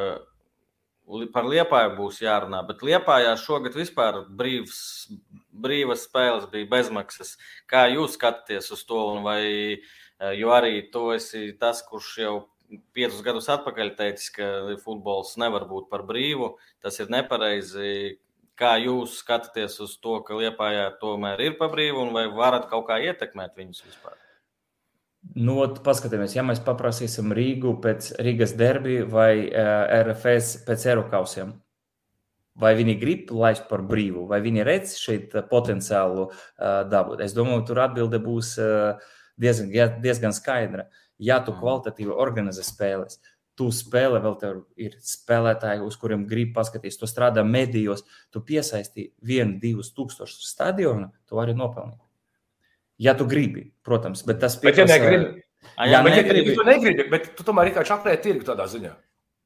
par 1.35 1.49
liepāju 1.51 1.97
būs 1.99 2.23
jārunā, 2.25 2.63
bet 2.69 2.87
liepājā 2.87 3.35
šogad 3.41 3.75
vispār 3.77 4.23
brīvs, 4.31 4.79
brīvas 5.53 6.07
spēles 6.09 6.49
bija 6.53 6.71
bezmaksas. 6.71 7.35
Kā 7.71 7.87
jūs 7.93 8.17
skatāties 8.17 8.71
uz 8.73 8.87
to? 8.89 9.03
Vai, 9.27 9.43
jo 10.39 10.55
arī 10.55 10.79
tu 10.95 11.11
esi 11.13 11.51
tas, 11.61 11.83
kurš 11.85 12.11
jau 12.23 12.37
piecus 12.97 13.23
gadus 13.27 13.49
atpakaļ 13.53 13.95
teicis, 13.99 14.31
ka 14.35 14.51
futbols 14.83 15.37
nevar 15.41 15.69
būt 15.71 15.89
par 15.93 16.05
brīvu. 16.09 16.55
Tas 16.85 17.01
ir 17.03 17.13
nepareizi. 17.13 18.19
Kā 18.55 18.77
jūs 18.79 19.17
skatāties 19.19 19.81
uz 19.83 19.97
to, 19.99 20.21
ka 20.23 20.37
Lietpājā 20.39 20.87
tomēr 21.01 21.41
ir 21.43 21.57
par 21.59 21.73
brīvu, 21.73 22.05
un 22.05 22.13
vai 22.15 22.29
varat 22.31 22.69
kaut 22.71 22.87
kā 22.87 23.01
ietekmēt 23.03 23.59
viņus 23.59 23.83
vispār? 23.83 24.15
Nu, 25.35 25.57
paskatīsimies, 25.83 26.37
ja 26.37 26.45
mēs 26.47 26.61
paprasīsim 26.63 27.33
Rīgu 27.35 27.73
pēc 27.83 28.13
Rīgas 28.23 28.53
derbija 28.59 29.07
vai 29.11 29.31
uh, 29.49 29.57
eh, 29.59 30.03
RFS 30.05 30.61
pēc 30.69 30.85
Eiropausiem. 30.93 31.55
Vai 32.61 32.77
viņi 32.79 32.95
grib 33.01 33.33
laist 33.35 33.65
par 33.67 33.83
brīvu, 33.83 34.29
vai 34.31 34.39
viņi 34.45 34.63
redz 34.69 34.95
šeit 35.01 35.33
potenciālu 35.51 36.29
uh, 36.29 36.85
dabūt? 36.87 37.25
Es 37.25 37.35
domāju, 37.35 37.65
tur 37.67 37.81
atbilde 37.83 38.21
būs 38.23 38.53
uh, 38.63 39.01
diezgan, 39.41 39.99
diezgan 40.05 40.37
skaidra. 40.37 40.87
Ja 41.23 41.39
tu 41.45 41.55
kvalitatīvi 41.55 42.11
organizē 42.11 42.65
spēles, 42.67 43.21
tu 43.59 43.69
spēlē, 43.71 44.19
vēl 44.25 44.35
tev 44.41 44.63
ir 44.81 44.97
spēlētāji, 44.99 45.85
uz 45.87 45.97
kuriem 46.01 46.25
grib 46.31 46.55
paskatīties, 46.57 46.99
tu 46.99 47.09
strādā 47.11 47.45
medijos, 47.47 48.03
tu 48.35 48.43
piesaisti 48.43 49.13
vienu, 49.23 49.61
divus 49.63 49.93
tūkstošus 49.95 50.51
stadionu, 50.51 51.13
tu 51.29 51.39
vari 51.39 51.55
nopelnīt. 51.55 52.01
Ja 52.99 53.15
tu 53.19 53.27
gribi, 53.31 53.69
protams, 53.87 54.23
bet 54.27 54.41
tas 54.43 54.59
pieprasa... 54.59 54.87
Bet, 54.87 54.91
ja 54.91 55.01
negribi, 55.01 55.45
jā, 55.79 55.87
jā, 55.91 56.03
bet, 56.07 56.17
negribi. 56.19 56.51
Ja 56.51 56.59
tu 56.59 56.67
negribi, 56.69 57.09
bet 57.11 57.31
tu 57.39 57.47
tomēr 57.47 57.71
ir 57.71 57.79
kā 57.79 57.87
čaklē 57.87 58.15
tirgu 58.23 58.47
tādā 58.47 58.67
ziņā. 58.71 58.93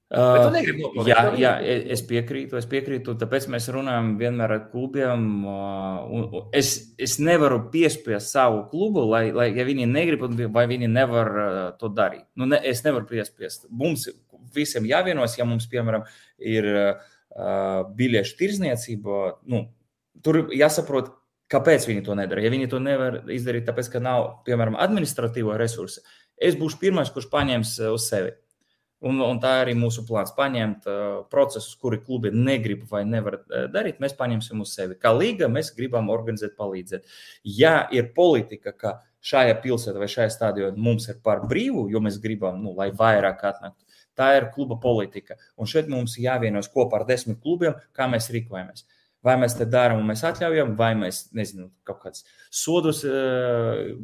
Uh, 0.09 0.55
jā, 1.05 1.23
jā, 1.37 1.51
es 1.93 2.01
piekrītu, 2.09 2.57
es 2.57 2.65
piekrītu. 2.71 3.13
Tāpēc 3.21 3.49
mēs 3.53 3.67
runājam 3.75 4.15
vienmēr 4.21 4.55
ar 4.55 4.63
klubiem. 4.71 5.27
Uh, 5.45 6.39
es, 6.57 6.95
es 6.97 7.19
nevaru 7.21 7.61
piespiest 7.73 8.33
savu 8.33 8.63
klubu, 8.71 9.05
lai, 9.11 9.27
lai 9.37 9.51
ja 9.53 9.67
viņi 9.69 9.89
negrib, 9.91 10.25
vai 10.55 10.65
viņi 10.71 10.89
nevar 10.89 11.33
uh, 11.35 11.61
to 11.81 11.93
darīt. 11.93 12.25
Nu, 12.41 12.49
ne, 12.49 12.63
es 12.65 12.81
nevaru 12.87 13.05
piespiest. 13.11 13.69
Mums 13.69 14.09
visiem 14.57 14.89
jāvienos, 14.89 15.37
ja 15.37 15.45
mums, 15.45 15.69
piemēram, 15.69 16.09
ir 16.41 16.73
uh, 16.73 17.13
biļešu 18.01 18.41
tirzniecība. 18.41 19.23
Nu, 19.53 19.67
tur 20.25 20.47
jāsaprot, 20.57 21.13
Kāpēc 21.49 21.87
viņi 21.89 22.03
to 22.05 22.15
nedara? 22.17 22.43
Ja 22.45 22.53
viņi 22.53 22.69
to 22.69 22.79
nevar 22.83 23.23
izdarīt, 23.33 23.65
tāpēc, 23.69 23.89
ka 23.95 24.03
nav, 24.05 24.27
piemēram, 24.45 24.77
administratīvo 24.85 25.55
resursu, 25.57 26.03
es 26.37 26.59
būšu 26.61 26.81
pirmais, 26.83 27.09
kurš 27.15 27.31
paņems 27.33 27.73
eh, 27.81 27.93
uz 27.95 28.09
sevi. 28.11 28.35
Un, 29.07 29.21
un 29.23 29.39
tā 29.39 29.53
arī 29.61 29.77
mūsu 29.79 30.03
plāns- 30.09 30.33
paņemt 30.39 30.87
uh, 30.91 31.03
procesus, 31.31 31.77
kuri 31.79 32.01
klubi 32.03 32.33
negrib 32.35 32.83
vai 32.91 33.05
nevar 33.07 33.37
uh, 33.39 33.69
darīt. 33.71 34.01
Mēs 34.03 34.17
paņemsim 34.19 34.65
uz 34.65 34.73
sevi. 34.75 34.97
Kā 34.99 35.13
līga 35.15 35.47
mēs 35.47 35.71
gribam 35.77 36.11
organizēt, 36.11 36.57
palīdzēt. 36.59 37.07
Ja 37.45 37.87
ir 37.95 38.11
politika, 38.17 38.73
ka 38.75 38.97
šajā 39.23 39.55
pilsētā 39.63 40.03
vai 40.03 40.11
šajā 40.11 40.33
stadionā 40.35 40.77
mums 40.77 41.09
ir 41.13 41.21
par 41.23 41.45
brīvu, 41.47 41.87
jo 41.93 42.03
mēs 42.03 42.19
gribam, 42.23 42.59
nu, 42.63 42.75
lai 42.75 42.91
vairāk 42.91 43.47
atnāktu, 43.53 44.03
tā 44.19 44.33
ir 44.41 44.51
kluba 44.55 44.81
politika. 44.83 45.39
Un 45.57 45.71
šeit 45.71 45.91
mums 45.91 46.19
jāvienos 46.19 46.71
kopā 46.75 46.99
ar 46.99 47.07
desmit 47.07 47.39
klubiem, 47.43 47.79
kā 47.95 48.11
mēs 48.11 48.31
rīkojamies. 48.35 48.87
Vai 49.23 49.35
mēs 49.39 49.57
te 49.59 49.67
darām, 49.67 50.03
un 50.03 50.11
mēs 50.11 50.23
atļaujam, 50.27 50.77
vai 50.79 50.93
mēs 50.99 51.29
nezinu, 51.35 51.71
kaut 51.87 52.03
kādus 52.03 52.27
sodus 52.55 53.03
uh, 53.07 53.95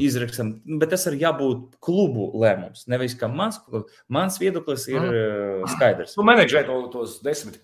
izrakstam. 0.00 0.54
Bet 0.80 0.92
tas 0.94 1.06
ir 1.10 1.18
jābūt 1.20 1.78
klubu 1.84 2.30
lēmums. 2.40 2.86
Nevis 2.90 3.16
kā 3.18 3.28
mans, 3.30 3.60
mans 4.08 4.38
viedoklis 4.40 4.88
ir 4.90 5.04
uh, 5.04 5.70
skaidrs. 5.74 6.16
Nu, 6.18 6.26
menedžē 6.26 6.64
to, 6.68 6.80
tos 6.92 7.20
desmit. 7.24 7.60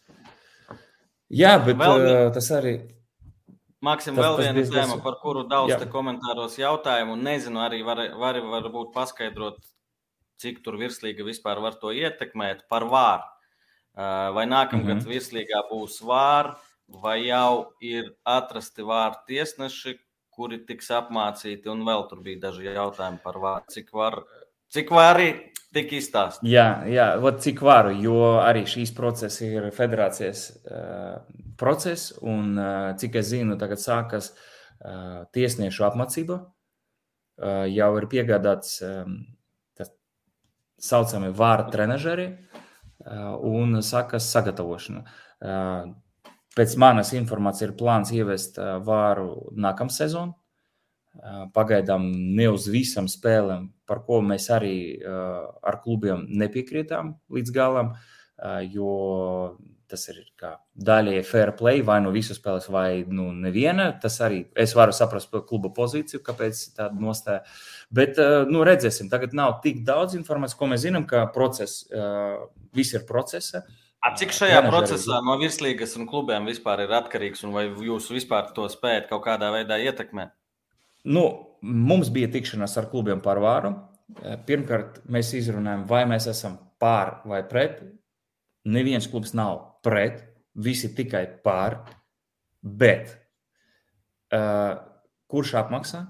Jā, 1.31 1.57
bet 1.63 1.79
vēl, 1.79 2.07
uh, 2.07 2.23
tas 2.35 2.51
arī. 2.55 2.77
Maksim, 3.85 4.17
tas, 4.19 4.27
vēl 4.27 4.41
viena 4.45 4.65
tēma, 4.69 4.99
par 5.05 5.17
kuru 5.23 5.47
daudz 5.49 5.87
komentāros 5.93 6.59
jautājumu, 6.61 7.17
un 7.17 7.25
nezinu, 7.25 7.63
arī 7.65 7.81
var, 7.87 8.03
var, 8.21 8.37
varbūt 8.53 8.91
paskaidrot, 8.93 9.63
cik 10.41 10.61
tur 10.65 10.77
virslīga 10.81 11.25
vispār 11.25 11.63
var 11.65 11.79
to 11.81 11.93
ietekmēt 11.97 12.67
par 12.69 12.85
vāru. 12.91 13.25
Vai 14.37 14.45
nākamgad 14.47 15.01
mm 15.01 15.01
-hmm. 15.01 15.13
virslīgā 15.15 15.63
būs 15.71 15.99
vāra, 16.05 16.55
vai 16.89 17.27
jau 17.27 17.73
ir 17.81 18.13
atrasti 18.25 18.83
vārdu 18.83 19.25
tiesneši, 19.27 19.97
kuri 20.41 20.63
tiks 20.65 20.89
apmācīti, 20.97 21.69
un 21.69 21.85
vēl 21.85 22.07
tur 22.09 22.23
bija 22.25 22.47
daži 22.47 22.71
jautājumi 22.73 23.21
par 23.25 23.41
vārdu, 23.43 23.75
cik 23.77 23.93
var. 23.97 24.23
Cik 24.73 24.93
vari 24.95 25.33
tik 25.75 25.93
izstāstīt? 25.99 26.47
Jā, 26.49 26.67
jā 26.89 27.09
vat, 27.21 27.41
cik 27.45 27.61
varu, 27.67 27.93
jo 28.01 28.21
arī 28.41 28.63
šīs 28.71 28.95
procesi 28.97 29.51
ir 29.51 29.69
federācijas 29.75 30.47
uh, 30.63 31.19
process, 31.61 32.15
un 32.23 32.55
uh, 32.57 32.93
cik 33.01 33.21
es 33.21 33.33
zinu, 33.33 33.59
tagad 33.61 33.83
sākas 33.83 34.31
uh, 34.33 35.27
tiesniešu 35.37 35.87
apmācība. 35.91 36.41
Uh, 37.41 37.65
jau 37.73 37.91
ir 37.99 38.07
piegādāts 38.13 38.79
um, 38.87 39.19
tā 39.77 39.89
saucamie 40.81 41.33
vārdu 41.37 41.75
trenažeri 41.75 42.31
uh, 42.31 43.35
un 43.51 43.81
sākas 43.85 44.31
sagatavošana. 44.33 45.05
Uh, 45.41 45.91
Pēc 46.59 46.77
manas 46.83 47.13
informācijas 47.15 47.69
ir 47.69 47.77
plāns 47.79 48.11
ievest 48.15 48.59
vāru 48.87 49.53
nākamā 49.55 49.95
sezonā. 49.95 50.35
Pagaidām 51.55 52.05
ne 52.37 52.47
uz 52.51 52.69
visam 52.71 53.09
spēlēm, 53.11 53.65
par 53.87 54.05
ko 54.07 54.21
mēs 54.23 54.45
arī 54.55 55.03
ar 55.03 55.81
klubiem 55.83 56.23
nepiekrītām 56.39 57.17
līdz 57.35 57.55
galam, 57.55 57.97
jo 58.71 58.93
tas 59.91 60.07
ir 60.13 60.21
daļēji 60.87 61.25
fair 61.27 61.51
play, 61.59 61.83
vai 61.83 61.97
nu 62.05 62.13
visas 62.15 62.39
spēles, 62.39 62.69
vai 62.71 63.03
nu 63.11 63.33
neviena. 63.35 63.89
Tas 63.99 64.21
arī 64.23 64.45
es 64.55 64.77
varu 64.79 64.95
saprast 64.95 65.35
kluba 65.49 65.73
pozīciju, 65.75 66.23
kāpēc 66.23 66.63
tāda 66.79 66.95
nostāja. 67.03 67.43
Bet 67.91 68.19
nu, 68.47 68.63
redzēsim, 68.67 69.11
tagad 69.11 69.35
nav 69.35 69.59
tik 69.67 69.83
daudz 69.87 70.15
informācijas, 70.15 70.59
ko 70.63 70.71
mēs 70.71 70.87
zinām, 70.87 71.11
ka 71.11 71.27
process, 71.35 71.89
viss 72.71 72.95
ir 72.95 73.03
procesa. 73.11 73.67
A 74.01 74.15
cik 74.17 74.33
šajā 74.33 74.63
procesā 74.65 75.19
no 75.21 75.35
virslīgas 75.41 75.93
un 76.01 76.07
klubiem 76.09 76.47
vispār 76.49 76.87
ir 76.87 76.93
atkarīgs, 76.97 77.43
un 77.45 77.53
vai 77.53 77.67
jūs 77.69 78.09
vispār 78.09 78.49
to 78.57 78.65
spējat 78.73 79.11
kaut 79.11 79.27
kādā 79.27 79.51
veidā 79.53 79.77
ietekmēt? 79.77 80.33
Nu, 81.05 81.25
mums 81.61 82.09
bija 82.13 82.31
tikšanās 82.33 82.79
ar 82.81 82.89
klubiem 82.93 83.21
par 83.25 83.41
vāru. 83.45 83.75
Pirmkārt, 84.49 85.03
mēs 85.13 85.35
izrunājam, 85.37 85.85
vai 85.89 86.07
mēs 86.09 86.31
esam 86.33 86.57
pār 86.81 87.19
vai 87.29 87.43
pret. 87.49 87.83
Neviens 88.73 89.09
klubs 89.09 89.35
nav 89.37 89.61
pret, 89.85 90.25
visi 90.57 90.89
tikai 90.97 91.27
pār. 91.45 91.83
Bet 92.61 93.13
uh, 94.33 94.81
kurš 95.29 95.55
apmaksā, 95.61 96.03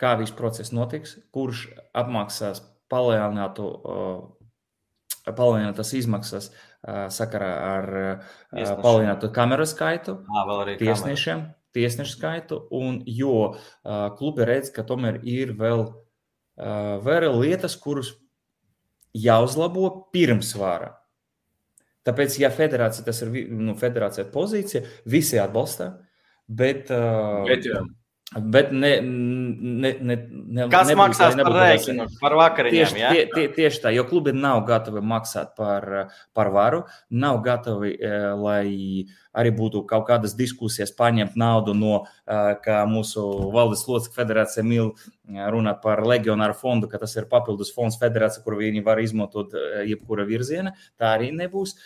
kā 0.00 0.14
viss 0.20 0.36
process 0.36 0.72
notiks, 0.72 1.14
kurš 1.32 1.66
apmaksās 1.96 2.64
palielinātu, 2.92 3.68
uh, 3.68 5.28
palielinātas 5.28 5.94
izmaksas 5.96 6.50
uh, 6.50 6.67
sakarā 6.84 7.48
ar 7.68 7.88
uh, 8.00 8.74
palielinātu 8.82 9.32
kameru 9.34 9.66
skaitu, 9.66 10.18
à, 10.30 10.44
tiesnešiem, 10.80 11.42
tiesnešu 11.76 12.16
skaitu, 12.16 12.60
un 12.74 13.02
jo 13.06 13.54
klubi 14.18 14.46
redz, 14.48 14.70
ka 14.74 14.86
tomēr 14.88 15.20
ir 15.28 15.52
vēl, 15.58 15.84
vēl 17.04 17.28
lietas, 17.38 17.76
kuras 17.78 18.14
jāuzlabo 19.16 19.90
pirms 20.14 20.54
vāra. 20.58 20.94
Tāpēc, 22.08 22.38
ja 22.40 22.48
federācija, 22.54 23.04
tas 23.04 23.20
ir 23.24 23.34
nu, 23.52 23.74
federācija 23.76 24.24
pozīcija, 24.32 24.84
visi 25.10 25.38
atbalsta, 25.42 25.90
bet, 26.48 26.88
Bet, 26.88 27.66
jā. 27.68 27.82
Bet 28.36 28.72
ne, 28.72 29.00
ne, 29.00 29.92
ne, 30.00 30.16
ne, 30.30 30.64
Kas 30.68 30.90
nebūs, 30.90 30.98
maksās 31.00 31.36
lai 31.36 31.44
par 31.46 31.54
rēķinu, 31.56 32.06
par 32.20 32.34
vakariņiem? 32.36 32.74
Tieši, 32.76 33.00
Ja? 33.00 33.12
tie, 33.14 33.22
tie, 33.32 33.46
tieši 33.56 33.80
tā, 33.80 33.92
jo 33.96 34.04
klubi 34.04 34.34
nav 34.36 34.60
gatavi 34.68 35.00
maksāt 35.00 35.54
par, 35.56 36.10
par 36.36 36.50
varu, 36.52 36.82
nav 37.08 37.40
gatavi, 37.46 37.94
eh, 37.96 38.26
lai 38.36 39.08
arī 39.32 39.52
būtu 39.56 39.86
kaut 39.88 40.04
kādas 40.10 40.36
diskusijas, 40.36 40.92
paņemt 40.92 41.40
naudu 41.40 41.72
no, 41.72 42.02
eh, 42.28 42.52
kā 42.64 42.82
mūsu 42.90 43.24
valdes 43.54 43.86
locekļu 43.88 44.20
federācija 44.20 44.64
mīl 44.64 44.92
eh, 44.92 45.48
runāt 45.48 45.80
par 45.80 46.04
legionāru 46.04 46.56
fondu, 46.58 46.90
ka 46.92 47.00
tas 47.00 47.16
ir 47.16 47.30
papildus 47.32 47.72
fonds 47.72 47.96
federācija, 47.96 48.44
kur 48.44 48.60
viņi 48.60 48.84
var 48.84 49.00
izmantot 49.00 49.56
jebkura 49.88 50.28
virziena. 50.28 50.74
Tā 51.00 51.16
arī 51.16 51.32
nebūs, 51.32 51.78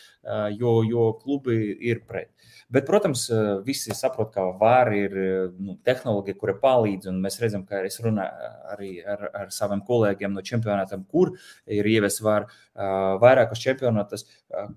jo, 0.59 0.83
jo 0.83 1.13
klubi 1.23 1.77
ir 1.79 2.03
pret. 2.07 2.31
Bet, 2.73 2.87
protams, 2.89 3.27
eh, 3.31 3.61
visi 3.65 3.93
saprot, 3.93 4.31
ka 4.33 4.47
VAR 4.61 4.89
ir 4.97 5.17
eh, 5.21 5.49
nu, 5.61 5.75
tehnoloģija, 5.85 6.39
kura 6.41 6.55
palīdz. 6.63 7.11
Mēs 7.21 7.37
redzam, 7.43 7.67
ka 7.69 7.83
es 7.85 8.01
runāju 8.01 8.49
arī 8.73 8.93
ar, 9.05 9.27
ar 9.43 9.51
saviem 9.53 9.83
kolēģiem 9.85 10.33
no 10.33 10.41
čempionātiem, 10.41 11.03
kur 11.11 11.35
ir 11.69 11.91
ievies 11.91 12.17
VAR 12.25 12.49
uh, 12.49 13.19
vairākos 13.21 13.61
čempionātos. 13.61 14.25
Uh, 14.49 14.73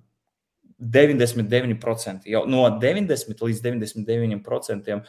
99%, 0.76 2.28
jau 2.28 2.42
no 2.52 2.66
90 2.82 3.44
līdz 3.48 3.62
99% 3.64 4.90
uh, 4.92 5.06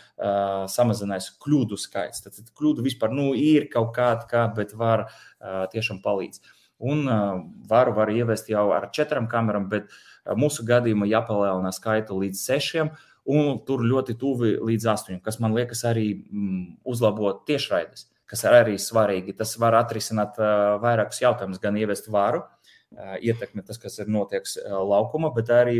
samazinājās 0.70 1.32
kļūdu 1.42 1.78
skaits. 1.82 2.22
Tad, 2.22 2.38
tad 2.38 2.52
kļūdu 2.54 2.86
vispār 2.86 3.10
nu, 3.10 3.32
ir 3.34 3.66
kaut 3.72 3.90
kāda, 3.96 4.28
kā, 4.30 4.46
bet 4.54 4.76
var 4.78 5.08
uh, 5.08 5.64
tiešām 5.74 5.98
palīdz. 6.06 6.38
Un 6.86 7.02
uh, 7.08 7.40
varu 7.66 7.96
var 7.96 8.14
ievest 8.14 8.52
jau 8.52 8.68
ar 8.76 8.92
četrām 8.94 9.26
kamerām, 9.32 9.66
bet 9.72 9.90
uh, 9.90 10.15
mūsu 10.38 10.64
gadījumā 10.66 11.08
jāpalielina 11.10 11.72
skaitu 11.74 12.18
līdz 12.22 12.42
sešiem, 12.48 12.90
un 13.30 13.60
tur 13.66 13.84
ļoti 13.86 14.16
tuvi 14.18 14.54
līdz 14.58 14.90
astoņiem, 14.94 15.22
kas 15.22 15.40
man 15.42 15.54
liekas 15.56 15.84
arī 15.88 16.08
mm, 16.16 16.62
uzlabo 16.86 17.32
tiešraides, 17.46 18.08
kas 18.30 18.44
ir 18.46 18.58
arī 18.58 18.76
svarīgi. 18.82 19.36
Tas 19.38 19.56
var 19.62 19.78
atrisināt 19.78 20.38
vairākus 20.82 21.22
jautājumus, 21.22 21.62
gan 21.62 21.78
ievest 21.78 22.10
varu, 22.12 22.42
uh, 22.42 23.14
ietekmi 23.20 23.66
tas, 23.66 23.78
kas 23.82 24.00
ir 24.02 24.10
notieks 24.10 24.58
uh, 24.62 24.80
laukuma, 24.82 25.30
bet 25.34 25.52
arī 25.54 25.78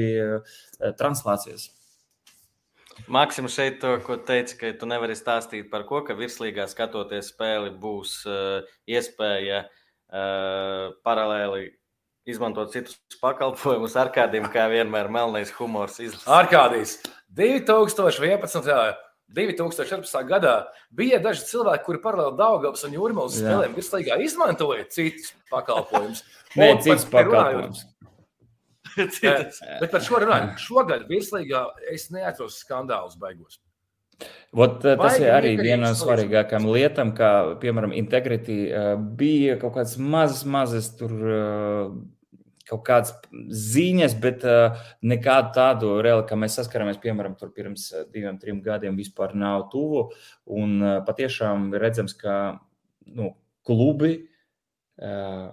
translācijas. 0.98 1.70
Maksim 3.12 3.44
šeit 3.52 3.76
to, 3.82 3.92
ko 4.00 4.16
teica, 4.16 4.56
ka 4.56 4.70
tu 4.80 4.86
nevari 4.88 5.14
stāstīt 5.18 5.68
par 5.70 5.84
ko, 5.88 6.00
ka 6.06 6.16
virslīgā 6.16 6.64
skatoties 6.70 7.28
spēli 7.34 7.74
būs 7.82 8.22
uh, 8.24 8.64
iespēja 8.88 9.66
uh, 9.66 10.94
paralēli 11.04 11.74
izmantot 12.26 12.72
citus 12.74 12.98
pakalpojumus 13.22 13.96
ar 13.98 14.10
kādiem, 14.14 14.48
kā 14.52 14.66
vienmēr 14.72 15.10
melnais 15.12 15.52
humors 15.56 16.00
izlasīt. 16.02 16.28
Arkādijas 16.28 16.98
2011. 17.38 19.02
2014. 19.34 20.20
gadā 20.28 20.52
bija 20.94 21.18
daži 21.18 21.42
cilvēki, 21.48 21.82
kuri 21.82 21.98
paralēli 22.04 22.38
Daugavas 22.38 22.84
un 22.86 22.92
Jūrmālas 22.94 23.40
spēlēm 23.40 23.74
virslīgā 23.74 24.20
izmantoja 24.22 24.84
citus 24.86 25.32
pakalpojumus. 25.50 26.22
Nē, 26.60 26.68
pakalpojums. 27.10 27.82
Citas. 29.16 29.58
Bet 29.80 29.90
par 29.90 30.04
šo 30.06 30.22
runājot, 30.22 30.62
šogad 30.62 31.08
virslīgā 31.10 31.66
es 31.90 32.06
neatrodu 32.14 32.54
skandālus 32.54 33.18
beigās. 33.18 33.58
Vot, 34.56 34.84
eh, 34.84 34.96
tas 34.96 35.18
ir 35.20 35.28
arī 35.34 35.54
viena 35.60 35.90
no 35.90 35.94
svarīgākām 35.98 36.64
lietām, 36.72 37.12
kā 37.16 37.30
piemēram 37.60 37.92
Integrity. 37.92 38.58
eh, 38.72 38.92
Bija 38.96 39.58
kaut 39.60 39.74
kādas 39.74 39.96
mazas, 39.98 40.44
mazas 40.44 40.88
tur 40.96 41.12
eh, 41.12 41.90
kaut 42.66 42.82
kādas 42.86 43.12
ziņas, 43.52 44.14
bet 44.22 44.44
eh, 44.44 44.80
nekādu 45.02 45.52
tādu 45.54 45.92
reāli, 46.02 46.24
kā 46.26 46.38
mēs 46.40 46.56
saskaramies, 46.58 46.98
piemēram, 47.02 47.36
pirms 47.54 47.90
diviem, 48.14 48.38
trim 48.42 48.62
gadiem 48.64 48.96
vispār 48.96 49.34
nav 49.38 49.68
tuvu. 49.74 50.08
Un 50.46 50.80
eh, 50.82 50.96
patiešām 51.06 51.70
redzams, 51.74 52.16
ka 52.18 52.58
nu, 53.06 53.34
klubi. 53.66 54.16
eh, 54.98 55.46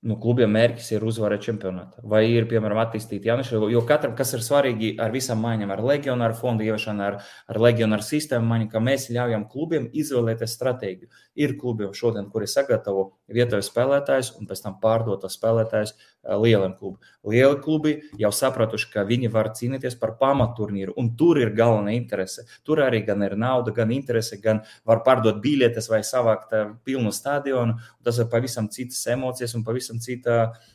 Nu, 0.00 0.14
klubiem 0.16 0.48
mērķis 0.56 0.86
ir 0.94 1.02
uzvarēt 1.04 1.42
čempionātā, 1.44 2.00
vai 2.08 2.22
ir, 2.32 2.46
piemēram, 2.48 2.78
attīstīt 2.80 3.26
jauniešu. 3.28 3.58
Jo 3.68 3.82
katram, 3.84 4.14
kas 4.16 4.30
ir 4.32 4.40
svarīgi 4.40 4.94
ar 4.96 5.12
visām 5.12 5.42
maiņām, 5.44 5.74
ar 5.74 5.82
legionāru 5.84 6.38
fondu 6.38 6.64
ieviešanu, 6.64 7.02
ar, 7.04 7.18
ar 7.52 7.60
legionāru 7.60 8.06
sistēmu 8.06 8.48
maiņu, 8.48 8.70
ka 8.72 8.80
mēs 8.80 9.10
ļaujam 9.12 9.44
klubiem 9.52 9.90
izvēlēties 9.92 10.54
stratēģiju. 10.56 11.10
Ir 11.44 11.52
klubi 11.60 11.90
šodien, 12.00 12.30
kuri 12.32 12.48
sagatavo 12.48 13.10
vietējos 13.28 13.68
spēlētājus 13.68 14.32
un 14.40 14.48
pēc 14.48 14.64
tam 14.64 14.80
pārdot 14.80 15.20
tos 15.20 15.36
spēlētājus 15.36 15.92
lieliem 16.24 16.74
klubiem. 16.76 16.98
Lieli 17.24 17.60
klubi 17.64 17.94
jau 18.20 18.30
sapratuši, 18.34 18.90
ka 18.92 19.04
viņi 19.08 19.30
var 19.32 19.50
cīnīties 19.56 19.96
par 20.00 20.16
pamaturnīru, 20.20 20.94
un 21.00 21.12
tur 21.16 21.40
ir 21.40 21.54
galvenā 21.56 21.94
interese. 21.96 22.44
Tur 22.66 22.82
arī 22.84 23.02
gan 23.06 23.24
ir 23.26 23.36
nauda, 23.40 23.72
gan 23.76 23.92
interese, 23.94 24.40
gan 24.42 24.62
var 24.88 25.04
pārdot 25.06 25.40
biļetes 25.42 25.88
vai 25.92 26.02
savākt 26.06 26.52
eh, 26.56 26.68
pilnu 26.84 27.12
stadionu. 27.14 27.78
Tas 28.04 28.20
ir 28.20 28.28
pavisam 28.32 28.68
citas 28.72 29.00
emocijas 29.10 29.56
un 29.56 29.64
pavisam 29.64 30.00
cita 30.00 30.36
uh, 30.50 30.70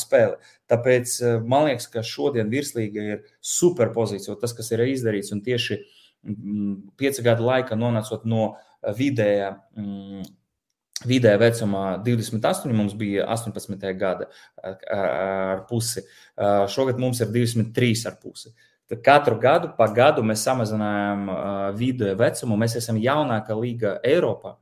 spēle. 0.00 0.38
Tāpēc 0.70 1.14
man 1.46 1.68
liekas, 1.68 1.88
ka 1.90 2.02
šodien 2.06 2.50
virslīga 2.50 3.06
ir 3.14 3.22
superpozīcija. 3.40 4.36
Tas, 4.40 4.54
kas 4.56 4.70
ir 4.74 4.84
izdarīts, 4.86 5.32
un 5.34 5.42
tieši 5.46 5.78
mm, 6.24 6.74
piecu 7.00 7.24
gadu 7.26 7.46
laikā 7.46 7.78
nonācot 7.78 8.26
no 8.28 8.54
vidējā. 8.96 9.54
Vidējā 11.08 11.38
vecumā 11.40 11.84
28, 12.04 12.72
mums 12.76 12.96
bija 12.98 13.24
18 13.32 13.92
gada 13.96 14.26
ar 14.60 15.62
pusi. 15.68 16.02
Šogad 16.68 17.00
mums 17.00 17.22
ir 17.24 17.30
23 17.32 18.04
ar 18.10 18.18
pusi. 18.20 18.52
Tad 18.90 19.04
katru 19.06 19.38
gadu 19.40 19.70
pa 19.78 19.86
gadu 19.94 20.24
mēs 20.26 20.42
samazinājām 20.44 21.28
vidējo 21.78 22.18
vecumu. 22.20 22.58
Mēs 22.60 22.74
esam 22.80 22.98
jaunākā 23.00 23.56
līga 23.56 23.94
Eiropā. 24.04 24.56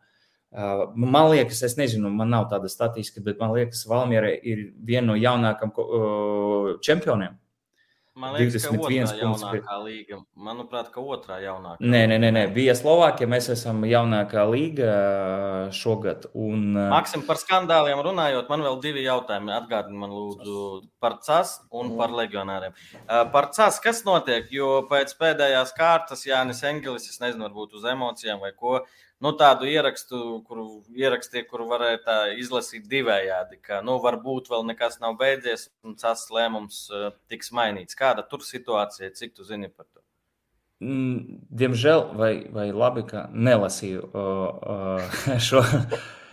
Man 0.96 1.30
liekas, 1.32 1.62
es 1.66 1.74
nezinu, 1.76 2.10
man 2.12 2.30
nav 2.32 2.46
tāda 2.52 2.70
statistika, 2.72 3.24
bet 3.24 3.40
man 3.40 3.52
liekas, 3.56 3.82
Valmiera 3.88 4.30
ir 4.32 4.70
viena 4.84 5.10
no 5.10 5.16
jaunākajiem 5.18 5.74
uh, 5.74 6.70
čempioniem. 6.84 7.34
Man 8.18 8.34
liekas, 8.34 8.64
ka 8.66 8.74
21 8.74 9.06
otrā 9.06 9.20
punkts 9.20 9.44
jaunākā 9.44 9.76
līga. 9.84 10.16
Manuprāt, 10.48 10.88
ka 10.94 11.02
otrā 11.02 11.38
jaunākā. 11.42 11.78
Nē, 11.78 12.00
nē, 12.10 12.16
nē, 12.24 12.30
nē. 12.34 12.42
bija 12.54 12.74
Slovākija. 12.78 13.28
Mēs 13.30 13.46
esam 13.54 13.84
jaunākā 13.86 14.42
līga 14.50 14.92
šogad. 15.76 16.26
Un, 16.34 16.72
Maksim, 16.90 17.22
par 17.28 17.38
skandāliem 17.38 18.02
runājot, 18.04 18.50
man 18.50 18.64
vēl 18.66 18.80
divi 18.82 19.06
jautājumi. 19.06 19.54
Atgādini 19.54 20.02
man, 20.02 20.14
lūdzu, 20.14 20.64
par 21.02 21.20
CAS 21.22 21.60
un 21.70 21.94
par 22.00 22.14
legionāriem. 22.18 22.74
Par 23.06 23.52
CAS, 23.54 23.78
kas 23.84 24.02
notiek? 24.08 24.50
Jo 24.54 24.80
pēc 24.90 25.14
pēdējās 25.20 25.74
kārtas 25.78 26.26
Jānis 26.26 26.64
Engelis, 26.66 27.06
es 27.12 27.22
nezinu, 27.22 27.46
varbūt 27.46 27.78
uz 27.78 27.86
emocijām 27.86 28.42
vai 28.42 28.50
ko, 28.56 28.80
nu, 29.24 29.32
tādu 29.38 29.68
ierakstu, 29.68 30.40
kuru 30.46 30.66
ierakstīja, 30.96 31.46
kuru 31.50 31.68
varēja 31.70 32.00
tā 32.04 32.18
izlasīt 32.38 32.88
divējādi, 32.90 33.60
ka, 33.64 33.80
nu, 33.86 33.98
varbūt 34.02 34.50
vēl 34.52 34.66
nekas 34.70 35.00
nav 35.02 35.18
beidzies 35.20 35.68
un 35.86 35.96
CAS 35.98 36.28
lēmums 36.34 36.84
uh, 36.92 37.08
tiks 37.30 37.52
mainīts. 37.54 37.98
Kāda 37.98 38.26
tur 38.28 38.44
situācija, 38.46 39.10
cik 39.18 39.34
tu 39.36 39.46
zini 39.48 39.70
par 39.70 39.88
to? 39.88 40.02
Mm, 40.84 41.40
Diemžēl, 41.58 42.04
vai, 42.18 42.32
vai 42.54 42.68
labi, 42.70 43.02
ka 43.08 43.26
nelasīju 43.34 44.12
uh, 44.12 45.18
šo. 45.48 45.64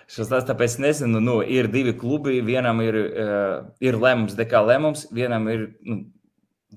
Šos 0.05 0.27
tās, 0.29 0.43
tāpēc 0.45 0.75
nezinu, 0.83 1.17
nu, 1.17 1.39
ir 1.41 1.65
divi 1.73 1.89
klubi. 1.97 2.35
Vienam 2.45 2.77
ir, 2.85 2.93
uh, 2.93 3.71
ir 3.81 3.95
lēmums, 3.97 4.35
DK 4.37 4.59
lēmums, 4.67 5.07
vienam 5.09 5.47
ir 5.49 5.63
nu, 5.81 6.03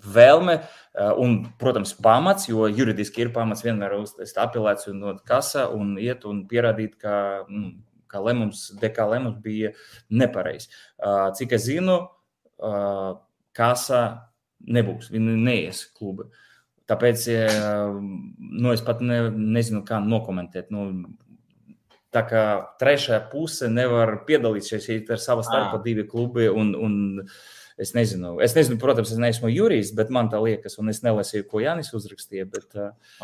vēlme 0.04 0.58
uh, 0.60 1.12
un, 1.20 1.40
protams, 1.60 1.94
pamats, 2.04 2.48
jo 2.50 2.68
juridiski 2.70 3.24
ir 3.24 3.32
pamats 3.34 3.64
vienmēr 3.66 3.98
uztaisīt 3.98 4.40
apelāciju 4.42 4.96
no 4.96 5.14
kasa 5.28 5.68
un 5.74 5.96
iet 6.02 6.26
un 6.28 6.44
pierādīt, 6.50 6.98
ka, 7.02 7.44
nu, 7.50 7.74
ka 8.08 8.22
lēmums, 8.24 8.68
DK 8.80 9.08
lēmums 9.12 9.40
bija 9.44 9.74
nepareizs. 10.10 10.70
Uh, 10.96 11.28
cik 11.38 11.56
es 11.58 11.68
zinu, 11.68 12.00
uh, 12.62 13.14
kasa 13.56 14.02
nebūs, 14.66 15.10
viņi 15.12 15.38
neies 15.42 15.86
klubi. 15.96 16.28
Tāpēc 16.88 17.24
eh, 17.34 17.56
nu, 17.92 18.72
es 18.72 18.82
pat 18.84 19.02
ne, 19.04 19.26
nezinu, 19.30 19.84
kā 19.88 20.02
nokomentēt. 20.04 20.74
Nu, 20.74 20.90
Tā 22.08 22.22
kā 22.24 22.42
trešā 22.80 23.18
puse 23.28 23.66
nevar 23.68 24.22
piedalīties 24.24 24.80
šeit 24.80 25.10
ar 25.12 25.20
savu 25.20 25.42
starpā 25.44 25.76
divi 25.84 26.06
klubi. 26.08 26.46
Un, 26.48 26.70
un 26.72 26.94
es, 27.78 27.92
nezinu, 27.94 28.36
es 28.44 28.54
nezinu, 28.56 28.78
protams, 28.80 29.12
es 29.14 29.20
neesmu 29.22 29.50
jurists, 29.52 29.94
bet 29.96 30.10
man 30.14 30.30
tā 30.32 30.40
liekas, 30.42 30.78
un 30.82 30.90
es 30.92 31.00
nelasīju, 31.04 31.46
ko 31.50 31.62
Jānis 31.62 31.92
uzrakstīja. 31.96 32.46
Bet, 32.50 32.74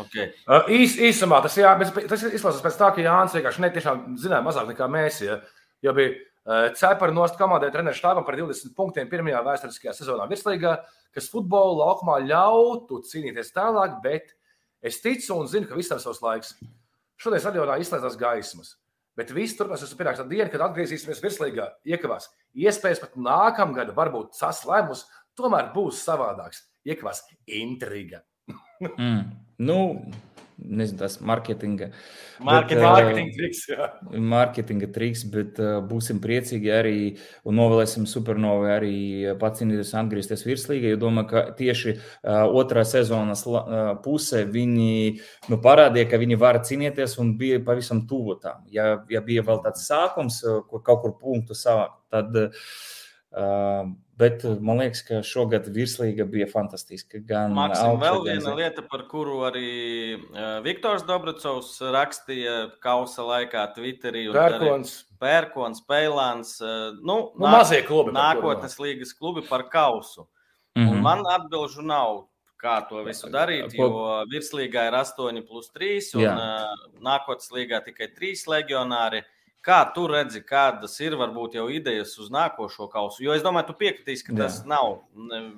okay. 0.01 0.29
uh, 0.47 0.69
īs, 0.71 0.95
īsumā 1.09 1.41
tas, 1.45 1.57
jā, 1.59 1.73
tas 2.09 2.23
izklausās 2.29 2.63
pēc 2.63 2.79
tā, 2.79 2.91
ka 2.95 3.03
Jānis 3.03 3.35
vienkārši 3.37 3.65
netiešām 3.65 4.05
zināja 4.21 4.45
mazāk 4.45 4.71
nekā 4.71 4.87
mēs. 4.91 5.19
Ja, 5.25 5.41
jo 5.85 5.95
bija 5.97 6.13
uh, 6.15 6.69
cepara 6.79 7.15
nost 7.15 7.35
komandai 7.39 7.73
treneru 7.73 7.97
štābam 7.97 8.25
par 8.27 8.39
20 8.39 8.73
punktiem 8.77 9.11
pirmajā 9.11 9.43
vēsturiskajā 9.49 9.95
sezonā 9.97 10.29
virslīgā, 10.31 10.77
kas 11.15 11.29
futbola 11.31 11.75
laukumā 11.83 12.21
ļautu 12.25 13.03
cīnīties 13.11 13.53
tālāk, 13.55 13.99
bet 14.05 14.33
es 14.85 15.01
ticu 15.03 15.35
un 15.39 15.51
zinu, 15.51 15.67
ka 15.69 15.77
visam 15.77 16.01
savs 16.01 16.23
laiks. 16.23 16.55
Šodien 17.19 17.43
stadionā 17.43 17.77
izslēdzās 17.79 18.17
gaismas. 18.19 18.75
Bet 19.15 19.31
viss 19.35 19.55
turpinās, 19.55 19.83
tas 19.85 19.95
pienāks 19.95 20.19
tā 20.19 20.25
diena, 20.27 20.49
kad 20.51 20.65
atgriezīsimies 20.65 21.21
virslīgā, 21.23 21.69
iekavās. 21.87 22.27
Iespējas 22.59 22.99
pat 23.03 23.15
nākamgad 23.15 23.93
varbūt 23.95 24.35
saslēmus, 24.35 25.05
tomēr 25.39 25.71
būs 25.75 26.01
savādāks. 26.03 26.65
Iekavās 26.85 27.23
intriga. 27.47 28.21
mm. 28.97 29.21
Nu, 29.63 29.79
nezinu, 30.57 30.99
tas 30.99 31.17
marketinga. 31.19 31.89
Marketinga, 32.43 32.81
bet, 32.81 33.05
marketinga 33.05 33.35
triks. 33.37 33.61
Jā. 33.69 33.87
Marketinga 34.33 34.89
triks, 34.95 35.23
bet 35.31 35.59
būsim 35.89 36.21
priecīgi 36.23 36.71
arī 36.73 36.99
un 37.47 37.59
novēlēsim 37.59 38.07
supernovi 38.09 38.71
arī 38.71 38.95
pacīnīties 39.41 39.93
un 39.95 40.01
atgriezties 40.03 40.45
virslīgā. 40.47 40.93
Jo 40.93 41.01
domāju, 41.01 41.29
ka 41.31 41.43
tieši 41.59 41.97
otrā 42.23 42.85
sezonas 42.87 43.45
pusē 44.05 44.45
viņi 44.51 44.95
nu, 45.51 45.59
parādīja, 45.63 46.09
ka 46.11 46.21
viņi 46.21 46.39
var 46.41 46.61
cīnīties 46.65 47.17
un 47.23 47.35
bija 47.39 47.61
pavisam 47.65 48.05
tuvu 48.09 48.39
tam. 48.43 48.63
Ja, 48.73 48.95
ja 49.11 49.23
bija 49.25 49.45
vēl 49.47 49.61
tāds 49.65 49.87
sākums, 49.89 50.41
kur 50.69 50.83
kaut 50.85 51.03
kur 51.03 51.15
punktu 51.19 51.57
savākt, 51.57 51.99
tad 52.13 52.35
uh, 52.39 53.93
Bet 54.15 54.45
eh, 54.47 54.55
man 54.63 54.79
liekas, 54.79 55.01
ka 55.03 55.19
šogad 55.27 55.67
virslīga 55.75 56.23
bija 56.29 56.47
fantastiska. 56.47 57.19
Gan 57.27 57.55
Maksim, 57.55 57.97
vēl 57.99 58.21
viena 58.23 58.45
gan... 58.45 58.59
lieta, 58.61 58.83
par 58.87 59.03
kuru 59.11 59.41
arī 59.49 59.71
uh, 60.15 60.61
Viktors 60.63 61.03
Dobracovs 61.07 61.73
rakstīja 61.95 62.55
kausa 62.83 63.25
laikā 63.27 63.65
Twitterī. 63.75 64.29
Pērkons. 64.35 64.93
Pērkons, 65.19 65.83
Pēlāns. 65.89 66.55
Uh, 66.63 66.95
nu, 67.01 67.17
nu, 67.35 67.43
nāk, 67.43 67.57
mazie 67.57 67.81
klubi. 67.87 68.15
Nākotnes 68.15 68.79
līgas 68.79 69.11
klubi 69.17 69.43
par 69.49 69.67
kausu. 69.73 70.29
Mm 70.75 70.83
-hmm. 70.83 70.91
Un 70.91 71.01
man 71.01 71.27
atbilžu 71.35 71.83
nav. 71.83 72.25
Kā 72.55 72.79
to 72.89 73.03
visu 73.03 73.27
darīt? 73.29 73.73
Jo 73.75 74.23
virslīgā 74.31 74.87
ir 74.87 74.95
8 74.95 75.43
plus 75.47 75.69
3, 75.75 76.15
un 76.15 76.21
Jā. 76.23 76.35
nākotnes 77.03 77.51
līgā 77.51 77.83
tikai 77.83 78.07
3 78.15 78.47
legionāri. 78.47 79.21
Kā 79.65 79.81
tu 79.95 80.05
redzi, 80.11 80.43
kādas 80.45 80.99
ir 81.01 81.15
varbūt 81.17 81.55
jau 81.57 81.65
idejas 81.73 82.11
uz 82.21 82.29
nākošo 82.33 82.85
kausu? 82.91 83.23
Jo 83.25 83.33
es 83.33 83.45
domāju, 83.45 83.71
tu 83.71 83.79
piekritīsi, 83.79 84.27
ka 84.27 84.35
tas 84.37 84.59
Jā. 84.61 84.67
nav 84.75 84.99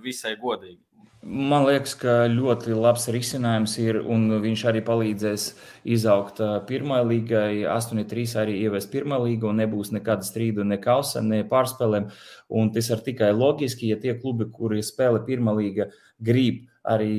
visai 0.03 0.38
godīgi. 0.39 0.80
Man 1.28 1.66
liekas, 1.66 1.91
ka 1.99 2.14
ļoti 2.32 2.72
labs 2.78 3.10
risinājums 3.12 3.74
ir, 3.82 3.97
un 3.99 4.30
viņš 4.39 4.62
arī 4.70 4.80
palīdzēs 4.86 5.47
izaugt 5.97 6.39
pirmā 6.70 7.01
līgai. 7.03 7.66
8-3 7.68 8.36
arī 8.39 8.55
ievies 8.62 8.88
pirmā 8.88 9.18
līga, 9.26 9.49
un 9.49 9.60
nebūs 9.60 9.91
nekāda 9.91 10.24
strīda, 10.24 10.64
ne 10.64 10.78
kausa, 10.80 11.20
ne 11.26 11.41
pārspēlēm. 11.49 12.08
Un 12.47 12.72
tas 12.72 12.88
ir 12.93 13.03
tikai 13.03 13.34
loģiski, 13.36 13.89
ja 13.91 13.99
tie 13.99 14.16
klubi, 14.22 14.47
kuri 14.53 14.80
spēlē 14.86 15.26
pirmā 15.28 15.58
līga, 15.58 15.89
grib 16.24 16.64
arī 16.88 17.12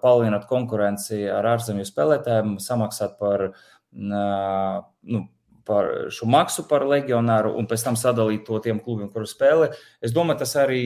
palielināt 0.00 0.48
konkurenci 0.48 1.20
ar 1.28 1.50
ārzemju 1.52 1.84
spēlētājiem, 1.90 2.56
samaksāt 2.62 3.18
par 3.20 3.50
nu, 3.92 5.26
par 5.68 5.88
šo 6.14 6.28
maksu 6.30 6.64
par 6.68 6.86
legionāru 6.88 7.54
un 7.58 7.68
pēc 7.70 7.84
tam 7.86 7.98
sadalīt 7.98 8.44
to 8.46 8.58
tiem 8.64 8.80
klubiem, 8.82 9.10
kuru 9.12 9.28
spēlē. 9.28 9.72
Es 10.02 10.14
domāju, 10.14 10.42
tas 10.42 10.56
arī. 10.60 10.82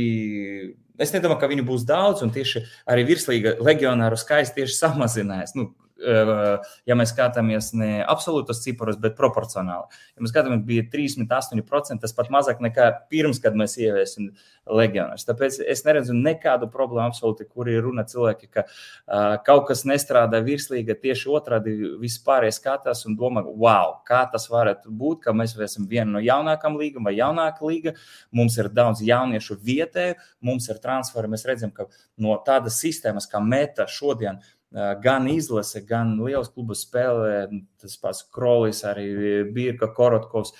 Es 0.96 1.12
nedomāju, 1.12 1.40
ka 1.42 1.50
viņu 1.50 1.66
būs 1.68 1.84
daudz, 1.88 2.22
un 2.24 2.30
tieši 2.32 2.62
arī 2.88 3.04
virslīga 3.08 3.58
legionāru 3.60 4.16
skaits 4.16 4.54
tieši 4.56 4.78
samazinājās. 4.78 5.52
Nu, 5.58 5.70
ja 5.96 6.96
mēs 6.98 7.12
skatāmies 7.14 7.70
ne 7.76 7.90
absolūtos 8.04 8.60
ciparus, 8.64 8.98
bet 9.00 9.16
proporcionāli. 9.16 9.88
Ja 10.16 10.24
mēs 10.24 10.32
skatāmies, 10.32 10.64
bija 10.68 10.84
38%, 10.92 12.02
tas 12.02 12.12
pat 12.16 12.28
mazāk 12.32 12.60
nekā 12.64 12.90
pirms, 13.12 13.40
kad 13.42 13.56
mēs 13.56 13.78
ieviesim 13.80 14.30
legionārus. 14.66 15.24
Tāpēc 15.28 15.60
es 15.64 15.84
neredzu 15.86 16.16
nekādu 16.16 16.68
problēmu 16.72 17.08
absolūti, 17.12 17.46
kur 17.48 17.70
ir 17.70 17.84
runa 17.86 18.04
cilvēki, 18.08 18.50
ka 18.52 18.66
uh, 18.66 19.36
kaut 19.46 19.68
kas 19.70 19.86
nestrādā 19.88 20.42
virslīga, 20.44 20.98
tieši 21.00 21.30
otrādi 21.32 21.76
vispārējais 22.02 22.60
skatās 22.60 23.04
un 23.08 23.16
domā, 23.18 23.44
wow, 23.46 23.96
kā 24.06 24.24
tas 24.32 24.48
varētu 24.52 24.92
būt, 24.92 25.22
ka 25.24 25.36
mēs 25.36 25.56
esam 25.56 25.88
viena 25.88 26.16
no 26.16 26.22
jaunākām 26.24 26.76
līgām 26.80 27.08
vai 27.08 27.16
jaunāka 27.16 27.64
līga, 27.66 27.94
mums 28.36 28.58
ir 28.60 28.68
daudz 28.74 29.04
jauniešu 29.06 29.58
vietēju, 29.64 30.18
mums 30.44 30.68
ir 30.68 30.82
transferi, 30.82 31.30
mēs 31.32 31.46
redzam, 31.48 31.72
ka 31.72 31.88
no 32.20 32.36
tādas 32.46 32.80
sistēmas 32.82 33.30
kā 33.30 33.40
meta 33.40 33.86
šodien 33.90 34.42
gan 34.72 35.28
izlase, 35.30 35.82
gan 35.86 36.16
liels 36.20 36.50
klubu 36.52 36.76
spēlē, 36.76 37.46
tas 37.80 37.96
pats 38.02 38.22
Krolis, 38.32 38.82
arī 38.88 39.08
Birka 39.54 39.88
Korotkovs. 39.94 40.54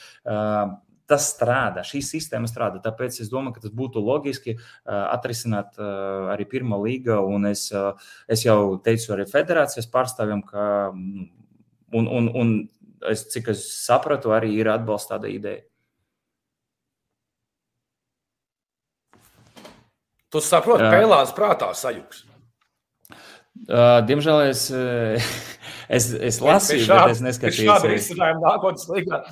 Tas 1.07 1.29
strādā, 1.31 1.85
šī 1.87 2.01
sistēma 2.03 2.49
strādā. 2.51 2.81
Tāpēc 2.83 3.21
es 3.23 3.29
domāju, 3.31 3.55
ka 3.55 3.61
tas 3.63 3.75
būtu 3.75 4.03
loģiski 4.03 4.57
atrisināt 4.91 5.79
arī 5.79 6.49
pirmā 6.51 6.81
līga. 6.83 7.21
Un 7.23 7.47
es, 7.53 7.69
es 8.27 8.43
jau 8.43 8.75
teicu 8.83 9.15
arī 9.15 9.29
federācijas 9.31 9.87
pārstāvjiem, 9.93 10.43
ka, 10.49 10.67
un, 11.95 12.11
un, 12.11 12.31
un 12.35 12.53
es, 13.07 13.23
cik 13.31 13.53
es 13.55 13.63
sapratu, 13.87 14.35
arī 14.35 14.57
ir 14.59 14.73
atbalsts 14.73 15.13
tāda 15.13 15.31
ideja. 15.31 15.63
Tu 20.27 20.43
saproti, 20.43 20.83
ka 20.83 20.91
Pēlāns 20.91 21.31
prātā 21.37 21.71
sajūgs. 21.71 22.26
Uh, 23.67 23.99
diemžēl 24.07 24.45
es, 24.51 24.69
es, 25.99 26.09
es 26.15 26.41
lasīju, 26.45 26.87
šā, 26.87 27.03
bet 27.03 27.17
es 27.17 27.23
neskatījos. 27.25 28.11
Ir 28.15 28.25
nākotnes 28.43 28.89
līgā? 28.93 29.23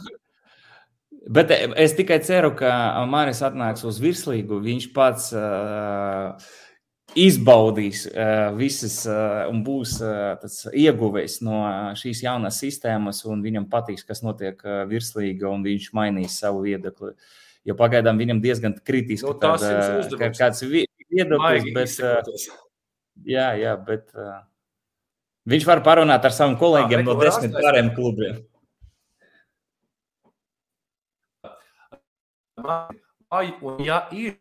Bet 1.24 1.48
es 1.80 1.94
tikai 1.96 2.18
ceru, 2.24 2.52
ka 2.56 2.70
Māris 3.08 3.40
atnāks 3.46 3.84
uz 3.88 3.96
virslīgu. 4.02 4.58
Viņš 4.64 4.88
pats 4.92 5.30
uh, 5.32 6.34
izbaudīs 7.16 8.04
uh, 8.10 8.50
visas 8.58 8.98
uh, 9.08 9.46
un 9.48 9.62
būs 9.64 9.96
uh, 10.04 10.44
ieguvējis 10.74 11.38
no 11.46 11.62
šīs 11.96 12.24
jaunās 12.26 12.58
sistēmas, 12.60 13.22
un 13.30 13.40
viņam 13.44 13.70
patiks, 13.72 14.04
kas 14.04 14.20
notiek 14.26 14.60
uh, 14.66 14.82
virslīga, 14.90 15.48
un 15.48 15.64
viņš 15.64 15.88
mainīs 15.96 16.36
savu 16.42 16.66
viedokli. 16.66 17.14
Jo 17.64 17.78
pagaidām 17.78 18.20
viņam 18.20 18.44
diezgan 18.44 18.76
kritiski 18.84 19.24
nu, 19.24 19.38
tāda, 19.40 20.04
kā, 20.20 20.28
kāds 20.36 20.60
viedoklis, 20.68 21.72
bet. 21.72 21.98
Uh, 22.04 22.60
Jā, 23.24 23.54
jā, 23.56 23.72
bet 23.80 24.10
uh, 24.18 24.42
viņš 25.48 25.64
var 25.68 25.80
parunāt 25.84 26.24
ar 26.26 26.34
saviem 26.34 26.58
kolēģiem 26.60 27.06
no 27.06 27.16
desmit 27.16 27.56
pārējiem 27.56 27.94
klubiem. 27.96 28.42
Vai, 32.64 33.46
un 33.64 33.80
ja 33.84 34.04
ir, 34.14 34.36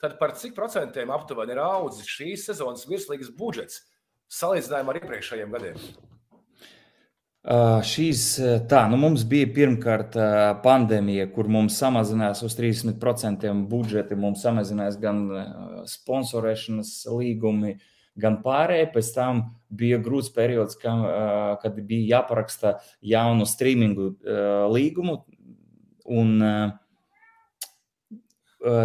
tad 0.00 0.16
par 0.20 0.36
cik 0.38 0.54
procentiem 0.56 1.10
aptuveni 1.14 1.54
ir 1.54 1.62
audzis 1.62 2.08
šīs 2.08 2.46
sezonas 2.50 2.86
virslīgas 2.88 3.34
budžets 3.36 3.82
salīdzinājumā 4.32 4.94
ar 4.94 5.02
iepriekšējiem 5.02 5.52
gadiem? 5.58 5.82
Uh, 7.40 7.80
šīs, 7.86 8.24
tā, 8.70 8.84
nu 8.92 8.98
mums 9.00 9.24
bija 9.26 9.48
pirmkārt 9.50 10.14
pandēmija, 10.62 11.30
kur 11.34 11.48
mums 11.50 11.78
samazinājās 11.80 12.44
uz 12.46 12.56
30% 12.58 13.54
budžeti, 13.70 14.18
mums 14.18 14.44
samazinājās 14.44 14.98
gan 15.00 15.22
sponsorēšanas 15.88 16.92
līgumi, 17.10 17.78
uh, 17.78 17.96
gan 18.18 18.40
pārējie. 18.42 18.90
Pēc 18.94 19.10
tam 19.14 19.42
bija 19.70 20.00
grūts 20.02 20.32
periods, 20.34 20.78
ka, 20.80 20.94
kad 21.62 21.78
bija 21.86 22.16
jāparaksta 22.16 22.78
jaunu 23.06 23.46
streamingu 23.46 24.14
līgumu. 24.72 25.20
Un, 26.10 26.40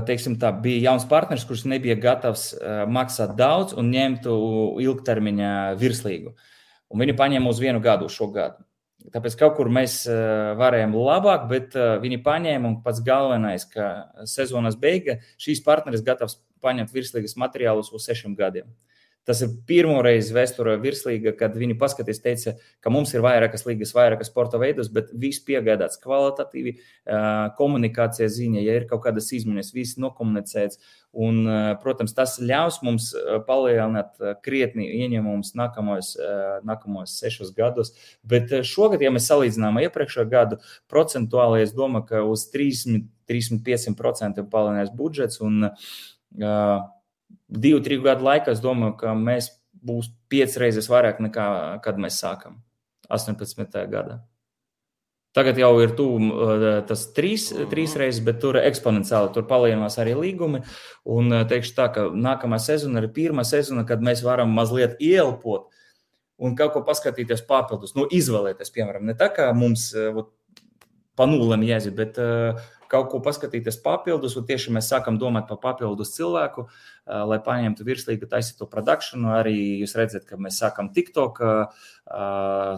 teiksim, 0.05 0.37
tā, 0.39 0.51
bija 0.61 0.91
jauns 0.91 1.07
partneris, 1.09 1.47
kurš 1.47 1.65
nebija 1.71 1.97
gatavs 1.97 2.51
maksāt 2.91 3.33
daudz 3.39 3.73
un 3.75 3.89
ņemtu 3.91 4.35
ilgtermiņa 4.83 5.55
virslīgu. 5.81 6.35
Un 6.93 7.01
viņi 7.01 7.17
paņēma 7.17 7.49
uz 7.49 7.59
vienu 7.59 7.81
gadu 7.83 8.07
šo 8.11 8.29
gadu. 8.31 8.61
Tāpēc 9.13 9.35
kaut 9.37 9.57
kur 9.57 9.69
mēs 9.69 9.99
varējām 10.57 10.95
labāk, 10.97 11.43
bet 11.49 11.75
viņi 12.01 12.21
paņēma 12.25 12.69
un 12.69 12.77
pats 12.85 13.03
galvenais, 13.05 13.65
ka 13.69 14.09
sezonas 14.29 14.77
beiga 14.81 15.19
šīs 15.41 15.61
partneris 15.65 16.01
gatavs 16.05 16.39
paņemt 16.65 16.93
virslīgas 16.93 17.35
materiālus 17.37 17.91
uz 17.93 18.07
sešiem 18.07 18.33
gadiem. 18.37 18.69
Tas 19.25 19.39
ir 19.41 19.55
pirmo 19.65 19.97
reizi 20.05 20.35
vēsturē 20.35 20.75
virslīga, 20.81 21.31
kad 21.39 21.55
viņi 21.57 21.77
paskatījās, 21.81 22.21
teica, 22.21 22.51
ka 22.83 22.91
mums 22.93 23.09
ir 23.15 23.23
vairākas 23.25 23.65
līgas, 23.65 23.95
vairākas 23.97 24.29
sporta 24.29 24.59
veidus, 24.61 24.91
bet 24.93 25.09
viss 25.17 25.41
piegādāts 25.47 25.97
kvalitatīvi, 26.03 26.75
komunikācijas 27.57 28.35
ziņā, 28.37 28.61
ja 28.61 28.77
ir 28.77 28.85
kaut 28.91 29.01
kādas 29.07 29.31
izmaiņas, 29.33 29.73
viss 29.73 29.97
nokomunicēts. 30.01 30.77
Un, 31.25 31.41
protams, 31.81 32.13
tas 32.13 32.35
ļaus 32.43 32.81
mums 32.85 33.09
palielināt 33.47 34.19
krietni 34.45 34.91
ieņēmumus 35.01 35.55
nākamos, 35.57 36.13
nākamos 36.67 37.17
sešus 37.17 37.53
gadus. 37.55 37.95
Bet 38.21 38.53
šogad, 38.67 39.01
ja 39.01 39.13
mēs 39.15 39.29
salīdzinām 39.31 39.79
iepriekšējo 39.87 40.27
gadu, 40.29 40.59
procentuāli 40.91 41.63
es 41.65 41.73
domāju, 41.73 42.09
ka 42.11 42.25
uz 42.29 42.45
30, 42.53 43.07
35% 43.31 44.45
palielinās 44.51 44.93
budžets. 44.93 45.41
Un, 45.41 45.71
uh, 45.71 46.83
divu, 47.49 47.81
trīs 47.85 48.03
gadu 48.03 48.25
laikā 48.25 48.53
es 48.53 48.63
domāju, 48.63 48.95
ka 49.01 49.15
mēs 49.17 49.51
būs 49.85 50.09
piecas 50.31 50.57
reizes 50.61 50.89
vairāk 50.89 51.19
nekā 51.23 51.47
kad 51.85 51.99
mēs 52.01 52.19
sākam 52.21 52.61
18. 53.09 53.85
gadā. 53.91 54.21
Tagad 55.35 55.57
jau 55.59 55.73
ir 55.83 55.91
tuvu 55.97 56.29
uh, 56.31 56.61
tas 56.87 57.09
trīs, 57.15 57.49
mhm. 57.51 57.67
trīs 57.73 57.97
reizes, 57.99 58.23
bet 58.23 58.39
tur 58.39 58.55
eksponenciāli 58.61 59.33
tur 59.35 59.43
palielinās 59.49 59.99
arī 59.99 60.13
līgumi. 60.15 60.61
Un 61.11 61.27
uh, 61.33 61.43
teikšu 61.49 61.73
tā, 61.75 61.89
ka 61.91 62.05
nākamā 62.15 62.59
sezona 62.63 63.03
ir 63.03 63.09
pirmā 63.15 63.43
sezona, 63.47 63.83
kad 63.87 64.03
mēs 64.03 64.23
varam 64.23 64.55
mazliet 64.55 64.95
ielpot 65.03 65.67
un 66.39 66.55
kaut 66.55 66.73
ko 66.75 66.81
paskatīties 66.87 67.43
papildus, 67.47 67.93
nu, 67.95 68.07
izvēlēties, 68.11 68.71
piemēram, 68.75 69.05
ne 69.07 69.15
tā 69.15 69.29
kā 69.35 69.49
mums 69.55 69.89
uh, 69.95 70.23
pa 71.15 71.27
nulēm 71.27 71.63
jāiet, 71.67 71.91
bet 71.95 72.19
uh, 72.19 72.63
kaut 72.91 73.11
ko 73.11 73.19
paskatīties 73.23 73.81
papildus, 73.83 74.35
un 74.39 74.47
tieši 74.47 74.73
mēs 74.75 74.87
sākam 74.91 75.19
domāt 75.19 75.49
par 75.51 75.59
papildus 75.63 76.15
cilvēku, 76.15 76.67
lai 77.05 77.39
paņemtu 77.45 77.85
virslīgu, 77.85 78.29
taisītu 78.29 78.67
produkciju. 78.71 79.23
Arī 79.37 79.55
jūs 79.81 79.95
redzat, 79.99 80.25
ka 80.29 80.39
mēs 80.41 80.59
sākam 80.61 80.91
TikTok 80.95 81.41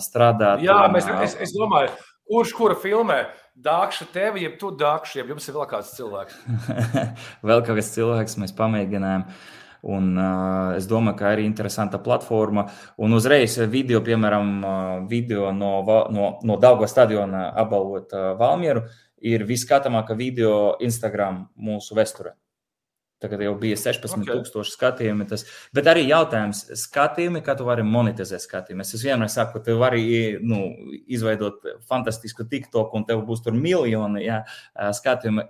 strādāt. 0.04 0.64
Jā, 0.66 0.80
mēs, 0.94 1.10
es, 1.28 1.38
es 1.48 1.54
domāju, 1.56 1.94
kurš 2.30 2.56
kura 2.58 2.80
filmē? 2.80 3.22
Dākša 3.58 4.10
tevi, 4.14 4.44
jeb 4.46 4.60
tu 4.62 4.70
dākša, 4.78 5.22
jeb 5.22 5.32
jums 5.34 5.48
ir 5.48 5.56
vēl 5.56 5.70
kāds 5.70 5.96
cilvēks. 5.98 6.36
vēl 7.50 7.64
kāds 7.66 7.96
cilvēks 7.96 8.38
mēs 8.44 8.54
pamēģinājām. 8.58 9.26
Un, 9.88 10.08
uh, 10.18 10.76
es 10.76 10.88
domāju, 10.90 11.16
ka 11.20 11.32
arī 11.32 11.46
interesanta 11.48 12.00
platforma. 12.04 12.68
Un 13.02 13.14
uzreiz 13.18 13.56
video, 13.72 14.02
piemēram, 14.04 14.54
video 15.10 15.52
no, 15.56 15.72
no, 16.14 16.32
no 16.44 16.58
Daugas 16.62 16.92
stadiona 16.94 17.48
apbalvot 17.64 18.14
uh, 18.14 18.32
Valmieru. 18.40 18.84
Uh, 18.84 19.04
ir 19.22 19.46
viskatāmākā 19.48 20.18
video 20.18 20.76
Instagram 20.84 21.48
mūsu 21.58 21.98
vēsturē. 21.98 22.36
Tagad 23.24 23.42
jau 23.42 23.56
bija 23.58 23.78
16,000 23.82 24.38
okay. 24.38 24.72
skatījumi. 24.72 25.26
Tas, 25.30 25.48
bet 25.74 25.90
arī 25.90 26.06
jautājums, 26.06 26.64
skatījumi, 26.84 27.42
kā 27.46 27.56
tu 27.58 27.66
vari 27.66 27.86
monetizēt 27.88 28.44
skatījumus. 28.46 28.94
Es 28.94 29.06
vienmēr 29.06 29.32
saku, 29.34 29.58
ka 29.58 29.66
tu 29.66 29.78
vari 29.82 30.06
nu, 30.46 30.62
izveidot 31.10 31.66
fantastisku 31.90 32.46
TikTok, 32.50 32.94
un 32.94 33.08
tev 33.10 33.26
būs 33.26 33.42
tur 33.46 33.58
miljoni 33.58 34.28
ja, 34.28 34.44
skatījumi 34.76 35.48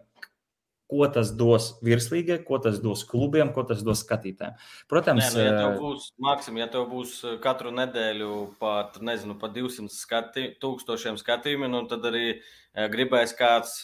ko 0.87 1.07
tas 1.11 1.33
dos 1.35 1.67
virslīgai, 1.83 2.39
ko 2.47 2.59
tas 2.63 2.79
dos 2.83 3.03
klubiem, 3.07 3.51
ko 3.55 3.65
tas 3.67 3.83
dos 3.83 4.01
skatītājiem. 4.05 4.55
Protams, 4.91 5.25
Nē, 5.25 5.31
nu, 5.35 5.43
ja 5.43 5.55
tev 5.57 5.81
būs, 5.81 6.05
Maksim, 6.23 6.59
ja 6.61 6.67
tev 6.71 6.87
būs 6.91 7.17
katru 7.43 7.73
nedēļu 7.75 8.31
pat, 8.61 9.01
nezinu, 9.03 9.35
pat 9.41 9.55
200 9.57 9.91
skati, 9.91 10.47
tūkstošiem 10.63 11.19
skatījumu, 11.19 11.67
nu, 11.73 11.83
tad 11.91 12.07
arī 12.07 12.39
gribēs 12.93 13.33
kāds 13.37 13.79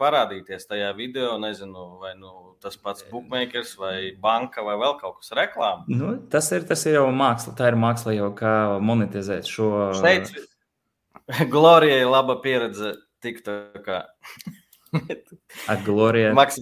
parādīties 0.00 0.66
tajā 0.66 0.88
video, 0.98 1.36
nezinu, 1.42 1.84
vai 2.02 2.14
nu, 2.18 2.56
tas 2.62 2.78
pats 2.78 3.04
bookmakers 3.10 3.76
vai 3.78 3.96
banka 4.22 4.64
vai 4.66 4.74
vēl 4.80 4.96
kaut 5.00 5.20
kas 5.20 5.34
reklāma. 5.38 5.86
Nu, 5.90 6.16
tas, 6.32 6.50
ir, 6.54 6.66
tas 6.66 6.82
ir 6.88 6.98
jau 6.98 7.06
māksla, 7.14 7.54
tā 7.58 7.70
ir 7.70 7.78
māksla 7.78 8.16
jau 8.16 8.32
kā 8.38 8.54
monetizēt 8.82 9.50
šo. 9.50 9.70
Šeit 10.00 10.32
Glorijai 11.54 12.02
laba 12.08 12.38
pieredze 12.42 12.96
TikTokā. 13.22 14.02
Ar 15.70 15.82
Gloriju. 15.86 16.34
Maks... 16.36 16.60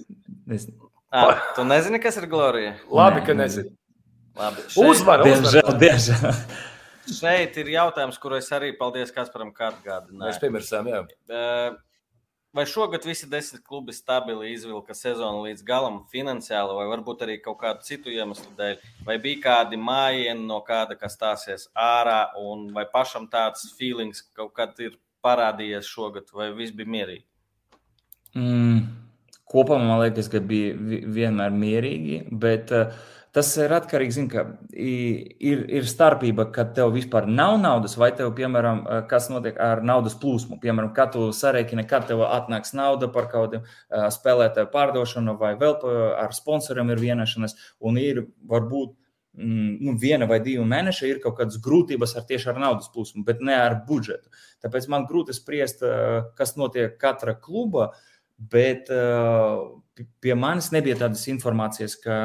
Es... 0.50 0.68
À, 1.10 1.34
tu 1.56 1.64
nezini, 1.66 1.98
kas 2.02 2.20
ir 2.20 2.28
Glorija? 2.30 2.76
Labi, 2.86 3.18
Nē, 3.18 3.26
ka 3.26 3.34
nezini. 3.34 3.72
Labi. 4.38 4.66
Šeit... 4.70 4.84
Uzvar, 4.84 5.24
diemžēl, 5.26 5.72
diemžēl. 5.80 6.28
Šeit 7.08 7.56
ir 7.60 7.70
jautājums, 7.72 8.18
kuru 8.20 8.36
es 8.36 8.50
arī 8.52 8.74
paldies 8.76 9.12
Kasparam, 9.14 9.54
kā 9.56 9.70
atgādināju. 9.70 10.26
Mēs 10.26 10.42
piemirsām, 10.42 10.90
jā. 10.90 11.04
Vai 12.50 12.64
šogad 12.66 13.04
visi 13.06 13.28
desmit 13.30 13.62
klubi 13.62 13.94
stabili 13.94 14.48
izvilka 14.50 14.94
sezonu 14.98 15.44
līdz 15.44 15.62
galam, 15.62 16.00
finansiāli, 16.10 16.74
vai 16.74 16.86
varbūt 16.90 17.20
arī 17.22 17.36
kaut 17.44 17.60
kādu 17.60 17.86
citu 17.86 18.10
iemeslu 18.10 18.50
dēļ? 18.58 18.80
Vai 19.06 19.16
bija 19.22 19.42
kādi 19.44 19.78
mājiņi 19.78 20.48
no 20.48 20.58
kāda, 20.66 20.96
kas 20.98 21.14
stāsies 21.14 21.68
ārā, 21.78 22.32
un 22.42 22.72
vai 22.74 22.88
pašam 22.90 23.28
tāds 23.30 23.68
feelings 23.78 24.24
kaut 24.34 24.50
kad 24.58 24.74
ir 24.82 24.98
parādījies 25.22 25.86
šogad, 25.86 26.26
vai 26.34 26.50
viss 26.56 26.74
bija 26.74 26.90
mierīgi? 26.90 27.22
Mm, 28.34 28.82
kopumā 29.46 29.86
man 29.86 30.02
liekas, 30.02 30.26
ka 30.32 30.42
bija 30.42 30.74
vienmēr 31.06 31.54
mierīgi, 31.54 32.24
bet 32.34 32.74
uh, 32.74 32.98
tas 33.36 33.50
ir 33.62 33.72
atkarīgs 33.74 34.18
tā, 34.18 34.24
ka 34.30 34.42
ir, 34.74 35.62
ir 35.70 35.88
starpība, 35.88 36.48
kad 36.54 36.72
tev 36.76 36.94
vispār 36.96 37.28
nav 37.30 37.56
naudas, 37.62 37.96
vai 38.00 38.10
tev, 38.16 38.32
piemēram, 38.38 38.82
kas 39.10 39.28
notiek 39.32 39.58
ar 39.62 39.84
naudas 39.86 40.16
plūsmu. 40.20 40.58
Piemēram, 40.62 40.92
kad 40.96 41.14
tu 41.14 41.28
sarēķini, 41.36 41.86
kad 41.90 42.08
tev 42.10 42.24
atnāks 42.26 42.74
nauda 42.76 43.10
par 43.12 43.30
kaut 43.30 43.50
kādiem 43.50 43.62
uh, 43.66 44.08
spēlētāju 44.12 44.72
pārdošanu, 44.74 45.36
vai 45.40 45.54
vēl 45.60 45.78
ar 46.18 46.34
sponsoriem 46.36 46.90
ir 46.90 47.04
vienošanās, 47.04 47.56
un 47.86 48.00
ir 48.02 48.24
varbūt 48.50 48.92
mm, 49.38 49.72
nu, 49.86 49.96
viena 50.02 50.28
vai 50.30 50.42
divi 50.44 50.66
mēneši 50.66 51.14
ir 51.14 51.22
kaut 51.22 51.38
kādas 51.38 51.60
grūtības 51.62 52.16
ar 52.18 52.26
tieši 52.28 52.52
ar 52.52 52.62
naudas 52.66 52.90
plūsmu, 52.92 53.24
bet 53.26 53.42
ne 53.46 53.56
ar 53.56 53.80
budžetu. 53.86 54.30
Tāpēc 54.64 54.90
man 54.92 55.06
grūti 55.08 55.32
spriest, 55.36 55.86
kas 56.36 56.56
notiek 56.58 56.98
katra 57.00 57.38
kluba. 57.38 57.90
Uh, 57.90 58.06
Bet 58.40 58.88
uh, 58.88 59.66
pie 60.24 60.34
manis 60.38 60.70
nebija 60.72 60.96
tādas 61.02 61.26
informācijas, 61.28 61.98
ka 62.00 62.16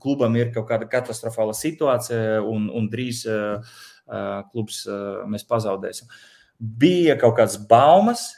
klubam 0.00 0.36
ir 0.40 0.52
kaut 0.54 0.68
kāda 0.70 0.88
katastrofāla 0.88 1.52
situācija 1.56 2.40
un, 2.40 2.70
un 2.72 2.88
drīz 2.88 3.26
uh, 3.28 3.60
uh, 4.08 4.40
klubs 4.48 4.86
mēs 5.28 5.44
pazaudēsim. 5.48 6.08
Bija 6.58 7.18
kaut 7.20 7.36
kādas 7.38 7.60
baumas 7.68 8.30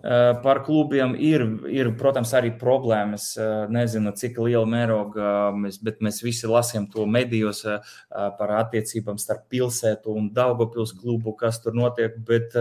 par 0.00 0.62
klubiem, 0.64 1.16
ir, 1.18 1.42
ir, 1.68 1.90
protams, 1.98 2.30
arī 2.38 2.52
problēmas. 2.56 3.34
Nezinu, 3.68 4.12
cik 4.16 4.38
liela 4.40 4.64
mēroga 4.64 5.50
mēs, 5.52 5.76
bet 5.82 5.98
mēs 6.00 6.22
visi 6.24 6.48
lasījām 6.48 6.86
to 6.94 7.04
medijos 7.10 7.64
par 8.08 8.54
attiecībām 8.62 9.18
starp 9.20 9.50
pilsētu 9.52 10.14
un 10.16 10.30
Daugopils 10.32 10.94
klubu, 10.96 11.34
kas 11.36 11.60
tur 11.60 11.76
notiek. 11.76 12.16
Bet, 12.24 12.56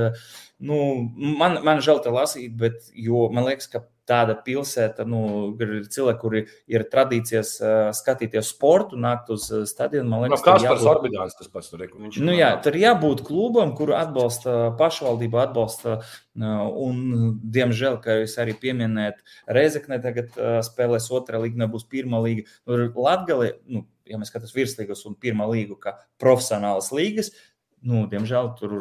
nu, 0.60 0.80
man, 1.16 1.60
man 1.66 1.80
žēl 1.84 2.04
te 2.04 2.12
lasīt, 2.14 2.54
bet 2.60 2.92
man 3.32 3.48
liekas, 3.48 3.70
ka 3.72 3.86
tāda 4.10 4.34
pilsēta, 4.42 5.06
nu, 5.08 5.22
ir 5.62 5.86
cilvēki, 5.92 6.20
kuri 6.22 6.42
ir 6.72 6.86
tradīcijas 6.90 7.52
uh, 7.62 7.72
skatīties 7.96 8.50
sportu, 8.54 8.98
nākt 9.00 9.30
uz 9.34 9.46
stadionu. 9.70 10.10
Man 10.10 10.24
liekas, 10.26 10.42
no, 10.42 10.56
kas 10.56 10.66
par 10.66 10.96
Orbidāns 10.96 11.38
tas 11.38 11.52
pats 11.54 11.70
tur 11.72 11.84
ir. 11.86 11.94
Nu, 12.18 12.34
jā, 12.36 12.52
tur 12.66 12.78
jābūt 12.80 13.22
klubam, 13.28 13.76
kuru 13.78 13.96
atbalsta 13.98 14.72
pašvaldība, 14.80 15.44
atbalsta. 15.48 16.00
Uh, 16.40 16.64
un, 16.88 17.04
diemžēl, 17.54 18.00
kā 18.04 18.22
jūs 18.22 18.38
arī 18.42 18.56
pieminējat, 18.58 19.22
Reizekne 19.60 20.00
tagad 20.04 20.34
uh, 20.40 20.60
spēlēs 20.66 21.10
otrā 21.14 21.42
līga, 21.44 21.66
nebūs 21.66 21.86
pirmā 21.92 22.22
līga. 22.26 22.48
Tur 22.66 22.88
Latgali, 22.98 23.54
nu, 23.70 23.84
ja 24.10 24.18
mēs 24.22 24.32
skatāmies 24.34 24.56
virslīgas 24.56 25.06
un 25.10 25.20
pirmā 25.20 25.50
līga, 25.52 25.78
kā 25.84 25.96
profesionālas 26.22 26.90
līgas, 26.96 27.34
nu, 27.86 28.08
diemžēl 28.10 28.54
tur 28.60 28.80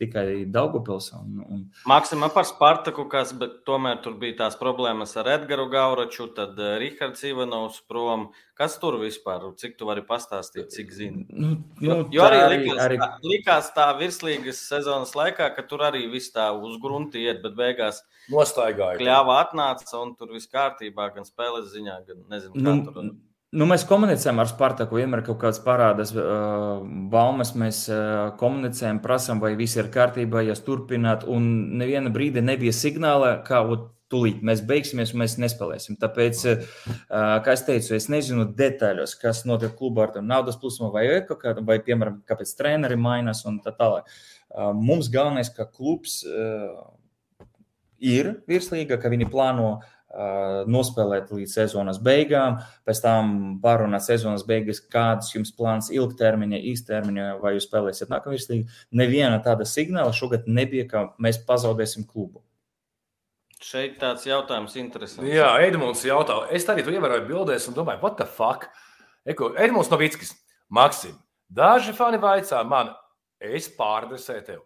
tikai 0.00 0.44
Daugopils. 0.48 1.10
Un, 1.16 1.40
un... 1.44 1.64
Maksimā 1.88 2.30
par 2.32 2.46
Spartaku, 2.48 3.04
kas, 3.12 3.34
bet 3.36 3.60
tomēr 3.68 4.00
tur 4.04 4.16
bija 4.20 4.38
tās 4.44 4.56
problēmas 4.60 5.12
ar 5.20 5.28
Edgars 5.36 5.68
Gauraču, 5.72 6.30
tad 6.36 6.58
eh, 6.60 6.76
Rihards 6.80 7.24
Ivanovs 7.28 7.82
prom. 7.88 8.30
Kas 8.60 8.76
tur 8.80 8.98
vispār, 9.00 9.44
cik 9.60 9.78
tu 9.80 9.88
vari 9.88 10.02
pastāstīt, 10.04 10.68
cik 10.72 10.92
zini? 10.92 11.24
Nu, 11.28 11.54
nu, 11.80 11.86
jo, 11.86 11.98
jo 12.12 12.26
arī, 12.26 12.40
likās, 12.56 12.82
arī... 12.84 12.98
Tā, 13.00 13.08
likās 13.24 13.70
tā 13.76 13.86
virslīgas 14.00 14.60
sezonas 14.68 15.14
laikā, 15.16 15.48
ka 15.56 15.64
tur 15.68 15.86
arī 15.88 16.06
viss 16.12 16.32
tā 16.34 16.50
uz 16.56 16.76
grunti 16.82 17.24
iet, 17.24 17.40
bet 17.44 17.56
beigās 17.56 18.02
nostaigāja. 18.32 19.00
Kļāva 19.00 19.40
atnāca 19.46 20.00
un 20.02 20.12
tur 20.16 20.32
viss 20.36 20.50
kārtībā, 20.52 21.08
gan 21.16 21.28
spēles 21.28 21.72
ziņā, 21.72 21.98
gan 22.08 22.24
nezinu, 22.32 22.56
kā 22.56 22.68
nu, 22.68 22.86
tur. 22.88 23.12
Nu, 23.50 23.66
mēs 23.66 23.82
komunicējam 23.82 24.38
ar 24.38 24.46
Spartaku, 24.46 25.00
vienmēr 25.00 25.24
kaut 25.26 25.40
kādas 25.40 25.58
parādās 25.64 26.12
uh, 26.14 26.84
baumas. 27.10 27.50
Mēs 27.58 27.80
uh, 27.90 28.28
komunicējam, 28.38 29.00
prasām, 29.02 29.40
vai 29.42 29.56
viss 29.58 29.74
ir 29.74 29.88
kārtībā, 29.90 30.44
ja 30.46 30.54
turpināt. 30.54 31.24
Un 31.26 31.48
neviena 31.80 32.12
brīdi 32.14 32.44
nebija 32.46 32.70
signāla, 32.76 33.32
kā 33.46 33.64
tūlīt 34.10 34.44
mēs 34.46 34.62
beigsimies, 34.66 35.10
un 35.14 35.24
mēs 35.24 35.34
nespēlēsim. 35.42 35.98
Tāpēc, 35.98 36.44
uh, 36.52 36.94
kā 37.42 37.56
es 37.56 37.66
teicu, 37.66 37.96
es 37.98 38.06
nezinu 38.12 38.46
detaļos, 38.54 39.16
kas 39.18 39.42
notiek 39.50 39.74
klubā 39.74 40.06
ar 40.06 40.22
naudas 40.22 40.58
plūsmu 40.62 40.92
vai 40.94 41.08
ekokādu, 41.16 41.66
vai, 41.66 41.80
piemēram, 41.82 42.22
kāpēc 42.30 42.54
treneri 42.54 43.02
mainās 43.02 43.42
un 43.50 43.58
tā 43.66 43.74
tālāk. 43.74 44.06
Uh, 44.46 44.70
mums 44.78 45.10
galvenais, 45.10 45.50
ka 45.58 45.66
klubs 45.66 46.20
uh, 46.22 46.86
ir 47.98 48.36
virslīga, 48.46 48.94
ka 49.02 49.10
viņi 49.10 49.26
plāno 49.30 49.80
nospēlēt 50.70 51.30
līdz 51.30 51.54
sezonas 51.54 52.00
beigām, 52.02 52.58
pēc 52.86 53.02
tam 53.04 53.32
pārunāt 53.62 54.02
sezonas 54.02 54.42
beigas, 54.46 54.82
kādas 54.82 55.30
jums 55.34 55.52
plāns 55.54 55.90
ilgtermiņa, 55.94 56.62
īstermiņa, 56.72 57.26
vai 57.42 57.54
jūs 57.54 57.68
spēlēsiet 57.68 58.10
nākamā 58.10 58.34
virslīga. 58.34 58.80
Neviena 58.90 59.38
tāda 59.44 59.66
signāla 59.68 60.14
šogad 60.16 60.48
nebija, 60.50 60.88
ka 60.90 61.04
mēs 61.22 61.38
pazaudēsim 61.46 62.08
klubu. 62.10 62.42
Šeit 63.60 63.98
tāds 64.00 64.24
jautājums 64.24 64.74
interesants. 64.80 65.26
Jā, 65.28 65.50
Edmunds 65.60 66.02
jautā, 66.08 66.46
es 66.50 66.64
arī 66.72 66.82
tu 66.82 66.94
ievēroju 66.94 67.26
bildēs 67.28 67.68
un 67.68 67.76
domāju, 67.76 68.00
what 68.02 68.16
the 68.16 68.26
fuck? 68.26 68.70
Eko, 69.28 69.52
Edmunds 69.60 69.92
Novickis, 69.92 70.32
Maksim, 70.70 71.16
daži 71.50 71.92
fani 71.98 72.18
vaicā 72.22 72.60
man, 72.64 72.92
es 73.42 73.66
pārdresēju 73.74 74.44
tev. 74.46 74.60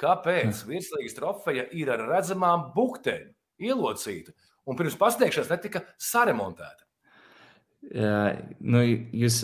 Kāpēc 0.00 0.62
virslīgas 0.64 1.16
trofeja 1.18 1.66
ir 1.76 1.90
ar 1.92 2.06
redzamām 2.08 2.70
buktēm, 2.76 3.26
ielocīta? 3.60 4.32
Un 4.68 4.78
pirms 4.78 4.98
pasniegšanas 5.00 5.50
netika 5.52 5.84
saremontēta. 6.00 6.86
Jā, 7.90 8.16
nu, 8.60 8.82
jūs, 9.16 9.42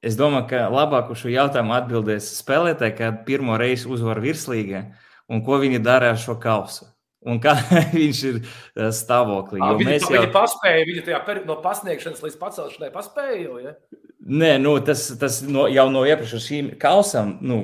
es 0.00 0.16
domāju, 0.18 0.48
ka 0.52 0.62
labāk 0.72 1.10
uz 1.12 1.20
šo 1.22 1.32
jautājumu 1.32 1.74
atbildēs 1.76 2.30
spēlētāji, 2.40 2.96
kad 2.98 3.24
pirmo 3.28 3.58
reizi 3.60 3.90
uzvar 3.92 4.22
virslīgā 4.24 4.86
un 5.28 5.42
ko 5.44 5.58
viņi 5.60 5.82
dara 5.84 6.14
ar 6.14 6.20
šo 6.20 6.38
kausu. 6.40 6.88
Un 7.28 7.40
kā 7.42 7.56
viņš 7.92 8.20
ir 8.28 8.36
eh, 8.40 8.90
stāvoklī. 8.94 9.60
À, 9.60 9.72
viņi, 9.76 9.98
jau... 9.98 10.12
viņi 10.14 10.30
paspēja, 10.34 10.86
viņi 10.88 11.04
tajā 11.08 11.40
no 11.48 11.58
pasniegšanas 11.64 12.22
līdz 12.24 12.38
pacelšanai 12.40 12.92
paspēja. 12.94 13.58
Ja? 13.64 13.74
Nē, 14.28 14.54
nu, 14.62 14.76
tas, 14.84 15.08
tas 15.20 15.40
no, 15.46 15.66
jau 15.72 15.88
no 15.92 16.04
iepriekš 16.08 16.38
šīm 16.46 16.72
kausam, 16.80 17.36
nu, 17.44 17.58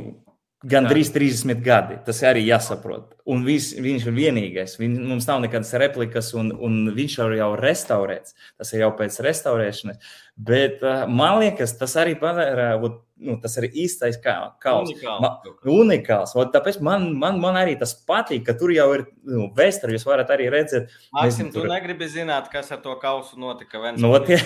Gan 0.65 0.87
drīz 0.89 1.11
30 1.13 1.61
gadi. 1.65 1.99
Tas 2.07 2.23
arī 2.25 2.45
jāsaprot. 2.47 3.15
Un 3.29 3.43
vis, 3.45 3.73
viņš 3.77 4.07
ir 4.09 4.15
vienīgais. 4.17 4.79
Viņ, 4.81 4.95
mums 5.11 5.27
nav 5.29 5.43
nekādas 5.45 5.75
replikas, 5.81 6.31
un, 6.39 6.53
un 6.57 6.79
viņš 6.97 7.17
jau 7.21 7.27
ir 7.37 7.61
restaurēts. 7.61 8.37
Tas 8.57 8.73
ir 8.73 8.85
jau 8.85 8.93
pēc 8.97 9.19
restaurēšanas. 9.27 10.15
Bet 10.35 10.81
uh, 10.85 11.05
man 11.11 11.43
liekas, 11.43 11.77
tas 11.81 11.97
arī 12.01 12.17
padara. 12.21 12.75
Uh, 12.79 12.97
nu, 13.25 13.37
tas 13.43 13.55
ir 13.61 13.69
īstais 13.71 14.17
kā, 14.23 14.35
kauls. 14.63 14.91
Unikāls. 14.93 15.23
Ma, 15.23 15.31
unikāls. 15.75 16.35
Ot, 16.39 16.51
tāpēc 16.55 16.81
man, 16.85 17.07
man, 17.21 17.39
man 17.43 17.59
arī 17.61 17.77
tas 17.81 17.95
patīk, 18.09 18.45
ka 18.49 18.57
tur 18.59 18.73
jau 18.75 18.89
ir 18.97 19.07
nu, 19.29 19.49
vēsture. 19.57 19.95
Jūs 19.95 20.07
varat 20.09 20.33
arī 20.35 20.51
redzēt, 20.53 20.93
Maksim, 21.15 21.51
tu 21.55 21.63
tur... 21.63 21.71
negribi 21.73 22.09
zināt, 22.11 22.51
kas 22.53 22.73
ar 22.75 22.83
to 22.85 22.97
kausu 23.03 23.41
notika. 23.41 23.95
Notiek. 24.01 24.45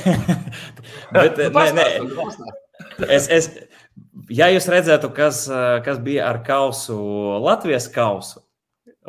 Bet, 1.15 1.41
nē, 1.55 1.69
nē. 1.79 1.89
Es, 3.09 3.27
es, 3.31 3.51
ja 4.33 4.51
jūs 4.53 4.69
redzētu, 4.71 5.11
kas, 5.17 5.47
kas 5.85 5.99
bija 6.05 6.29
ar 6.29 6.43
kausu, 6.47 6.99
Latvijas 7.45 7.89
kausu, 7.93 8.45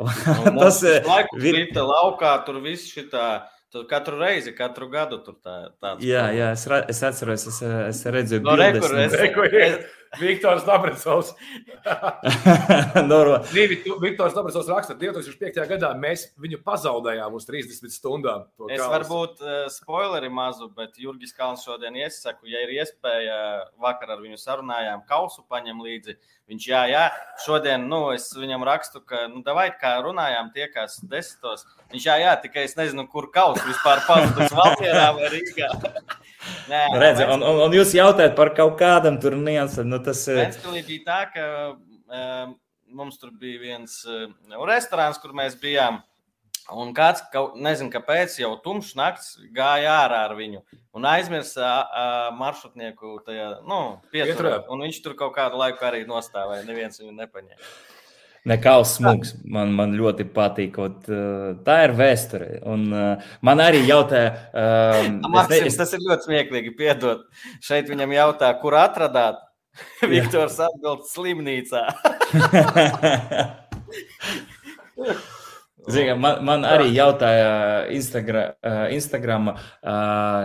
nu, 0.00 0.58
tas 0.58 0.82
ir. 0.82 1.02
Laiku 1.06 1.40
laukā 1.84 2.36
tur 2.46 2.62
viss 2.64 2.92
šitā 2.92 3.30
Tur 3.70 3.84
katru 3.86 4.16
reizi, 4.18 4.50
katru 4.50 4.88
gadu 4.90 5.20
tur 5.22 5.36
tā, 5.38 5.52
tāds. 5.78 6.02
Jā, 6.02 6.24
jā 6.34 6.48
es, 6.56 6.64
es 6.90 7.00
atceros, 7.06 7.44
es, 7.46 7.58
es 7.62 8.00
redzēju, 8.02 8.42
no, 8.42 8.56
rekur, 8.58 8.96
es, 8.98 9.14
es, 9.14 9.84
Viktors 10.18 10.64
Dabricovs. 10.66 11.34
no, 13.10 13.20
Viktors 14.02 14.34
Dabricovs 14.34 14.70
raksta, 14.72 14.96
2005. 14.98 15.60
gadā 15.70 15.92
mēs 15.98 16.26
viņu 16.40 16.58
pazaudējām 16.66 17.36
uz 17.38 17.46
30 17.46 17.94
stundām. 17.94 18.48
Es 18.66 18.82
varbūt 18.82 19.44
uh, 19.44 19.60
spoileri 19.70 20.32
mazu, 20.32 20.66
bet 20.74 20.98
Jurgis 20.98 21.34
Kalns 21.36 21.62
šodien 21.66 22.00
iesaku, 22.02 22.50
ja 22.50 22.64
ir 22.66 22.74
iespēja, 22.80 23.38
vakar 23.82 24.16
ar 24.16 24.24
viņu 24.24 24.40
sarunājām, 24.40 25.06
kausu 25.06 25.46
paņem 25.46 25.84
līdzi. 25.86 26.18
Viņš, 26.50 26.64
jā, 26.66 26.80
jā, 26.90 27.02
šodien, 27.44 27.84
nu, 27.86 28.00
es 28.10 28.24
viņam 28.34 28.64
rakstu, 28.66 28.98
ka, 29.06 29.28
nu, 29.30 29.44
davai, 29.46 29.68
kā 29.78 29.92
runājām, 30.02 30.48
tiekās 30.54 30.96
desmitos. 31.06 31.62
Viņš, 31.92 32.06
jā, 32.08 32.16
jā, 32.24 32.32
tikai 32.42 32.64
es 32.66 32.74
nezinu, 32.78 33.04
kur 33.12 33.28
kausa 33.30 33.62
vispār 33.68 34.02
pazudus 34.08 34.50
Valmierā 34.58 35.12
vai 35.14 35.30
Rīgā. 35.30 35.68
Nē, 36.72 36.82
Redzi, 36.98 37.28
un, 37.30 37.44
un, 37.46 37.62
un 37.68 37.76
jūs 37.78 37.94
jautājat 37.94 38.34
par 38.38 38.50
kaut 38.56 38.74
kādam 38.80 39.20
tur 39.22 39.38
niansam. 39.38 39.86
Nu, 39.92 40.00
tas 40.02 40.24
Ventspilī 40.26 40.82
bija 40.88 41.06
tā, 41.06 41.20
ka 41.36 41.46
um, 41.70 42.56
mums 42.98 43.20
tur 43.22 43.30
bija 43.38 43.62
viens 43.62 44.00
uh, 44.10 44.26
restorāns, 44.66 45.22
kur 45.22 45.36
mēs 45.36 45.54
bijām. 45.60 46.02
Un 46.78 46.92
kāds, 46.94 47.22
nezinu, 47.58 47.90
kāpēc, 47.92 48.36
jau 48.42 48.52
tumšs 48.64 48.94
naktis 48.98 49.38
gāja 49.54 49.96
ārā 50.04 50.24
ar 50.28 50.36
viņu 50.38 50.62
un 50.96 51.06
aizmirsa 51.06 51.70
maršrutnieku 52.38 53.20
tajā, 53.26 53.52
nu, 53.68 53.80
pieturā. 54.12 54.60
Un 54.70 54.84
viņš 54.86 55.00
tur 55.04 55.16
kaut 55.18 55.34
kādu 55.36 55.60
laiku 55.60 55.86
arī 55.86 56.04
nostāvēja. 56.08 56.66
Neviens 56.68 57.00
viņu 57.02 57.14
nepaņēma. 57.18 57.72
Nekāds 58.50 58.94
smūgs. 58.96 59.34
Man, 59.52 59.74
man 59.76 59.92
ļoti 59.98 60.24
patīk. 60.32 60.78
Ot, 60.80 61.04
tā 61.66 61.76
ir 61.84 61.92
vēsture. 61.98 62.48
Un, 62.64 62.86
man 63.44 63.62
arī 63.62 63.82
jautāja, 63.84 64.30
uh, 64.62 65.02
Maksim, 65.28 65.68
es... 65.68 65.76
tas 65.76 65.92
ir 65.96 66.04
ļoti 66.06 66.30
smieklīgi. 66.30 66.74
Piedod. 66.78 67.26
Šeit 67.64 67.90
viņam 67.92 68.16
jautā, 68.16 68.48
kur 68.62 68.78
atradāt? 68.80 69.42
Viktors 70.02 70.56
atbild 70.64 71.04
slimnīcā. 71.12 71.84
Ziniet, 75.89 76.17
man, 76.17 76.39
man 76.47 76.63
arī 76.65 76.87
jautāja 76.95 77.49
Instagram, 77.93 78.55
Instagram 78.95 79.51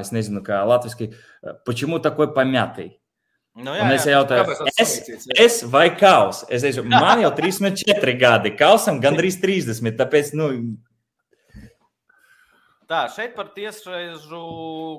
es 0.02 0.10
nezinu, 0.12 0.42
kā 0.44 0.60
latviešu, 0.68 1.14
почему 1.64 1.98
такой 1.98 2.32
помятый? 2.34 2.98
Nu, 3.56 3.72
jā, 3.74 3.82
un 3.82 3.94
es 3.94 4.04
jautāju, 4.06 4.68
es, 4.78 4.92
es 5.34 5.56
vai 5.66 5.88
kaus? 5.96 6.44
Es 6.52 6.62
teicu, 6.62 6.84
man 6.86 7.24
jau 7.24 7.32
34 7.34 8.14
gadi, 8.20 8.52
kausam 8.56 9.00
gandrīz 9.02 9.40
30. 9.42 9.96
Tāpēc, 9.98 10.32
nu, 10.38 10.52
Tā, 12.90 13.04
šeit 13.14 13.36
par 13.36 13.52
tiesreizu 13.54 14.38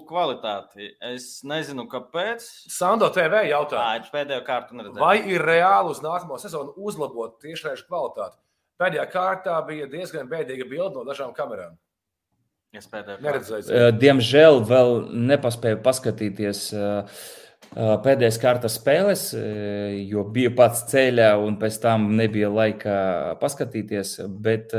kvalitāti. 0.07 0.93
Es 1.03 1.41
nezinu, 1.43 1.83
kāpēc. 1.91 2.45
Sando 2.71 3.09
TV 3.11 3.41
jautā, 3.49 3.81
Jā, 3.97 4.05
pēdējo 4.13 4.45
kārtu 4.47 4.77
neredzēju. 4.79 5.03
Vai 5.03 5.17
ir 5.27 5.43
reāli 5.43 5.91
uz 5.91 5.99
nākamo 5.99 6.37
sezonu 6.39 6.71
uzlabot 6.79 7.35
tiešreizu 7.43 7.83
kvalitāti? 7.89 8.39
Pēdējā 8.76 9.06
kārtā 9.08 9.56
bija 9.68 9.88
diezgan 9.88 10.28
bēdīga 10.28 10.68
bilde 10.68 10.98
no 10.98 11.04
dažām 11.08 11.32
kamerām. 11.36 11.78
Es 12.76 12.88
pēdējo 12.92 13.22
neredzēju. 13.24 13.90
Diemžēl 13.96 14.60
vēl 14.68 14.90
nepaspēju 15.32 15.80
paskatīties. 15.84 16.62
Pēdējais 17.76 18.38
kārtas 18.38 18.76
spēles, 18.78 19.22
jo 20.06 20.22
biju 20.32 20.52
pats 20.58 20.84
ceļā, 20.90 21.32
un 21.42 21.56
pēc 21.60 21.80
tam 21.82 22.10
nebija 22.18 22.50
laika 22.52 22.96
paskatīties. 23.40 24.12
Bet, 24.44 24.76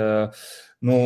nu, 0.85 0.99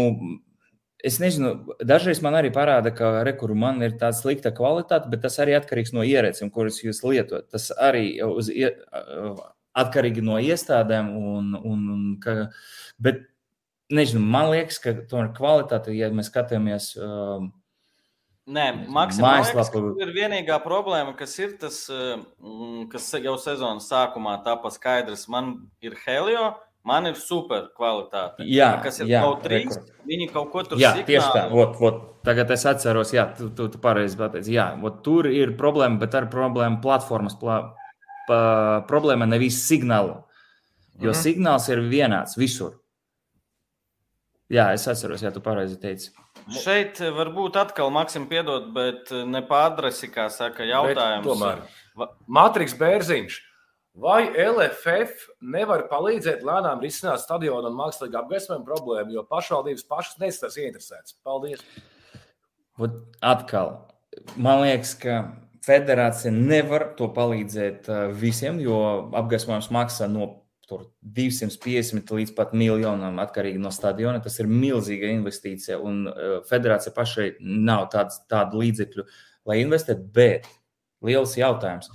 es 1.01 1.17
nezinu, 1.23 1.53
dažreiz 1.79 2.21
man 2.21 2.37
arī 2.37 2.51
parāda, 2.53 2.91
ka 2.95 3.23
rekurbi 3.25 3.57
man 3.63 3.81
ir 3.87 3.95
tāda 3.95 4.19
slikta 4.19 4.51
kvalitāte, 4.55 5.09
bet 5.09 5.23
tas 5.23 5.39
arī 5.41 5.55
atkarīgs 5.57 5.95
no 5.95 6.05
ierēcēm, 6.05 6.51
kuras 6.53 6.83
jūs 6.83 7.01
lietojat. 7.07 7.47
Tas 7.55 7.71
arī 7.79 8.19
uz, 8.27 8.51
atkarīgi 9.77 10.23
no 10.25 10.37
iestādēm. 10.41 11.13
Un, 11.17 11.55
un, 11.57 11.87
un, 11.95 12.05
ka, 12.23 12.49
bet 13.01 13.25
nezinu, 13.91 14.23
man 14.23 14.51
liekas, 14.51 14.79
ka 14.83 14.95
tomēr 15.09 15.31
kvalitāte, 15.37 15.95
ja 15.95 16.11
mēs 16.13 16.31
skatāmies. 16.31 16.93
Uh, 16.99 17.49
Nē, 18.51 18.65
mākslinieks 18.89 19.69
ir 20.01 20.11
vienīgā 20.15 20.57
problēma, 20.63 21.13
kas 21.15 21.37
ir 21.39 21.53
tas, 21.61 21.83
mm, 21.91 22.87
kas 22.91 23.05
jau 23.21 23.37
sezonas 23.39 23.87
sākumā 23.91 24.39
tāpa 24.43 24.71
skaidrs. 24.73 25.27
Man 25.31 25.53
ir 25.85 25.93
Helio, 26.03 26.55
man 26.83 27.05
ir 27.11 27.19
super 27.21 27.69
kvalitāte. 27.77 28.47
Jā, 28.49 28.73
kas 28.83 28.99
ir 29.03 29.11
jā, 29.13 29.21
kaut 29.23 29.45
trīs. 29.45 29.77
Viņi 30.09 30.31
kaut 30.33 30.49
ko 30.51 30.65
tur 30.65 30.81
jā, 30.81 30.95
signāli. 30.97 31.07
tieši 31.13 31.29
tā. 31.37 31.45
Vot, 31.53 31.77
vot, 31.79 32.01
tagad 32.25 32.51
es 32.51 32.65
atceros, 32.67 33.13
jā, 33.15 33.27
tu, 33.37 33.51
tu, 33.55 33.69
tu 33.71 33.81
pareizi 33.83 34.17
pateici. 34.19 34.57
Jā, 34.57 34.71
vot, 34.81 34.99
tur 35.05 35.29
ir 35.29 35.53
problēma, 35.59 36.01
bet 36.01 36.17
ar 36.17 36.27
problēmu 36.33 36.81
platformas 36.83 37.37
plā, 37.39 37.61
problēma 38.89 39.27
nevis 39.29 39.61
signālu. 39.67 40.21
Jo 41.01 41.11
mm 41.11 41.13
-hmm. 41.13 41.23
signāls 41.23 41.69
ir 41.69 41.79
vienāds 41.89 42.37
visur. 42.37 42.79
Jā, 44.51 44.73
es 44.73 44.87
atceros, 44.87 45.21
ja 45.21 45.31
tu 45.31 45.39
pareizi 45.39 45.77
teici. 45.79 46.11
Šeit 46.51 46.99
varbūt 46.99 47.55
atkal 47.55 47.89
Maksim 47.89 48.27
piedod, 48.27 48.73
bet 48.73 49.11
ne 49.11 49.41
pārdresi, 49.47 50.09
kā 50.11 50.29
saka 50.29 50.63
jautājums. 50.63 51.23
Bet 51.23 51.31
tomēr. 51.31 52.17
Matriks 52.27 52.75
Bērziņš. 52.75 53.39
Vai 54.01 54.29
LFF 54.39 55.25
nevar 55.43 55.83
palīdzēt 55.91 56.45
lēnām 56.47 56.79
risināt 56.79 57.19
stadionu 57.19 57.67
un 57.67 57.75
mākslīgu 57.75 58.15
apgaismojumu 58.21 58.67
problēmu, 58.67 59.11
jo 59.17 59.23
pašvaldības 59.27 59.83
pašas 59.89 60.19
nesas 60.21 60.55
ieinteresētas? 60.55 61.17
Paldies! 61.27 61.63
Atkal, 63.19 63.73
man 64.39 64.63
liekas, 64.63 64.95
ka 64.95 65.17
federācija 65.65 66.31
nevar 66.33 66.91
to 66.97 67.09
palīdzēt 67.15 67.89
uh, 67.89 68.05
visiem, 68.17 68.59
jo 68.63 68.77
apgaismojums 69.17 69.71
maksā 69.73 70.09
no 70.11 70.29
250 70.71 72.13
līdz 72.15 72.31
pat 72.37 72.53
miljonam 72.55 73.19
atkarīgi 73.19 73.59
no 73.59 73.73
stadiona. 73.75 74.21
Tas 74.23 74.39
ir 74.39 74.49
milzīga 74.51 75.11
investīcija, 75.11 75.79
un 75.83 76.05
uh, 76.07 76.39
federācija 76.47 76.95
pašai 76.95 77.33
nav 77.41 77.89
tāds, 77.93 78.21
tādu 78.31 78.61
līdzekļu, 78.63 79.05
lai 79.49 79.61
investētu. 79.65 80.07
Bet 80.15 80.47
liels 81.05 81.35
jautājums. 81.39 81.91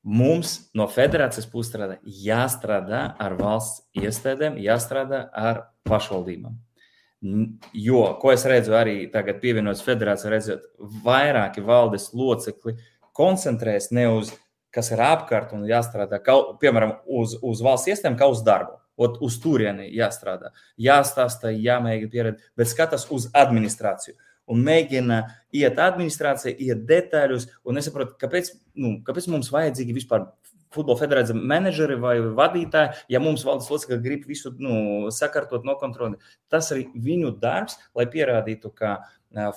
Mums 0.00 0.54
no 0.76 0.86
federācijas 0.88 1.48
puses 1.50 1.74
strādā 1.74 1.98
jāstrādā 2.24 3.02
ar 3.20 3.34
valsts 3.36 3.82
iestādēm, 4.00 4.56
jāstrādā 4.62 5.26
ar 5.36 5.66
pašvaldībām. 5.88 6.54
Jo, 7.76 8.04
ko 8.16 8.30
es 8.32 8.46
redzu 8.48 8.72
arī 8.78 9.02
tagad, 9.12 9.42
pievienots 9.42 9.84
federācijai, 9.84 10.30
redzot, 10.32 10.64
vairāki 11.04 11.60
valdes 11.60 12.08
locekļi 12.16 12.78
koncentrēs 13.16 13.90
ne 13.94 14.06
uz 14.12 14.32
kas 14.74 14.90
ir 14.94 15.02
apkārt 15.02 15.54
un 15.56 15.66
jāstrādā, 15.68 16.20
kā, 16.22 16.36
piemēram, 16.62 16.96
uz, 17.20 17.36
uz 17.42 17.62
valsts 17.64 17.90
iestādēm, 17.90 18.18
kā 18.20 18.30
uz 18.30 18.44
darbu. 18.46 18.78
Ot, 19.00 19.16
uz 19.24 19.38
turieni 19.40 19.86
jāstrādā, 19.96 20.50
jāstāsta, 20.76 21.48
jāmēģina 21.56 22.12
pieredzēt, 22.12 22.50
bet 22.58 22.68
skatās 22.68 23.06
uz 23.14 23.30
administrāciju. 23.32 24.12
Un 24.50 24.60
mēģina 24.66 25.22
iet 25.56 25.78
administrācijā, 25.80 26.52
iet 26.66 26.82
detaļus. 26.84 27.46
Un 27.64 27.80
es 27.80 27.88
saprotu, 27.88 28.18
kāpēc, 28.20 28.50
nu, 28.82 28.98
kāpēc 29.06 29.28
mums 29.32 29.48
vajadzīgi 29.54 29.94
vispār 29.96 30.26
futbola 30.74 31.00
federācijas 31.00 31.38
menedžeri 31.38 31.96
vai 32.02 32.16
vadītāji, 32.36 33.06
ja 33.14 33.22
mums 33.22 33.46
valdes 33.46 33.70
locekļi 33.72 34.00
grib 34.04 34.28
visu 34.28 34.52
nu, 34.60 34.74
sakārtot, 35.14 35.64
nokontrolēt. 35.64 36.20
Tas 36.52 36.68
ir 36.74 36.84
viņu 36.92 37.32
darbs, 37.40 37.78
lai 37.96 38.04
pierādītu, 38.10 38.74
ka 38.74 38.98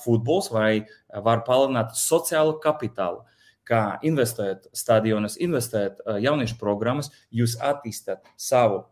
futbols 0.06 0.54
vai 0.54 0.86
var 1.26 1.44
palielināt 1.44 1.98
sociālo 2.00 2.56
kapitālu. 2.64 3.26
Kā 3.64 3.84
investējot 4.04 4.68
stadionus, 4.76 5.38
investējot 5.40 6.02
jauniešu 6.20 6.58
programmas, 6.60 7.14
jūs 7.32 7.56
attīstāt 7.64 8.26
savu 8.36 8.84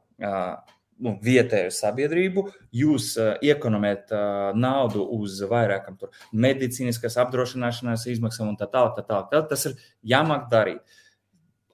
nu, 1.02 1.16
vietēju 1.24 1.74
sabiedrību, 1.74 2.46
jūs 2.76 3.12
uh, 3.20 3.34
iekonomējat 3.44 4.14
uh, 4.14 4.24
naudu 4.58 5.04
uz 5.18 5.40
vairākam 5.50 5.98
medicīniskas 6.32 7.18
apdrošināšanās 7.24 8.08
izmaksām 8.12 8.52
un 8.54 8.60
tā 8.60 8.70
tālāk. 8.72 9.00
Tā 9.00 9.06
tā 9.10 9.22
tā. 9.32 9.44
Tas 9.50 9.68
ir 9.70 9.78
jāmāk 10.14 10.48
darīt. 10.52 10.82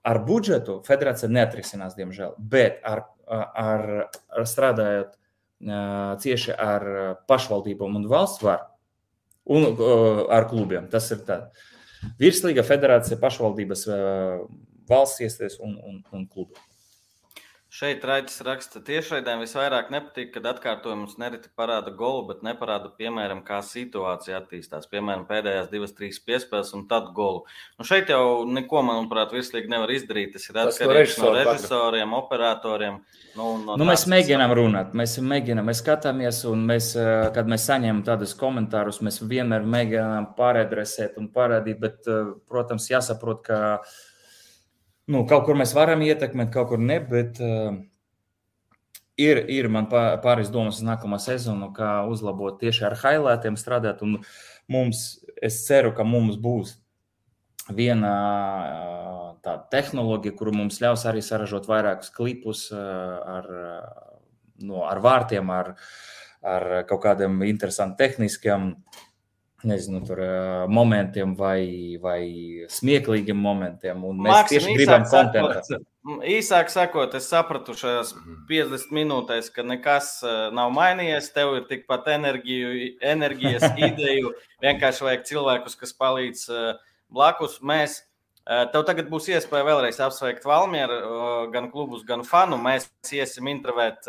Ar 0.07 0.21
budžetu 0.23 0.79
federācija 0.87 1.29
neatrisinās, 1.33 1.97
diemžēl, 1.97 2.37
bet 2.39 2.79
ar, 2.87 3.03
ar, 3.27 3.87
ar 4.07 4.47
strādājot 4.47 5.11
uh, 5.11 6.15
cieši 6.23 6.55
ar 6.55 6.89
pašvaldībām 7.27 7.99
un 7.99 8.07
valsts 8.11 8.45
varu 8.47 8.71
un 9.57 9.67
uh, 9.73 10.23
ar 10.31 10.47
klubiem. 10.47 10.87
Tas 10.91 11.11
ir 11.11 11.25
tā. 11.27 11.41
Virslīga 12.21 12.65
federācija, 12.67 13.19
pašvaldības, 13.21 13.85
uh, 13.91 14.47
valsts 14.89 15.23
iestādes 15.25 15.59
un, 15.63 15.77
un, 15.83 16.01
un 16.15 16.25
klubi. 16.27 16.57
Šeit 17.77 18.01
Raidis 18.09 18.39
raksta, 18.41 18.79
tiešraidēm 18.81 19.43
visvairāk 19.43 19.91
nepatīk, 19.93 20.31
kad 20.33 20.47
atkārtojums 20.49 21.11
nereti 21.21 21.51
parāda 21.53 21.91
golu, 21.93 22.23
bet 22.31 22.39
neparāda, 22.41 22.89
piemēram, 22.97 23.43
kā 23.45 23.59
situācija 23.61 24.39
attīstās. 24.39 24.87
Piemēram, 24.89 25.27
pēdējās 25.29 25.67
divas, 25.69 25.93
trīs 25.93 26.17
piespēles 26.25 26.73
un 26.73 26.87
tad 26.89 27.11
golu. 27.13 27.43
Nu, 27.77 27.85
šeit 27.85 28.09
jau 28.09 28.47
neko, 28.49 28.81
manuprāt, 28.87 29.35
virslīgi 29.37 29.69
nevar 29.69 29.93
izdarīt. 29.93 30.33
Tas 30.33 30.49
ir 30.49 30.57
atkarīgs 30.63 31.19
no 31.21 31.35
režisoriem, 31.35 32.17
operatoriem. 32.17 32.97
Nu, 33.37 33.51
no 33.67 33.77
nu, 33.77 33.85
mēs 33.91 34.07
mēģinām 34.09 34.57
runāt, 34.57 34.97
mēs 34.97 35.19
mēģinām, 35.21 35.69
mēs 35.69 35.85
skatāmies, 35.85 36.41
un 36.49 36.65
mēs, 36.73 36.95
eh, 36.97 37.29
kad 37.37 37.45
mēs 37.45 37.69
saņemam 37.69 38.01
tādus 38.09 38.33
komentārus, 38.41 39.03
mēs 39.05 39.21
vienmēr 39.21 39.69
mēģinām 39.77 40.31
pāradresēt 40.39 41.21
un 41.21 41.29
parādīt, 41.29 41.77
bet, 41.85 42.01
eh, 42.09 42.33
protams, 42.49 42.89
jāsaprot, 42.89 43.45
ka 43.45 43.83
nu, 45.11 45.23
kaut 45.27 45.45
kur 45.47 45.57
mēs 45.59 45.73
varam 45.77 46.03
ietekmēt, 46.05 46.51
kaut 46.53 46.71
kur 46.71 46.81
ne. 46.83 46.99
Bet, 47.11 47.39
uh, 47.43 47.77
ir, 49.19 49.41
ir 49.51 49.69
man 49.73 49.89
pāris 49.91 50.51
domas 50.53 50.81
uz 50.81 50.87
nākamo 50.87 51.19
sezonu, 51.21 51.71
kā 51.75 52.01
uzlabot 52.09 52.59
tieši 52.61 52.87
ar 52.89 52.97
highlightiem 53.01 53.59
strādāt. 53.59 54.03
Mums, 54.67 55.07
es 55.43 55.61
ceru, 55.67 55.93
ka 55.95 56.05
mums 56.07 56.39
būs 56.41 56.75
viena 57.73 58.11
uh, 58.11 59.23
tāda 59.43 59.65
tehnoloģija, 59.71 60.35
kuru 60.37 60.53
mums 60.55 60.79
ļaus 60.83 61.07
arī 61.09 61.23
saražot 61.23 61.67
vairākus 61.67 62.13
klipus 62.15 62.67
uh, 62.75 63.17
ar, 63.37 63.49
no, 64.63 64.85
ar 64.87 65.01
vārtiem, 65.03 65.51
ar, 65.51 65.73
ar 66.43 66.67
kaut 66.87 67.03
kādiem 67.03 67.41
interesantiem 67.47 67.97
tehniskiem 67.99 68.71
nezinu, 69.65 70.03
tur, 70.05 70.19
momentiem 70.69 71.33
vai, 71.37 71.97
vai 72.01 72.21
smieklīgiem 72.69 73.37
momentiem. 73.41 74.03
Un 74.05 74.19
mēs 74.21 74.33
Maksim, 74.33 74.59
tieši 74.59 74.75
gribam 74.77 75.05
kontekstu. 75.09 75.79
Īsāk 76.23 76.69
sakot, 76.71 77.15
es 77.17 77.25
sapratu 77.27 77.73
šajās 77.75 78.13
50 78.47 78.47
mhm. 78.47 78.93
minūtēs, 78.95 79.49
ka 79.51 79.65
nekas 79.65 80.11
nav 80.55 80.69
mainījies. 80.75 81.31
Tev 81.35 81.55
ir 81.57 81.65
tikpat 81.71 82.11
enerģiju, 82.13 82.91
enerģijas, 83.15 83.65
ideju. 83.89 84.35
Vienkārši 84.63 85.07
vajag 85.09 85.25
cilvēkus, 85.31 85.79
kas 85.81 85.97
palīdz 85.97 86.45
blakus. 87.09 87.57
Mēs, 87.65 87.99
tev 88.45 88.85
tagad 88.87 89.09
būs 89.11 89.31
iespēja 89.33 89.67
vēlreiz 89.67 89.99
apsveikt 90.05 90.45
Valmieru, 90.47 91.01
gan 91.55 91.71
klubus, 91.73 92.05
gan 92.07 92.23
fanu. 92.27 92.61
Mēs 92.61 92.91
iesim 93.09 93.49
intervēt 93.51 94.05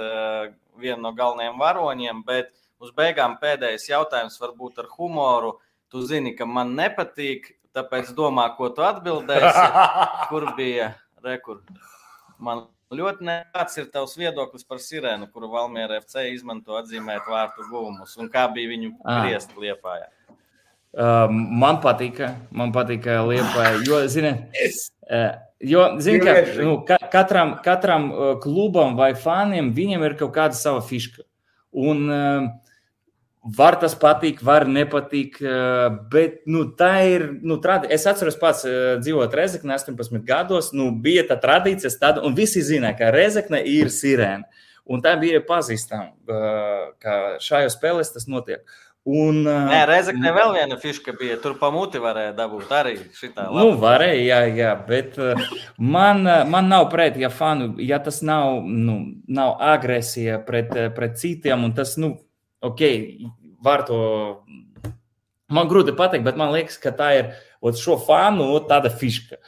vienu 0.78 1.02
no 1.02 1.16
galvenajiem 1.16 1.58
varoņiem. 1.58 2.22
Bet 2.28 2.52
uz 2.82 2.94
beigām 2.96 3.36
pēdējais 3.42 3.88
jautājums, 3.90 4.38
varbūt 4.40 4.82
ar 4.82 4.90
humoru. 4.96 5.56
Tu 5.88 6.02
zini, 6.04 6.34
ka 6.36 6.46
man 6.46 6.74
nepatīk, 6.76 7.54
tāpēc 7.76 8.10
domā, 8.16 8.48
ko 8.56 8.68
tu 8.74 8.84
atbildēsi. 8.84 9.68
Kur 10.30 10.50
bija 10.58 10.92
rekur? 11.24 11.62
Man 12.38 12.66
ļoti 12.94 13.26
nāc 13.28 13.74
ir 13.80 13.88
tavs 13.92 14.14
viedoklis 14.20 14.64
par 14.68 14.80
sirēnu, 14.82 15.30
kuru 15.32 15.50
Valmiera 15.52 15.98
FC 16.02 16.28
izmanto 16.32 16.76
atzīmēt 16.78 17.26
vārtu 17.28 17.66
guvumus 17.68 18.16
un 18.20 18.30
kā 18.32 18.46
bija 18.52 18.72
viņu 18.74 18.94
griezti 19.02 19.56
ah. 19.56 19.64
liepājā. 19.64 20.06
Uh, 20.98 21.26
man 21.28 21.82
patīk, 21.84 22.22
man 22.56 22.72
patīk 22.72 23.04
liepā, 23.28 23.66
jo, 23.84 23.98
zini, 24.08 24.30
uh, 25.12 25.26
jo, 25.60 25.82
zini 26.00 26.22
ka, 26.24 26.32
nu, 26.64 26.78
ka, 26.88 26.96
katram, 27.12 27.52
katram 27.64 28.08
uh, 28.08 28.30
klubam 28.40 28.96
vai 28.96 29.10
faniem 29.12 29.68
viņiem 29.76 30.06
ir 30.08 30.16
kaut 30.22 30.32
kāda 30.38 30.56
sava 30.56 30.80
fiška. 30.82 31.26
Un 31.76 32.08
uh, 32.08 32.48
Var 33.56 33.76
tas 33.80 33.94
patīk, 33.96 34.40
var 34.44 34.66
nepatīk, 34.68 35.38
eh, 35.40 35.84
bet 36.12 36.40
nu, 36.50 36.66
tā 36.76 36.90
ir. 37.08 37.22
Nu, 37.40 37.56
tradi... 37.62 37.88
Es 37.94 38.04
atceros, 38.10 38.36
pats 38.40 38.64
eh, 38.68 38.96
dzīvojot 39.00 39.36
Rezeknē, 39.38 39.78
18 39.78 40.26
gados, 40.26 40.72
nu, 40.76 40.90
bija 41.04 41.24
tā 41.30 41.38
tradīcija, 41.40 41.92
tāda, 42.00 42.24
un 42.26 42.36
visi 42.36 42.64
zināja, 42.66 42.98
ka 42.98 43.14
Rezekne 43.14 43.62
ir 43.64 43.92
sirēna. 43.94 44.66
Un 44.88 45.00
tā 45.04 45.14
bija 45.20 45.40
pazīstama, 45.44 46.10
eh, 46.28 46.84
ka 47.00 47.16
šajā 47.44 47.72
spēlē 47.72 48.04
tas 48.12 48.28
notiek. 48.28 48.66
Un, 49.08 49.40
Nē, 49.46 49.80
Reizekne 49.88 50.34
vēl 50.36 50.52
viena 50.58 50.76
fiška 50.76 51.14
bija. 51.16 51.38
Tur 51.40 51.54
pamuti 51.56 52.00
varēja 52.02 52.34
dabūt 52.36 52.72
arī 52.76 52.96
šitā. 53.16 53.46
Labi. 53.46 53.62
Nu, 53.62 53.78
varēja, 53.80 54.18
jā, 54.26 54.40
jā, 54.58 54.72
bet 54.90 55.16
man, 55.80 56.26
man 56.50 56.68
nav 56.68 56.90
pret, 56.92 57.16
ja 57.16 57.30
fanu, 57.32 57.70
ja 57.80 58.02
tas 58.04 58.20
nav, 58.20 58.66
nu, 58.68 58.98
nav 59.24 59.56
agresija 59.70 60.42
pret, 60.44 60.74
pret 60.98 61.16
citiem, 61.16 61.64
un 61.64 61.72
tas, 61.78 61.96
nu, 61.96 62.18
ok, 62.60 62.82
var 63.64 63.84
to. 63.88 64.00
Man 65.48 65.68
grūti 65.70 65.94
pateikt, 65.96 66.26
bet 66.26 66.36
man 66.36 66.52
liekas, 66.52 66.76
ka 66.80 66.92
tā 66.92 67.12
ir 67.16 67.30
šo 67.78 67.96
fanu 68.00 68.50
tāda 68.68 68.90
fiška. 68.92 69.38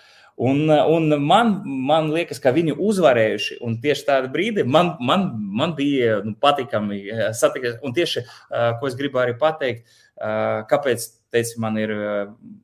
Un, 0.40 0.70
un 0.70 1.12
man, 1.20 1.50
man 1.66 2.06
liekas, 2.14 2.38
ka 2.40 2.54
viņi 2.56 2.72
uzvarējuši. 2.80 3.58
Un 3.66 3.74
tieši 3.82 4.06
tādā 4.08 4.30
brīdī 4.32 4.64
man, 4.64 4.94
man, 5.04 5.26
man 5.36 5.74
bija 5.76 6.22
nu, 6.24 6.32
patīkami 6.40 7.00
eh, 7.04 7.24
satikties. 7.36 7.76
Un 7.84 7.92
tieši 7.92 8.22
uh, 8.24 8.70
ko 8.80 8.88
es 8.88 8.96
gribu 8.96 9.20
arī 9.20 9.34
pateikt, 9.36 9.84
uh, 10.16 10.62
kāpēc 10.70 11.04
teicu, 11.30 11.61
man 11.62 11.76
ir 11.78 11.92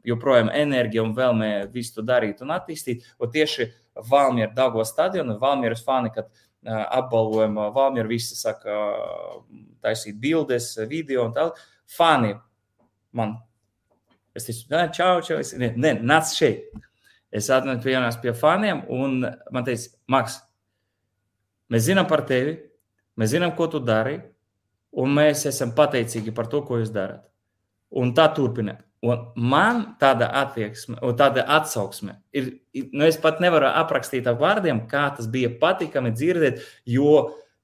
joprojām 0.09 0.49
enerģija 0.51 1.05
un 1.05 1.13
vēlme 1.17 1.51
visu 1.75 1.99
to 1.99 2.07
darīt 2.07 2.41
un 2.43 2.55
attīstīt. 2.57 3.05
Un 3.21 3.31
tieši 3.35 3.69
Valmiera 4.09 4.53
Dago 4.57 4.85
stadionu, 4.85 5.39
Valmieras 5.41 5.85
fani, 5.85 6.11
kad 6.15 6.33
uh, 6.67 6.83
apbalvojumu. 6.99 7.71
Valmiera 7.75 8.11
visi 8.11 8.37
saka, 8.39 8.77
taisīt 9.85 10.19
bildes, 10.21 10.73
video 10.91 11.25
un 11.29 11.35
tā. 11.37 11.49
Fani 11.97 12.35
man. 13.17 13.37
Es 14.37 14.45
teicu, 14.45 14.67
nē, 14.75 14.89
čau, 14.93 15.21
čau. 15.25 15.41
Es, 15.41 15.55
nē, 15.57 15.73
nē, 15.81 15.97
nāc 16.05 16.29
šeit. 16.37 16.69
Es 17.33 17.49
atnācu 17.53 17.89
pie 17.89 17.99
pie 18.23 18.33
faniem 18.37 18.83
un 18.93 19.21
man 19.53 19.65
teica, 19.65 19.91
Maks, 20.09 20.39
mēs 21.73 21.89
zinām 21.89 22.07
par 22.09 22.23
tevi, 22.29 22.57
mēs 23.17 23.33
zinām, 23.35 23.55
ko 23.57 23.67
tu 23.67 23.81
dari, 23.81 24.21
un 24.93 25.13
mēs 25.17 25.47
esam 25.51 25.75
pateicīgi 25.77 26.35
par 26.35 26.47
to, 26.47 26.63
ko 26.63 26.79
jūs 26.81 26.93
darat. 26.95 27.25
Un 27.91 28.15
tā 28.15 28.29
turpiniet. 28.35 28.81
Un 29.07 29.27
man 29.39 29.83
tāda 30.01 30.29
attieksme, 30.41 30.99
tāda 31.19 31.45
atsauksme 31.57 32.19
ir. 32.35 32.57
Nu, 32.93 33.07
es 33.07 33.19
pat 33.21 33.39
nevaru 33.41 33.69
aprakstīt 33.71 34.27
ar 34.29 34.39
vārdiem, 34.41 34.83
kā 34.91 35.07
tas 35.17 35.29
bija 35.33 35.49
patīkami 35.61 36.11
dzirdēt, 36.13 36.59
jo 36.93 37.13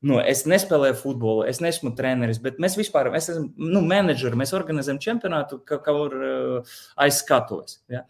nu, 0.08 0.18
es 0.18 0.44
nespēlēju 0.48 0.96
futbolu, 0.98 1.44
es 1.48 1.60
neesmu 1.62 1.92
treneris, 1.98 2.40
bet 2.42 2.60
mēs 2.62 2.78
vispār 2.78 3.10
mēs 3.12 3.30
esam 3.32 3.50
nu, 3.60 3.82
menedžeri, 3.86 4.38
mēs 4.38 4.54
organizējam 4.56 5.00
čempionātu, 5.02 5.60
kā 5.68 5.78
kur 5.84 6.16
uh, 6.16 6.74
aizskatuves. 7.04 7.80
Ja? 7.92 8.04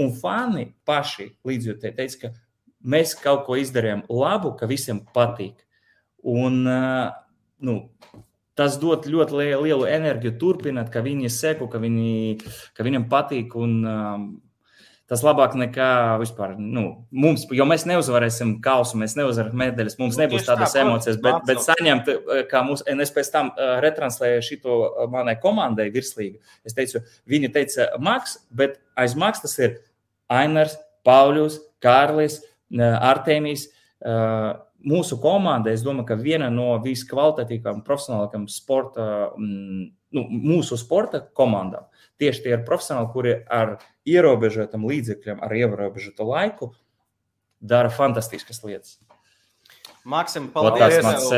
Un 0.00 0.14
fani 0.18 0.68
paši 0.86 1.30
līdzjūtēji 1.46 1.98
teica, 1.98 2.20
ka 2.22 2.32
mēs 2.94 3.16
kaut 3.20 3.44
ko 3.48 3.58
izdarījām 3.60 4.06
labu, 4.12 4.54
ka 4.58 4.68
visiem 4.70 5.02
patīk. 5.14 5.58
Un, 6.24 6.62
uh, 6.64 7.10
nu, 7.66 7.78
tas 8.58 8.78
dod 8.82 9.08
ļoti 9.10 9.38
lielu 9.40 9.86
enerģiju 9.90 10.38
turpināt, 10.40 10.90
ka 10.94 11.02
viņi 11.04 11.30
seko, 11.32 11.68
ka, 11.70 11.80
viņi, 11.82 12.38
ka 12.76 12.86
viņam 12.86 13.08
patīk. 13.10 13.56
Un, 13.58 13.78
um, 13.84 14.26
Tas 15.04 15.20
labāk 15.20 15.52
nekā 15.52 16.16
vispār 16.16 16.54
nu, 16.56 16.84
mums, 17.12 17.42
jo 17.52 17.66
mēs 17.68 17.82
neuzvarēsim 17.84 18.54
kausu, 18.64 18.96
mēs 19.02 19.18
neuzvarēsim 19.18 19.60
medaļas, 19.60 19.98
mums 20.00 20.16
Nu, 20.16 20.22
nebūs 20.22 20.46
tādas 20.46 20.72
tā, 20.72 20.80
emocijas, 20.80 21.18
bet, 21.20 21.42
bet 21.44 21.60
saņemt, 21.60 22.08
eh, 22.08 22.40
kā 22.48 22.62
mums, 22.64 22.80
un 22.88 23.04
es 23.04 23.12
pēc 23.12 23.28
tam 23.34 23.50
uh, 23.52 23.74
retransēju 23.84 24.40
šo 24.46 24.78
manai 25.12 25.36
komandai 25.42 25.90
virslīgi. 25.92 26.40
Es 26.64 26.72
teicu, 26.72 27.04
viņi 27.28 27.52
teica 27.52 27.90
Maks, 28.00 28.38
bet 28.48 28.80
aiz 28.96 29.12
Maks 29.20 29.44
tas 29.44 29.58
ir 29.60 29.76
Ainars, 30.32 30.78
Pauļus, 31.04 31.60
Kārlis, 31.84 32.40
uh, 32.72 32.96
Artēmijs. 33.12 33.68
Uh, 34.00 34.54
mūsu 34.84 35.18
komanda, 35.22 35.72
es 35.72 35.82
domāju, 35.84 36.08
ka 36.12 36.18
viena 36.20 36.50
no 36.52 36.74
viskvalitatīvākajām 36.84 37.82
profesionālākajām 37.86 38.46
sporta, 38.52 39.06
mm, 39.38 39.86
nu, 40.16 40.24
mūsu 40.30 40.78
sporta 40.80 41.22
komandām. 41.36 41.88
Tieši 42.20 42.44
tie 42.44 42.54
ir 42.54 42.66
profesionāli, 42.68 43.10
kuri 43.14 43.34
ar 43.50 43.78
ierobežotiem 44.08 44.84
līdzekļiem, 44.90 45.42
ar 45.42 45.56
ierobežotu 45.58 46.28
laiku 46.28 46.70
dara 47.64 47.90
fantastiskas 47.92 48.62
lietas. 48.64 48.98
Maksim, 50.04 50.50
paldies! 50.52 50.98
Mums, 51.00 51.30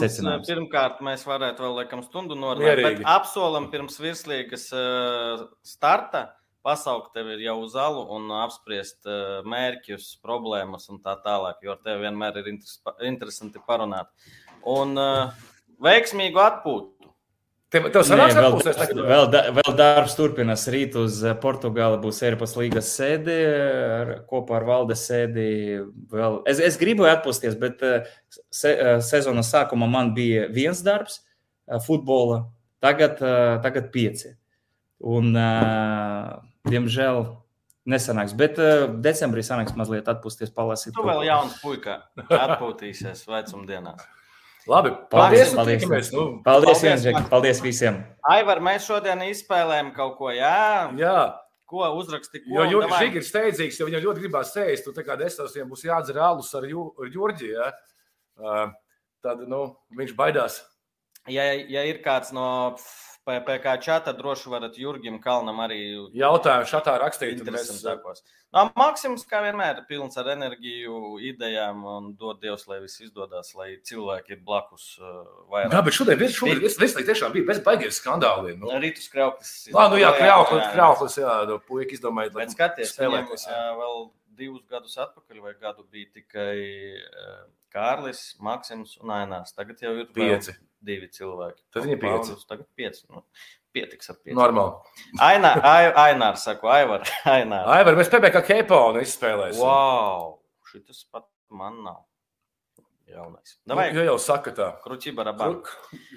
secinājums. 0.00 0.48
Pirmkārt, 0.48 1.02
mēs 1.04 1.26
varētu 1.28 1.66
vēl 1.66 1.74
laikam 1.82 2.00
stundu 2.06 2.38
norunāt, 2.40 2.80
bet 2.80 3.02
apsolam 3.04 3.68
pirms 3.68 4.00
virslīgas 4.00 4.70
uh, 4.72 5.44
starta 5.60 6.30
pasaukt 6.68 7.14
tevi 7.16 7.40
jau 7.46 7.56
uz 7.64 7.76
alu 7.80 8.04
un 8.18 8.28
apspriest 8.42 9.08
uh, 9.08 9.40
mērķus, 9.48 10.18
problēmas 10.24 10.90
un 10.92 11.00
tā 11.04 11.16
tālāk, 11.24 11.62
jo 11.64 11.72
ar 11.72 11.80
tevi 11.84 12.04
vienmēr 12.04 12.42
ir 12.42 12.52
interes, 12.52 12.78
interesanti 13.08 13.64
parunāt. 13.64 14.12
Un 14.68 14.94
uh, 15.00 15.48
veiksmīgu 15.84 16.44
atpūtu! 16.44 16.98
Tev, 17.68 17.90
tev 17.92 18.00
Nē, 18.00 18.08
sanāks 18.08 18.32
vēl, 18.32 18.46
atpūsties 18.48 18.78
tagad? 18.80 19.00
vēl, 19.04 19.26
da, 19.28 19.40
vēl 19.58 19.74
darbs 19.76 20.14
turpinās. 20.16 20.62
Rīt 20.72 20.94
uz 20.96 21.18
eh, 21.20 21.34
Portugāli 21.36 21.98
būs 22.00 22.22
Eiropas 22.24 22.54
līgas 22.56 22.88
sēde 22.96 23.34
ar, 23.52 24.12
kopā 24.30 24.56
ar 24.56 24.64
valdes 24.64 25.02
sēdi. 25.04 25.48
Vēl. 26.08 26.38
Es, 26.48 26.62
es 26.64 26.80
gribēju 26.80 27.12
atpūsties, 27.12 27.58
bet 27.60 27.84
se, 28.48 28.72
sezonas 29.04 29.52
sākumā 29.52 29.88
man 29.92 30.14
bija 30.16 30.46
viens 30.48 30.80
darbs, 30.86 31.20
futbola, 31.84 32.46
tagad, 32.80 33.20
tagad 33.66 33.92
pieci. 33.92 34.32
Un, 35.04 35.36
eh, 35.36 36.32
diemžēl, 36.66 37.24
nesanāks. 37.88 38.34
Bet 38.36 38.58
eh, 38.58 38.86
decembrī 39.04 39.44
sanāks 39.46 39.76
mazliet 39.78 40.08
atpūsties, 40.10 40.52
palasīt. 40.54 40.94
Tu 40.96 41.04
vēl 41.06 41.26
jauns 41.28 41.58
puika, 41.62 42.00
atpūtīsies 42.28 43.26
vecumdienās. 43.28 44.06
Labi, 44.68 44.90
Paldies, 45.08 45.54
paldies. 45.54 45.54
paldies. 45.56 45.84
paldies. 45.88 46.08
Nu, 46.12 46.24
Paldies, 46.44 46.80
Paldies, 46.82 47.04
Maks. 47.14 47.28
paldies 47.32 47.60
visiem! 47.64 48.02
Aivar, 48.28 48.60
mēs 48.60 48.84
šodien 48.84 49.22
izspēlējam 49.30 49.94
kaut 49.96 50.18
ko, 50.18 50.28
jā? 50.36 50.90
jā, 50.98 51.20
Ko 51.68 51.84
uzraksti? 52.00 52.40
Ko? 52.46 52.54
jo 52.56 52.64
Jurģis 52.64 53.16
ir 53.16 53.24
steidzīgs, 53.24 53.78
jo 53.80 53.88
viņam 53.88 54.00
ļoti 54.06 54.22
gribās 54.24 54.54
sēst. 54.56 54.86
Tu 54.86 54.92
tā 54.96 55.04
kā 55.04 55.18
desmitiem 55.20 55.68
būs 55.68 55.84
jādzer 55.84 56.16
alus 56.24 56.48
ar 56.56 56.64
Ju- 56.64 56.94
ar 56.96 57.10
Jurģi. 57.12 57.50
Ja? 57.52 57.66
Uh, 58.40 58.70
tad 59.24 59.42
nu, 59.48 59.76
viņš 59.96 60.14
baidās. 60.16 60.62
Ja, 61.28 61.44
ja 61.52 61.82
ir 61.84 62.00
kāds 62.04 62.32
no 62.32 62.76
PPC 63.28 63.76
čata, 63.84 64.14
droši 64.16 64.48
varat 64.48 64.78
Jurgim 64.80 65.18
Kalnam 65.20 65.60
arī 65.60 65.78
Jautājumu 66.16 66.68
šatā 66.70 66.96
rakstīt. 67.02 67.42
Mēs. 67.44 67.70
No, 68.56 68.64
Maksims, 68.80 69.26
kā 69.28 69.42
vienmēr, 69.44 69.82
ir 69.82 69.88
pilns 69.90 70.16
ar 70.20 70.30
enerģiju, 70.32 71.18
idejām 71.30 71.82
un 71.84 72.06
dod 72.16 72.40
Dievs, 72.40 72.64
lai 72.70 72.80
viss 72.80 73.02
izdodas, 73.04 73.52
lai 73.58 73.74
cilvēki 73.84 74.38
ir 74.38 74.40
blakus 74.46 74.94
uh, 75.02 75.10
jā, 75.10 75.48
vairāk. 75.52 75.76
bet 75.84 75.98
šodien 75.98 76.22
viss 76.62 76.80
viss 76.80 76.96
tiešām 76.96 77.34
bija 77.36 77.50
bez 77.50 77.60
baigiem 77.66 77.92
skandāliem. 77.92 78.62
Nu. 78.62 78.72
Rītus 78.80 79.10
Krauklis. 79.12 79.52
Lā, 79.74 79.88
nu 79.92 80.00
jā, 80.00 80.14
Krauklis, 80.16 80.70
Krauklis, 80.72 81.18
jā, 81.20 81.34
nu, 81.50 81.60
puika 81.68 81.98
izdomāja. 81.98 82.32
Bet 82.38 82.56
skaties, 82.56 82.96
viņam 82.96 83.28
spēlēties. 83.28 83.44
uh, 83.52 83.74
vēl 83.82 84.00
divus 84.38 84.64
gadus 84.70 84.96
atpakaļ 85.02 85.42
vai 85.44 85.52
gadu 85.60 85.84
bija 85.92 86.08
tikai 86.16 86.56
uh, 87.04 87.44
Kārlis, 87.74 88.22
Maksims 88.40 88.96
un 89.02 89.12
Ainārs. 89.18 89.52
Tagad 89.56 89.82
jau 89.84 89.92
ir 90.00 90.08
Pieci. 90.16 90.54
divi 90.80 91.10
cilvēki. 91.12 91.64
Tad 91.74 91.84
viņi 91.84 91.96
ir 91.98 92.02
pieci. 92.02 92.36
Tagad 92.48 92.68
pieci. 92.78 93.04
Nu, 93.12 93.24
pietiks 93.76 94.10
ar 94.14 94.18
pieci. 94.22 94.36
Normāli. 94.38 94.96
Ainā, 95.28 95.52
ai, 95.68 95.90
Ainārs, 96.08 96.46
saku, 96.48 96.70
Aivar, 96.72 97.04
Ainārs. 97.36 97.68
Aivar, 97.76 97.98
mēs 98.00 98.12
PPC 98.14 98.44
Keiponu 98.48 99.02
izspēlēsim. 99.04 99.60
Wow! 99.62 100.38
Šis 100.72 101.04
pat 101.12 101.28
man 101.50 101.82
nav. 101.84 102.04
Jaunais. 103.08 103.54
Nu, 103.64 103.72
Davai, 103.72 103.86
ja 103.96 104.04
jau 104.10 104.16
saka 104.20 104.52
tā. 104.54 104.68
kruķiba 104.84 105.24
rabā. 105.30 105.48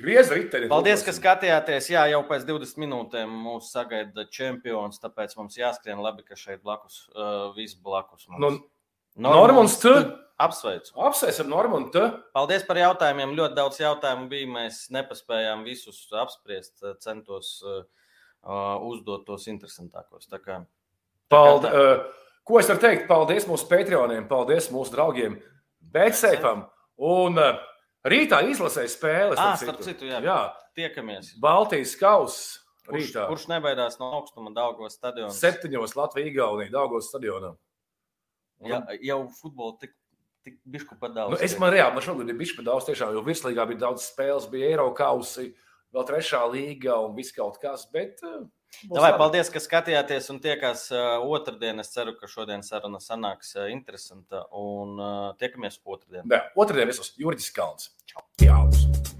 Griez 0.03 0.31
riteni. 0.33 0.67
Paldies, 0.71 1.05
ka 1.07 1.13
skatījāties. 1.15 1.87
Jā, 1.93 2.03
jau 2.11 2.19
pēc 2.27 2.43
20 2.49 2.81
minūtēm 2.83 3.31
mūs 3.45 3.71
sagaida 3.73 4.25
čempions, 4.31 4.99
tāpēc 5.03 5.37
mums 5.39 5.55
jāskrien 5.59 6.01
labi, 6.03 6.25
ka 6.27 6.35
šeit 6.39 6.63
blakus, 6.65 7.05
uh, 7.15 7.51
viss 7.55 7.79
blakus. 7.79 8.27
mums. 8.27 8.61
Nu, 9.15 9.31
Normons, 9.31 9.77
tu 9.79 9.91
Apsveicu. 10.41 10.93
apsveicam 10.95 11.49
Normonu. 11.51 11.91
Tu. 11.91 12.01
Paldies 12.33 12.63
par 12.65 12.79
jautājumiem. 12.79 13.35
Ļoti 13.37 13.57
daudz 13.57 13.79
jautājumu 13.81 14.29
bija. 14.31 14.49
Mēs 14.49 14.85
nepaspējām 14.93 15.65
visus 15.67 15.99
apspriest. 16.17 16.79
Centos 17.03 17.57
uh, 17.65 17.83
uh, 18.43 18.77
uzdot 18.87 19.25
tos 19.27 19.47
interesantākos. 19.51 20.29
Tā 20.31 20.41
kā 20.41 20.61
Paldies. 21.31 21.71
Uh, 21.71 22.31
ko 22.47 22.59
es 22.59 22.69
varu 22.71 22.83
teikt? 22.83 23.07
Paldies 23.11 23.47
mūsu 23.49 23.67
patroniem, 23.69 24.27
paldies 24.31 24.71
mūsu 24.73 24.95
draugiem 24.95 25.37
Bēcēpam. 25.91 26.65
Un 27.01 27.39
uh, 27.41 27.61
rītā 28.05 28.43
izlasēja 28.51 28.91
spēles. 28.93 29.39
Ah, 29.41 29.55
starp 29.57 29.81
citu, 29.85 30.09
jā. 30.09 30.19
jā. 30.25 30.41
tiekamies. 30.77 31.33
Baltijas 31.41 31.95
kausa 31.99 32.61
Kurš, 32.91 33.11
kurš 33.29 33.47
nebaidās 33.51 33.99
no 34.01 34.09
augstuma 34.17 34.51
Daugos 34.55 34.95
stadionā? 34.97 35.31
Septiņos 35.35 35.93
Latvijas 35.97 36.31
Igaunijā, 36.31 36.71
Daugos 36.73 37.11
stadionā. 37.11 37.51
Ja, 38.65 38.81
jau 39.05 39.19
futbolu 39.37 39.75
tik, 39.81 39.93
tik 40.45 40.57
bišku 40.69 40.97
padaudzis. 41.01 41.37
Nu, 41.37 41.45
es 41.45 41.55
man 41.61 41.73
reāli, 41.73 41.93
man 41.95 42.05
šogad 42.05 42.29
ir 42.29 42.39
bijis 42.39 42.55
par 42.57 42.67
daudz, 42.67 42.87
tiešām, 42.89 43.13
jo 43.15 43.23
virslīgā 43.25 43.67
bija 43.69 43.83
daudz 43.85 44.07
spēles, 44.09 44.49
bija 44.51 44.73
Eirokausi, 44.73 45.51
vēl 45.93 46.07
trešā 46.09 46.41
līga 46.51 46.97
un 47.05 47.13
viss 47.17 47.35
kaut 47.37 47.61
kas. 47.61 47.85
Bet, 47.93 48.21
uh, 48.25 48.43
Davai, 48.87 49.11
paldies, 49.19 49.51
ka 49.53 49.61
skatījāties 49.61 50.31
un 50.33 50.39
tiekās 50.41 50.87
otrdien. 51.21 51.83
Es 51.83 51.93
ceru, 51.93 52.15
ka 52.17 52.29
šodien 52.31 52.65
saruna 52.65 53.01
sanāks 53.03 53.53
interesanta 53.69 54.47
un 54.57 54.97
tiekamies 55.41 55.81
otrdien. 55.85 56.25
Nē, 56.25 56.43
otrdien 56.55 56.89
visos 56.89 57.13
Jurģis 57.21 57.53
Kalns. 57.55 57.91
Čau! 58.09 58.25
Čau. 58.41 59.10